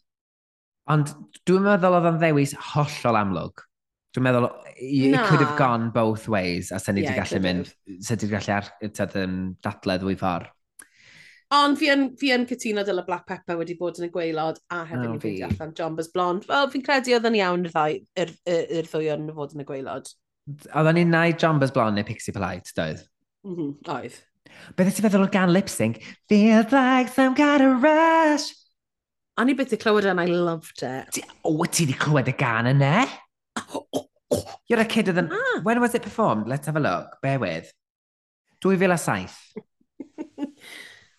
Ond 0.90 1.12
dwi'n 1.46 1.66
meddwl 1.66 1.98
oedd 1.98 2.08
o'n 2.12 2.22
ddewis 2.22 2.56
hollol 2.72 3.20
amlwg. 3.20 3.66
Dwi'n 4.12 4.26
meddwl, 4.26 4.48
it 4.76 5.14
Na. 5.14 5.26
could 5.26 5.40
have 5.40 5.56
gone 5.56 5.90
both 5.90 6.26
ways, 6.28 6.70
a 6.70 6.80
sy'n 6.82 6.98
ni 6.98 7.04
wedi 7.06 7.16
gallu 7.16 7.40
mynd, 7.40 7.70
sy'n 7.88 8.18
ni 8.20 8.26
wedi 8.26 8.34
gallu 8.34 8.56
ar, 8.58 8.66
tyd, 8.82 9.14
um, 9.22 9.38
dadle 9.64 9.96
ddwy 10.02 10.18
ffordd. 10.20 10.50
Ond 11.52 11.76
fi 11.76 11.90
yn, 11.92 12.04
fi 12.16 12.30
yn 12.32 12.46
cytuno 12.48 12.80
dyle 12.84 13.04
Black 13.04 13.26
Pepper 13.28 13.58
wedi 13.60 13.76
bod 13.76 13.98
yn 14.00 14.06
y 14.06 14.10
gweilod 14.12 14.60
a 14.72 14.82
hefyd 14.88 15.04
oh, 15.04 15.14
ni 15.14 15.20
wedi 15.20 15.44
allan 15.44 15.72
John 15.76 15.92
Jombas 15.92 16.08
Blond. 16.12 16.46
Wel, 16.48 16.68
fi'n 16.72 16.84
credu 16.84 17.12
oedd 17.16 17.28
yn 17.28 17.36
iawn 17.40 17.66
i'r 17.68 17.74
ddwy, 17.74 17.96
yr, 18.24 18.32
yr 18.78 18.88
ddwy 18.88 19.10
yn 19.12 19.26
fod 19.36 19.52
yn 19.56 19.64
y 19.64 19.66
gweilod. 19.68 20.08
Oedden 20.72 21.00
ni'n 21.00 21.12
John 21.12 21.40
Jombas 21.44 21.74
Blond 21.76 21.96
neu 21.96 22.08
Pixie 22.08 22.32
Polite, 22.36 22.72
doedd? 22.76 23.04
Mm 23.44 23.56
-hmm, 23.58 23.74
oedd. 23.96 24.16
Beth 24.76 24.92
ydych 24.92 25.04
feddwl 25.04 25.26
o 25.26 25.30
gan 25.32 25.52
lip 25.52 25.68
sync? 25.72 26.00
Feels 26.28 26.72
like 26.72 27.12
some 27.12 27.36
kind 27.36 27.64
of 27.64 27.84
rush. 27.84 28.48
O'n 29.40 29.52
i 29.52 29.56
beth 29.56 29.72
i 29.72 29.80
clywed 29.80 30.08
e, 30.08 30.12
and 30.12 30.20
I 30.20 30.28
loved 30.28 30.84
it. 30.84 31.12
Ti, 31.16 31.24
o, 31.48 31.52
ti 31.64 31.86
wedi 31.86 31.96
clywed 32.00 32.32
y 32.32 32.36
gan 32.36 32.68
yna? 32.72 33.04
You're 34.68 34.80
a 34.80 34.84
kid 34.84 35.08
of 35.08 35.16
the... 35.16 35.28
Ah. 35.30 35.60
When 35.62 35.80
was 35.80 35.94
it 35.94 36.02
performed? 36.02 36.48
Let's 36.48 36.66
have 36.66 36.76
a 36.76 36.80
look. 36.80 37.18
Bear 37.22 37.38
with. 37.38 37.72
2007. 38.62 39.28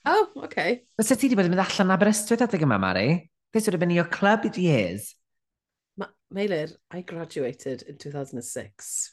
oh, 0.05 0.27
oce. 0.35 0.43
Okay. 0.45 0.83
Fysa 0.97 1.17
ti 1.19 1.27
wedi 1.27 1.37
bod 1.37 1.49
yn 1.49 1.53
mynd 1.53 1.65
allan 1.65 1.93
Aberystwyth 1.93 2.45
adeg 2.47 2.63
yma, 2.65 2.79
Mari? 2.81 3.07
This 3.53 3.67
would 3.67 3.75
have 3.75 3.83
been 3.83 3.93
your 3.93 4.09
club 4.09 4.45
years. 4.57 5.13
Ma 5.97 6.07
Meilir, 6.33 6.73
I 6.89 7.01
graduated 7.01 7.83
in 7.83 7.97
2006. 7.97 9.11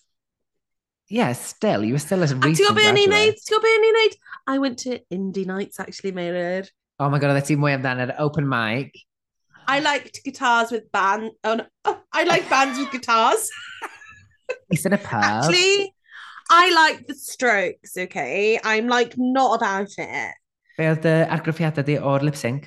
Yeah, 1.10 1.32
still. 1.32 1.84
You 1.84 1.94
were 1.94 1.98
still 1.98 2.22
a 2.22 2.22
recent 2.22 2.40
graduate. 2.40 2.56
Ti'n 2.56 2.66
gwybod 2.70 2.84
beth 2.86 2.94
ni'n 2.96 3.10
neud? 3.10 3.40
Ti'n 3.42 3.56
gwybod 3.56 3.66
beth 3.66 3.82
ni'n 3.84 3.96
neud? 3.98 4.18
I 4.46 4.58
went 4.62 4.78
to 4.86 5.00
indie 5.12 5.46
nights, 5.46 5.80
actually, 5.82 6.12
Meilir. 6.16 6.70
Oh 7.00 7.10
my 7.10 7.18
god, 7.18 7.34
oedd 7.34 7.42
e 7.42 7.46
ti 7.48 7.56
mwy 7.58 7.74
amdano'r 7.74 8.14
open 8.22 8.46
mic. 8.48 8.94
I 9.70 9.78
liked 9.78 10.24
guitars 10.24 10.72
with 10.72 10.90
band... 10.90 11.30
Oh, 11.44 11.54
no. 11.54 11.66
oh, 11.84 12.00
I 12.12 12.24
like 12.24 12.48
bands 12.50 12.76
with 12.76 12.90
guitars. 12.90 13.48
He's 14.68 14.84
in 14.84 14.94
a 14.94 14.98
pub. 14.98 15.22
Actually, 15.22 15.94
I 16.50 16.74
like 16.74 17.06
the 17.06 17.14
strokes, 17.14 17.96
okay? 17.96 18.58
I'm 18.64 18.88
like 18.88 19.14
not 19.16 19.54
about 19.58 19.94
it. 19.96 20.34
Be 20.78 20.88
oedd 20.90 21.04
dy 21.04 21.14
argraffiadau 21.36 21.84
di 21.86 21.96
o'r 22.00 22.26
lip 22.26 22.38
sync? 22.40 22.66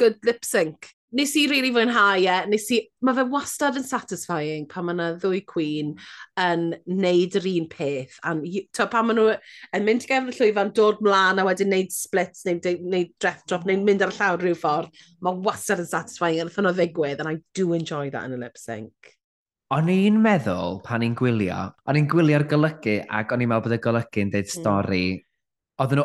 Good 0.00 0.16
lip 0.24 0.44
sync 0.48 0.88
nes 1.16 1.32
i 1.36 1.46
really 1.50 1.70
fwynhau 1.74 2.22
e. 2.22 2.36
Nes 2.50 2.66
i, 2.74 2.80
mae 3.06 3.16
fe 3.16 3.24
wastad 3.32 3.78
yn 3.80 3.86
satisfying 3.86 4.66
pan 4.70 4.86
mae 4.86 4.96
yna 4.96 5.06
ddwy 5.20 5.42
cwyn 5.48 5.92
yn 6.40 6.66
neud 6.86 7.38
yr 7.40 7.48
un 7.50 7.68
peth. 7.72 8.18
A 8.26 8.34
to, 8.76 8.86
pan 8.90 9.08
maen 9.08 9.18
nhw 9.18 9.28
yn 9.76 9.86
mynd 9.86 10.06
i 10.06 10.10
gefn 10.10 10.30
y 10.30 10.36
llwyfan, 10.36 10.74
dod 10.76 11.00
mlaen 11.04 11.42
a 11.42 11.46
wedyn 11.48 11.72
neud 11.74 11.94
splits, 11.94 12.44
neud, 12.48 12.66
neud 12.80 13.14
dress 13.22 13.46
drop, 13.50 13.66
neud 13.68 13.86
mynd 13.86 14.04
ar 14.06 14.14
y 14.14 14.18
llawr 14.18 14.44
rhyw 14.44 14.58
ffordd. 14.58 15.00
Mae 15.26 15.40
wastad 15.46 15.82
yn 15.82 15.88
satisfying 15.90 16.44
yn 16.44 16.52
ffyn 16.52 16.70
o 16.70 16.74
ddigwydd, 16.76 17.24
and 17.24 17.32
I 17.32 17.40
do 17.58 17.72
enjoy 17.74 18.10
that 18.10 18.28
in 18.28 18.36
a 18.36 18.40
lip 18.40 18.60
sync. 18.60 19.16
O'n 19.70 19.86
i'n 19.90 20.16
meddwl 20.18 20.80
pan 20.82 21.02
i'n 21.06 21.14
gwylio, 21.18 21.62
o'n 21.86 21.98
i'n 21.98 22.06
gwylio'r 22.10 22.46
golygu 22.50 22.96
ac 23.06 23.34
o'n 23.34 23.42
i'n 23.44 23.50
meddwl 23.50 23.68
bod 23.68 23.76
y 23.76 23.82
golygu'n 23.84 24.32
deud 24.32 24.46
hmm. 24.48 24.54
stori. 24.62 25.04
Mm. 25.14 25.26
Oedden 25.80 26.02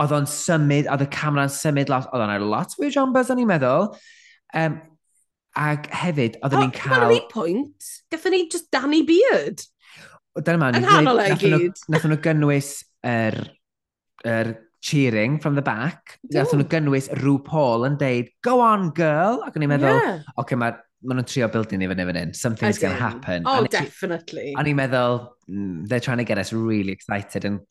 oedd 0.00 0.12
o'n 0.16 0.28
symud, 0.28 0.88
oedd 0.90 1.04
y 1.04 1.08
camera'n 1.12 1.52
symud 1.52 1.92
lot, 1.92 2.08
oedd 2.12 2.24
o'n 2.24 2.46
lot 2.50 2.72
fwy 2.74 2.88
o 2.88 2.94
jambas 2.94 3.28
o'n 3.30 3.42
i'n 3.42 3.50
meddwl. 3.50 3.90
Um, 4.54 4.80
ac 5.58 5.88
hefyd, 6.02 6.40
oedden 6.42 6.66
ni'n 6.66 6.74
cael... 6.74 7.06
Ar 7.06 7.26
pwynt, 7.30 7.90
gathon 8.12 8.34
ni 8.34 8.44
just 8.50 8.70
Danny 8.74 9.02
Beard. 9.06 9.62
Dyna 10.34 10.58
ma, 10.58 10.70
yn 10.74 10.86
hanol 10.88 11.22
ei 11.22 11.36
gyd. 11.38 11.78
Nhw 11.94 12.18
gynnwys 12.22 12.70
yr, 13.06 13.38
er, 14.24 14.30
er 14.32 14.54
cheering 14.84 15.38
from 15.38 15.54
the 15.54 15.62
back. 15.62 16.18
Nath 16.34 16.52
nhw 16.52 16.66
gynnwys 16.68 17.06
Rhw 17.20 17.38
Paul 17.44 17.86
yn 17.88 17.94
deud, 18.00 18.32
go 18.44 18.58
on 18.60 18.90
girl! 18.96 19.40
Ac 19.46 19.56
o'n 19.56 19.64
i'n 19.64 19.72
meddwl, 19.72 19.94
yeah. 19.94 20.18
oce, 20.34 20.42
okay, 20.42 20.58
mae 20.60 20.74
maen 21.04 21.20
nhw'n 21.20 21.28
trio 21.30 21.48
building 21.52 21.80
ni 21.80 21.88
fan 21.88 22.02
hyn 22.02 22.10
fan 22.10 22.18
hyn. 22.20 22.34
Something's 22.36 22.80
going 22.82 22.96
to 22.96 23.00
happen. 23.00 23.46
Oh, 23.48 23.62
and 23.62 23.70
definitely. 23.72 24.52
O'n 24.60 24.68
i'n 24.68 24.76
meddwl, 24.78 25.22
mm, 25.48 25.86
they're 25.88 26.04
trying 26.04 26.20
to 26.20 26.28
get 26.28 26.40
us 26.42 26.52
really 26.52 26.92
excited 26.92 27.46
and 27.48 27.62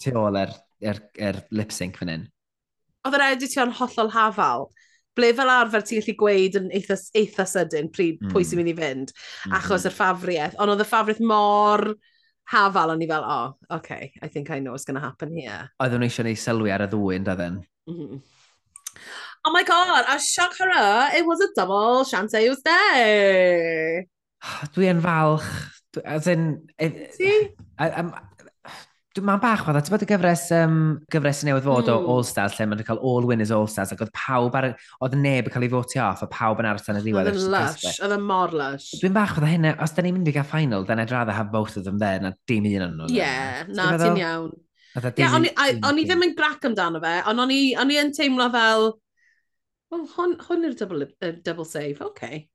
tu 0.00 0.14
ôl 0.16 0.38
er, 0.40 0.54
er, 0.84 1.02
er 1.20 1.42
lip 1.50 1.74
sync 1.74 2.00
fan 2.00 2.14
hyn. 2.14 2.26
Oedd 3.04 3.18
yr 3.18 3.26
editio'n 3.34 3.74
hollol 3.82 4.14
hafal 4.14 4.70
ble 5.14 5.30
fel 5.36 5.52
arfer 5.52 5.84
ti'n 5.86 6.02
gallu 6.02 6.16
gweud 6.20 6.58
yn 6.60 6.70
eitha, 6.74 6.96
eitha 7.20 7.46
sydyn 7.48 7.90
pryd 7.94 8.18
mm. 8.20 8.32
pwy 8.34 8.42
sy'n 8.44 8.58
hmm. 8.58 8.64
mynd 8.64 8.72
i 8.72 8.76
fynd, 8.80 9.14
mm. 9.14 9.56
achos 9.60 9.86
yr 9.88 9.94
ffafriaeth. 9.94 10.58
Ond 10.62 10.74
oedd 10.74 10.84
y 10.84 10.88
ffafriaeth 10.88 11.22
mor 11.24 11.86
hafal, 12.52 12.92
o'n 12.94 13.04
i 13.04 13.08
fel, 13.08 13.24
oh, 13.24 13.76
okay, 13.78 14.12
I 14.22 14.28
think 14.28 14.50
I 14.50 14.58
know 14.58 14.72
what's 14.72 14.84
going 14.84 15.00
to 15.00 15.04
happen 15.04 15.32
here. 15.36 15.70
Oedden 15.82 16.02
nhw 16.02 16.10
eisiau 16.10 16.28
neud 16.28 16.40
sylwi 16.40 16.74
ar 16.74 16.86
y 16.86 16.90
ddwy, 16.92 17.18
ynda 17.20 17.36
then? 17.38 17.62
Mm 17.90 18.00
-hmm. 18.00 18.24
Oh 19.46 19.52
my 19.52 19.62
god, 19.62 20.04
a 20.08 20.18
shock 20.18 20.56
horror, 20.58 21.10
it 21.16 21.26
was 21.26 21.40
a 21.40 21.48
double 21.54 22.04
Shantae's 22.04 22.62
day. 22.64 24.06
Dwi 24.74 24.88
yn 24.92 25.02
falch. 25.04 25.44
As 26.04 26.26
in... 26.26 26.66
It, 26.78 27.14
See? 27.14 27.50
I, 27.78 27.90
I'm, 27.90 28.14
Mae'n 29.14 29.38
bach 29.38 29.60
fydda, 29.62 29.78
ti'n 29.84 29.94
bod 29.94 30.02
y 30.02 30.06
gyfres, 30.10 30.40
um, 30.56 30.78
gyfres 31.12 31.44
newydd 31.46 31.66
fod 31.68 31.86
mm. 31.86 31.92
o 31.92 31.98
hmm. 32.00 32.08
All 32.10 32.24
Stars, 32.26 32.56
lle 32.58 32.64
mae'n 32.66 32.80
cael 32.88 32.98
All 32.98 33.28
Winners 33.28 33.52
All 33.54 33.68
Stars, 33.70 33.92
ac 33.94 34.00
oedd 34.02 34.10
pawb 34.16 34.56
ar, 34.58 34.66
oedd 35.06 35.14
neb 35.20 35.46
yn 35.46 35.54
cael 35.54 35.66
ei 35.68 35.70
fotio 35.70 36.02
off, 36.08 36.24
a 36.24 36.28
pawb 36.32 36.62
yn 36.62 36.66
aros 36.66 36.90
yn 36.90 36.98
y 36.98 37.02
ddiwedd. 37.04 37.30
Oedd 37.30 37.38
yn 37.44 37.52
lush, 37.54 38.00
oedd 38.02 38.14
yn 38.16 38.24
mor 38.26 38.56
lush. 38.58 38.88
Dwi'n 38.98 39.14
bach 39.14 39.36
fydda 39.36 39.52
hynny, 39.52 39.72
os 39.86 39.94
da 39.94 40.02
ni'n 40.02 40.16
mynd 40.16 40.32
i 40.32 40.34
gael 40.34 40.48
final, 40.50 40.86
then 40.88 41.02
I'd 41.04 41.14
rather 41.14 41.36
have 41.36 41.52
both 41.54 41.76
of 41.78 41.86
them 41.86 42.00
there, 42.02 42.18
na 42.24 42.32
dim 42.50 42.66
un 42.72 42.88
o'n 42.88 42.96
nhw. 43.04 43.12
Yeah, 43.14 43.62
na, 43.70 43.92
ti'n 44.02 44.18
iawn. 44.18 44.50
Ie, 44.98 45.28
o'n 45.30 46.02
i 46.02 46.08
ddim 46.08 46.26
yn 46.26 46.34
grac 46.34 46.66
amdano 46.66 47.02
fe, 47.04 47.14
ond 47.30 47.44
o'n 47.44 47.54
i 47.54 48.00
yn 48.02 48.10
teimlo 48.18 48.48
fel, 48.50 48.90
well, 49.94 50.08
hwn, 50.16 50.34
hwn 50.48 50.66
yw'r 50.66 50.78
double, 50.82 51.06
uh, 51.22 51.32
double 51.46 51.68
save. 51.68 52.02
Okay. 52.02 52.48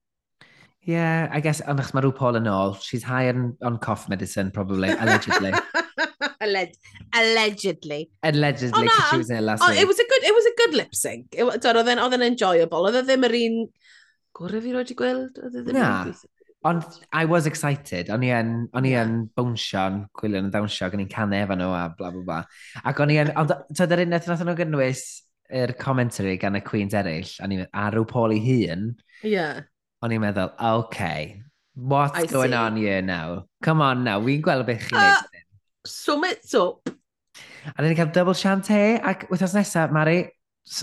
Yeah, 0.84 1.28
I 1.32 1.40
guess, 1.44 1.60
ond 1.68 1.80
achos 1.80 1.94
mae 1.96 2.04
rhyw 2.04 2.16
Paul 2.16 2.40
yn 2.40 2.48
ôl, 2.52 2.76
she's 2.84 3.04
high 3.04 3.28
on, 3.32 3.54
on 3.64 3.78
cough 3.84 4.08
medicine, 4.12 4.52
probably, 4.52 4.92
allegedly. 4.92 5.52
Alleg 6.40 6.74
allegedly. 7.14 8.10
Allegedly, 8.24 8.84
because 8.84 9.10
she 9.12 9.18
was 9.18 9.30
in 9.30 9.38
it 9.38 9.42
last 9.42 9.68
week. 9.68 9.80
It 9.80 9.88
was 9.88 10.00
a 10.00 10.08
good, 10.08 10.24
it 10.24 10.34
was 10.34 10.46
a 10.46 10.56
good 10.58 10.74
lip 10.76 10.96
sync. 10.96 11.36
It, 11.36 11.44
oedd 11.44 12.18
yn 12.18 12.28
enjoyable. 12.32 12.88
Oedd 12.90 13.02
e 13.02 13.06
ddim 13.08 13.26
yr 13.28 13.38
un... 13.44 13.62
Gwrdd 14.40 14.62
fi 14.64 14.76
roed 14.76 14.94
i 14.94 15.00
gweld? 15.00 15.40
E 15.42 15.64
na. 15.76 15.90
Ond 16.70 16.84
I 17.16 17.24
was 17.26 17.48
excited. 17.48 18.10
O'n 18.12 18.24
i 18.24 18.32
yn, 18.36 18.54
o'n 18.76 18.88
i 18.88 18.94
yn 19.00 19.16
bwnsio, 19.36 19.86
yn 19.92 20.00
gwylio 20.20 20.44
yn 20.44 20.52
dawnsio, 20.54 20.90
o'n 20.92 21.04
i'n 21.04 21.12
canu 21.12 21.38
efo 21.40 21.56
nhw 21.60 21.72
a 21.76 21.86
bla 21.96 22.12
bla 22.16 22.24
bla. 22.28 22.40
Ac 22.84 23.00
o'n 23.04 23.14
i 23.14 23.20
yn, 23.22 23.34
ond 23.40 23.54
tyd 23.76 23.96
yr 23.96 24.04
unwaith 24.06 24.28
nath 24.32 24.44
nhw 24.44 24.56
gynnwys 24.60 25.04
yr 25.60 25.74
commentary 25.80 26.36
gan 26.40 26.60
y 26.60 26.64
Queen's 26.64 26.96
eraill, 27.00 27.32
o'n 27.44 27.56
i'n 27.56 27.68
arw 27.84 28.04
Paul 28.08 28.36
i 28.36 28.42
hun. 28.44 28.90
Yeah. 29.24 29.64
O'n 30.04 30.16
i'n 30.16 30.24
meddwl, 30.24 30.52
okay, 30.76 31.40
what's 31.76 32.20
I 32.20 32.28
going 32.28 32.52
see. 32.52 32.60
on 32.60 32.76
here 32.76 33.02
now? 33.02 33.46
Come 33.64 33.82
on 33.82 34.04
now, 34.04 34.20
fi'n 34.24 34.44
gweld 34.46 34.68
beth 34.68 34.84
chi'n 34.88 35.00
uh, 35.00 35.16
neud 35.16 35.46
sum 35.88 36.26
it 36.26 36.54
up. 36.56 36.90
A 37.76 37.84
ni'n 37.84 37.96
cael 37.98 38.12
double 38.16 38.36
shanty, 38.36 38.98
ac 38.98 39.28
wythnos 39.30 39.56
nesaf, 39.56 39.94
Mari, 39.96 40.24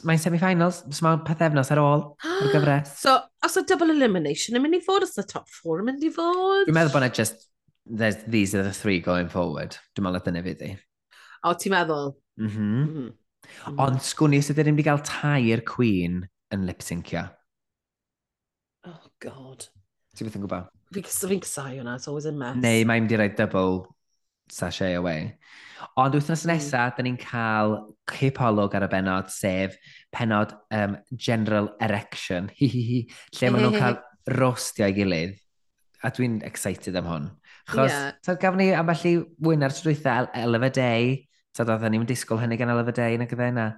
mae'n 0.07 0.21
semi-finals, 0.21 0.83
so 0.91 1.07
mae'n 1.07 1.23
pethefnos 1.27 1.71
ar 1.75 1.81
ôl 1.83 2.07
o'r 2.15 2.53
gyfres. 2.55 2.95
So, 3.05 3.17
os 3.45 3.59
o 3.59 3.63
double 3.69 3.95
elimination 3.95 4.59
yn 4.59 4.65
mynd 4.65 4.79
i 4.79 4.83
fod, 4.85 5.07
os 5.07 5.17
y 5.21 5.27
top 5.29 5.51
four 5.53 5.83
yn 5.83 5.91
mynd 5.91 6.07
i 6.07 6.11
fod? 6.15 6.67
Dwi'n 6.67 6.77
meddwl 6.77 6.95
bod 6.95 7.07
yna 7.07 7.13
just, 7.15 7.49
there's, 7.87 8.19
these 8.25 8.57
are 8.57 8.65
the 8.67 8.75
three 8.75 8.99
going 9.05 9.31
forward. 9.33 9.79
Dwi'n 9.95 10.09
meddwl 10.09 10.27
dyna 10.27 10.45
fydd 10.47 10.67
i. 10.67 10.73
O, 11.45 11.55
ti'n 11.55 11.77
meddwl? 11.77 12.13
Mhm. 12.41 12.51
Mm 12.51 12.83
mm 12.83 12.91
-hmm. 12.97 13.15
Ond 13.79 14.01
sgwn 14.03 14.35
i 14.35 14.41
sydd 14.43 14.59
wedi 14.59 14.83
cael 14.87 15.05
tair 15.07 15.63
Queen 15.67 16.25
yn 16.55 16.65
lip-syncio. 16.67 17.23
Oh, 18.87 19.05
God. 19.23 19.69
Ti'n 20.17 20.27
beth 20.27 20.39
yn 20.39 20.47
gwybod? 20.47 20.73
Fi'n 20.95 21.07
fi, 21.07 21.39
fi, 21.43 21.69
hwnna, 21.77 21.95
it's 21.99 22.09
always 22.11 22.27
a 22.27 22.33
mess. 22.33 22.59
Neu 22.63 22.87
mae'n 22.89 23.07
mynd 23.07 23.15
i 23.15 23.21
roi 23.21 23.29
double 23.39 23.85
sashay 24.53 24.95
away. 24.95 25.37
Ond 26.01 26.15
wythnos 26.17 26.45
hmm. 26.45 26.53
nesaf, 26.53 26.93
mm. 26.93 26.97
da 26.97 27.05
ni'n 27.05 27.19
cael 27.21 27.75
cipolwg 28.11 28.77
ar 28.77 28.87
y 28.87 28.91
benod, 28.93 29.33
sef 29.33 29.77
penod 30.15 30.55
um, 30.75 30.97
General 31.13 31.71
Erection, 31.83 32.51
hi 32.59 32.69
hi 32.73 32.85
hi, 32.91 33.01
lle 33.39 33.51
maen 33.53 33.67
nhw'n 33.67 33.81
cael 33.83 34.01
rostio 34.37 34.89
ei 34.89 34.97
gilydd. 34.97 35.37
A 36.05 36.13
dwi'n 36.15 36.41
excited 36.47 36.97
am 36.99 37.09
hwn. 37.09 37.29
Chos, 37.67 37.91
yeah. 37.91 38.13
so, 38.23 38.37
gafon 38.39 38.61
ni 38.63 38.71
ambell 38.77 39.07
i 39.09 39.15
wyn 39.43 39.67
ar 39.67 39.75
trwytha 39.75 40.19
Eleva 40.39 40.71
Day, 40.73 41.23
so 41.57 41.65
doedden 41.67 41.97
ni'n 41.97 42.09
disgwyl 42.09 42.43
hynny 42.43 42.59
gan 42.61 42.73
Eleva 42.73 42.95
Day 42.95 43.17
yn 43.19 43.25
y 43.25 43.31
gyfenna. 43.31 43.71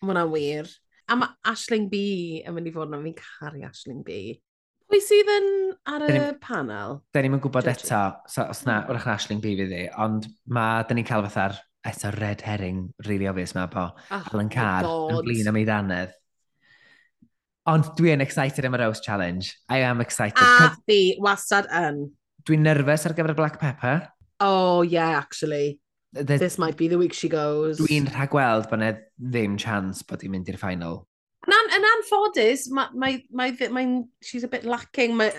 Mae 0.00 0.08
hwnna'n 0.08 0.32
wir. 0.32 0.70
A 1.10 1.16
mae 1.18 1.34
Ashling 1.50 1.88
B 1.90 2.00
yn 2.46 2.54
mynd 2.56 2.70
i 2.70 2.72
fod 2.74 2.90
yna, 2.90 3.02
fi'n 3.04 3.18
caru 3.18 3.64
Ashling 3.68 4.04
B. 4.06 4.38
Pwy 4.90 4.98
sydd 5.06 5.28
yn 5.30 5.44
ar 5.86 6.02
y 6.02 6.10
Dyn 6.10 6.22
ni- 6.24 6.38
panel? 6.42 6.96
Da 7.14 7.22
ni'n 7.22 7.38
gwybod 7.38 7.66
Judgy. 7.68 7.86
eto, 7.86 8.00
so, 8.26 8.42
os 8.50 8.64
na, 8.66 8.80
hmm. 8.80 8.90
wrach 8.90 9.06
na 9.06 9.14
Ashling 9.14 9.40
B 9.42 9.52
fydd 9.58 9.74
ond 10.02 10.26
mae, 10.50 10.82
da 10.88 10.96
ni'n 10.98 11.06
cael 11.06 11.22
fatha'r 11.28 11.58
eto 11.86 12.10
red 12.18 12.42
herring, 12.44 12.80
really 13.06 13.28
obvious 13.30 13.54
mae 13.54 13.70
po, 13.70 13.86
ah, 14.10 14.18
Oh, 14.18 14.34
Alan 14.34 14.50
Carr, 14.52 14.88
yn 15.14 15.20
blin 15.24 15.48
am 15.48 15.56
ei 15.60 15.66
ddanedd. 15.68 16.16
Ond 17.70 17.92
dwi 17.96 18.10
yn 18.16 18.24
excited 18.24 18.64
am 18.66 18.74
y 18.74 18.80
Rose 18.82 19.00
Challenge. 19.04 19.46
I 19.70 19.84
am 19.86 20.00
excited. 20.00 20.40
A 20.42 20.56
'Cos 20.58 20.80
fi 20.88 20.98
wastad 21.22 21.68
yn. 21.70 22.02
Dwi'n 22.48 22.64
nerfus 22.66 23.04
ar 23.06 23.14
gyfer 23.14 23.34
y 23.34 23.36
Black 23.38 23.60
Pepper. 23.60 24.08
Oh, 24.40 24.80
yeah, 24.82 25.18
actually. 25.20 25.78
The, 26.12 26.38
This 26.38 26.58
might 26.58 26.76
be 26.76 26.88
the 26.88 26.98
week 26.98 27.12
she 27.12 27.28
goes. 27.28 27.78
Dwi'n 27.78 28.08
rhagweld 28.10 28.66
bod 28.70 28.80
yna 28.80 28.94
ddim 29.20 29.54
chance 29.60 30.02
bod 30.02 30.24
i'n 30.26 30.32
mynd 30.34 30.48
i'r 30.50 30.58
final. 30.58 31.04
Yn 31.48 31.72
yn 31.72 31.86
anffodus, 31.88 32.66
mae'n... 32.74 32.96
Ma, 32.96 33.12
ma, 33.32 33.46
ma, 33.48 33.78
ma, 33.78 33.84
she's 34.20 34.44
a 34.44 34.50
bit 34.52 34.66
lacking. 34.68 35.16
Ma, 35.16 35.30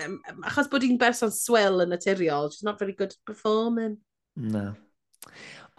achos 0.48 0.70
bod 0.70 0.82
hi'n 0.82 0.98
berson 0.98 1.30
swill 1.34 1.84
yn 1.84 1.94
naturiol, 1.94 2.50
she's 2.50 2.66
not 2.66 2.80
very 2.80 2.96
good 2.98 3.14
at 3.14 3.28
performing. 3.28 4.00
No. 4.34 4.72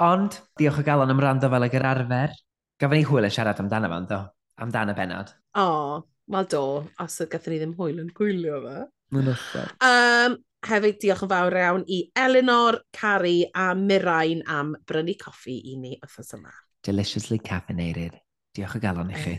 Ond, 0.04 0.40
diolch 0.60 0.80
o 0.80 0.86
galon 0.88 1.12
am 1.12 1.22
rando 1.22 1.52
fel 1.52 1.68
ag 1.68 1.76
yr 1.78 1.90
arfer. 1.92 2.38
Gafon 2.80 3.00
ni 3.00 3.06
hwyl 3.08 3.28
yn 3.28 3.36
siarad 3.36 3.60
amdano 3.62 3.92
fan, 3.92 4.08
do? 4.10 4.22
Amdano 4.64 4.96
benod. 4.98 5.36
O, 5.60 5.68
oh, 5.68 6.02
wel 6.32 6.50
do, 6.50 6.64
os 7.04 7.20
y 7.20 7.30
gathen 7.30 7.54
ni 7.54 7.62
ddim 7.62 7.78
hwyl 7.78 8.02
yn 8.06 8.10
gwylio 8.16 8.64
fe. 8.64 8.80
Yn 9.14 9.30
um, 9.30 10.40
hefyd, 10.66 11.00
diolch 11.04 11.28
yn 11.28 11.34
fawr 11.36 11.60
iawn 11.60 11.84
i 11.92 12.00
Eleanor, 12.18 12.80
Cari 12.96 13.42
a 13.54 13.74
Mirain 13.78 14.42
am 14.50 14.74
brynu 14.88 15.20
coffi 15.20 15.60
i 15.74 15.78
ni 15.78 15.98
wythnos 16.00 16.34
yma. 16.40 16.54
Deliciously 16.84 17.44
caffeinated. 17.44 18.16
Diolch 18.56 18.80
o 18.80 18.82
galon 18.82 19.12
i 19.12 19.20
chi. 19.20 19.36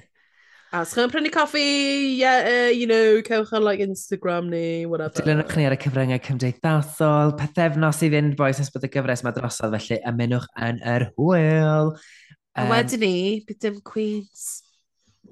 A 0.74 0.80
os 0.82 0.90
chi'n 0.90 1.06
prynu 1.06 1.30
coffi, 1.30 2.18
yeah, 2.18 2.66
uh, 2.66 2.70
you 2.74 2.88
know, 2.88 3.22
cewch 3.22 3.52
ar 3.54 3.60
like 3.62 3.78
Instagram 3.78 4.48
ni, 4.50 4.86
whatever. 4.90 5.14
Dilynwch 5.22 5.52
ni 5.54 5.66
ar 5.68 5.76
y 5.76 5.78
cyfryngau 5.78 6.18
cymdeithasol, 6.24 7.30
pethefnos 7.38 8.00
i 8.02 8.08
fynd, 8.10 8.34
boys, 8.40 8.58
nes 8.58 8.72
bod 8.74 8.88
y 8.88 8.90
gyfres 8.90 9.22
mae 9.22 9.36
drosodd, 9.36 9.76
felly 9.76 10.00
ymenwch 10.10 10.48
yn 10.66 10.80
yr 10.96 11.04
hwyl. 11.12 11.92
Um, 11.94 12.58
a 12.58 12.66
wedyn 12.72 13.04
ni, 13.04 13.12
bydd 13.46 13.60
dim 13.62 13.76
Queens. 13.86 14.48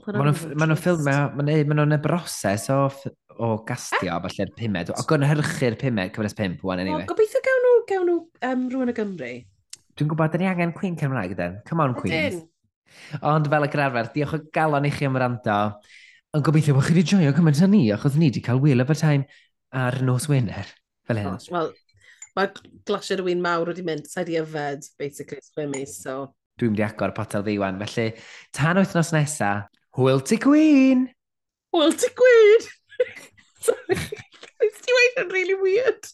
Maen 0.07 0.31
nhw'n 0.31 0.79
ffilm, 0.79 1.11
maen 1.11 1.75
nhw'n 1.75 1.97
y 1.99 2.01
broses 2.07 2.69
o, 2.71 2.79
o 3.35 3.51
gastio, 3.67 4.15
eh? 4.15 4.23
felly'r 4.29 4.55
pumed. 4.63 4.95
O 4.95 5.07
gynhyrchu'r 5.11 5.81
pumed, 5.83 6.15
cyfres 6.15 6.39
pimp, 6.39 6.63
wan, 6.71 6.85
anyway. 6.87 7.03
O, 7.03 7.11
gobeithio 7.11 7.43
gawn 7.49 7.67
nhw, 7.67 7.75
gawn 7.91 8.09
nhw 8.13 8.23
um, 8.53 8.65
rhywun 8.71 8.95
o 8.95 8.97
Gymru. 9.01 9.35
Dwi'n 9.99 10.15
gwybod, 10.15 10.31
da 10.37 10.39
ni 10.39 10.53
angen 10.55 10.79
Queen 10.79 10.95
Cymraeg, 11.03 11.35
den. 11.35 11.59
Come 11.67 11.83
on, 11.83 11.99
Queens. 11.99 12.39
Ydyn. 12.39 12.49
Ond 13.29 13.49
fel 13.53 13.67
y 13.67 13.71
grafer, 13.73 14.11
diolch 14.15 14.37
o 14.37 14.41
galon 14.55 14.89
i 14.89 14.93
chi 14.95 15.09
am 15.09 15.19
rando. 15.21 15.59
Yn 16.33 16.45
gobeithio 16.47 16.77
bod 16.77 16.87
chi 16.87 16.95
wedi 16.97 17.05
joio 17.13 17.33
gymaint 17.37 17.61
â 17.61 17.69
ni, 17.69 17.83
achos 17.95 18.17
ni 18.17 18.31
wedi 18.31 18.43
cael 18.45 18.61
Will 18.63 18.85
Abertine 18.85 19.27
ar 19.73 19.99
nos 20.05 20.29
Wener. 20.31 20.69
Fel 21.09 21.21
hyn. 21.21 21.35
Oh, 21.35 21.51
Wel, 21.53 21.73
mae 22.39 22.53
glasio 22.89 23.19
rhywun 23.19 23.43
mawr 23.45 23.73
wedi 23.73 23.85
mynd, 23.87 24.09
sa'i 24.09 24.29
di 24.29 24.39
yfed, 24.41 24.87
basically, 25.01 25.43
sgwyr 25.45 25.69
mis, 25.73 25.99
so... 26.05 26.33
Dwi'n 26.61 26.73
mynd 26.73 26.83
i 26.83 26.87
agor 26.87 27.13
potel 27.17 27.45
ddiwan, 27.45 27.81
felly 27.83 28.11
tan 28.57 28.81
wythnos 28.81 29.13
nesa, 29.17 29.53
hwyl 29.99 30.25
ti 30.25 30.39
gwyn! 30.41 31.07
Hwyl 31.73 31.97
ti 32.01 32.11
gwyn! 32.17 32.69
Sorry, 33.67 33.97
ti 33.99 34.97
wedi 34.99 35.25
yn 35.25 35.33
really 35.33 35.59
weird. 35.61 36.13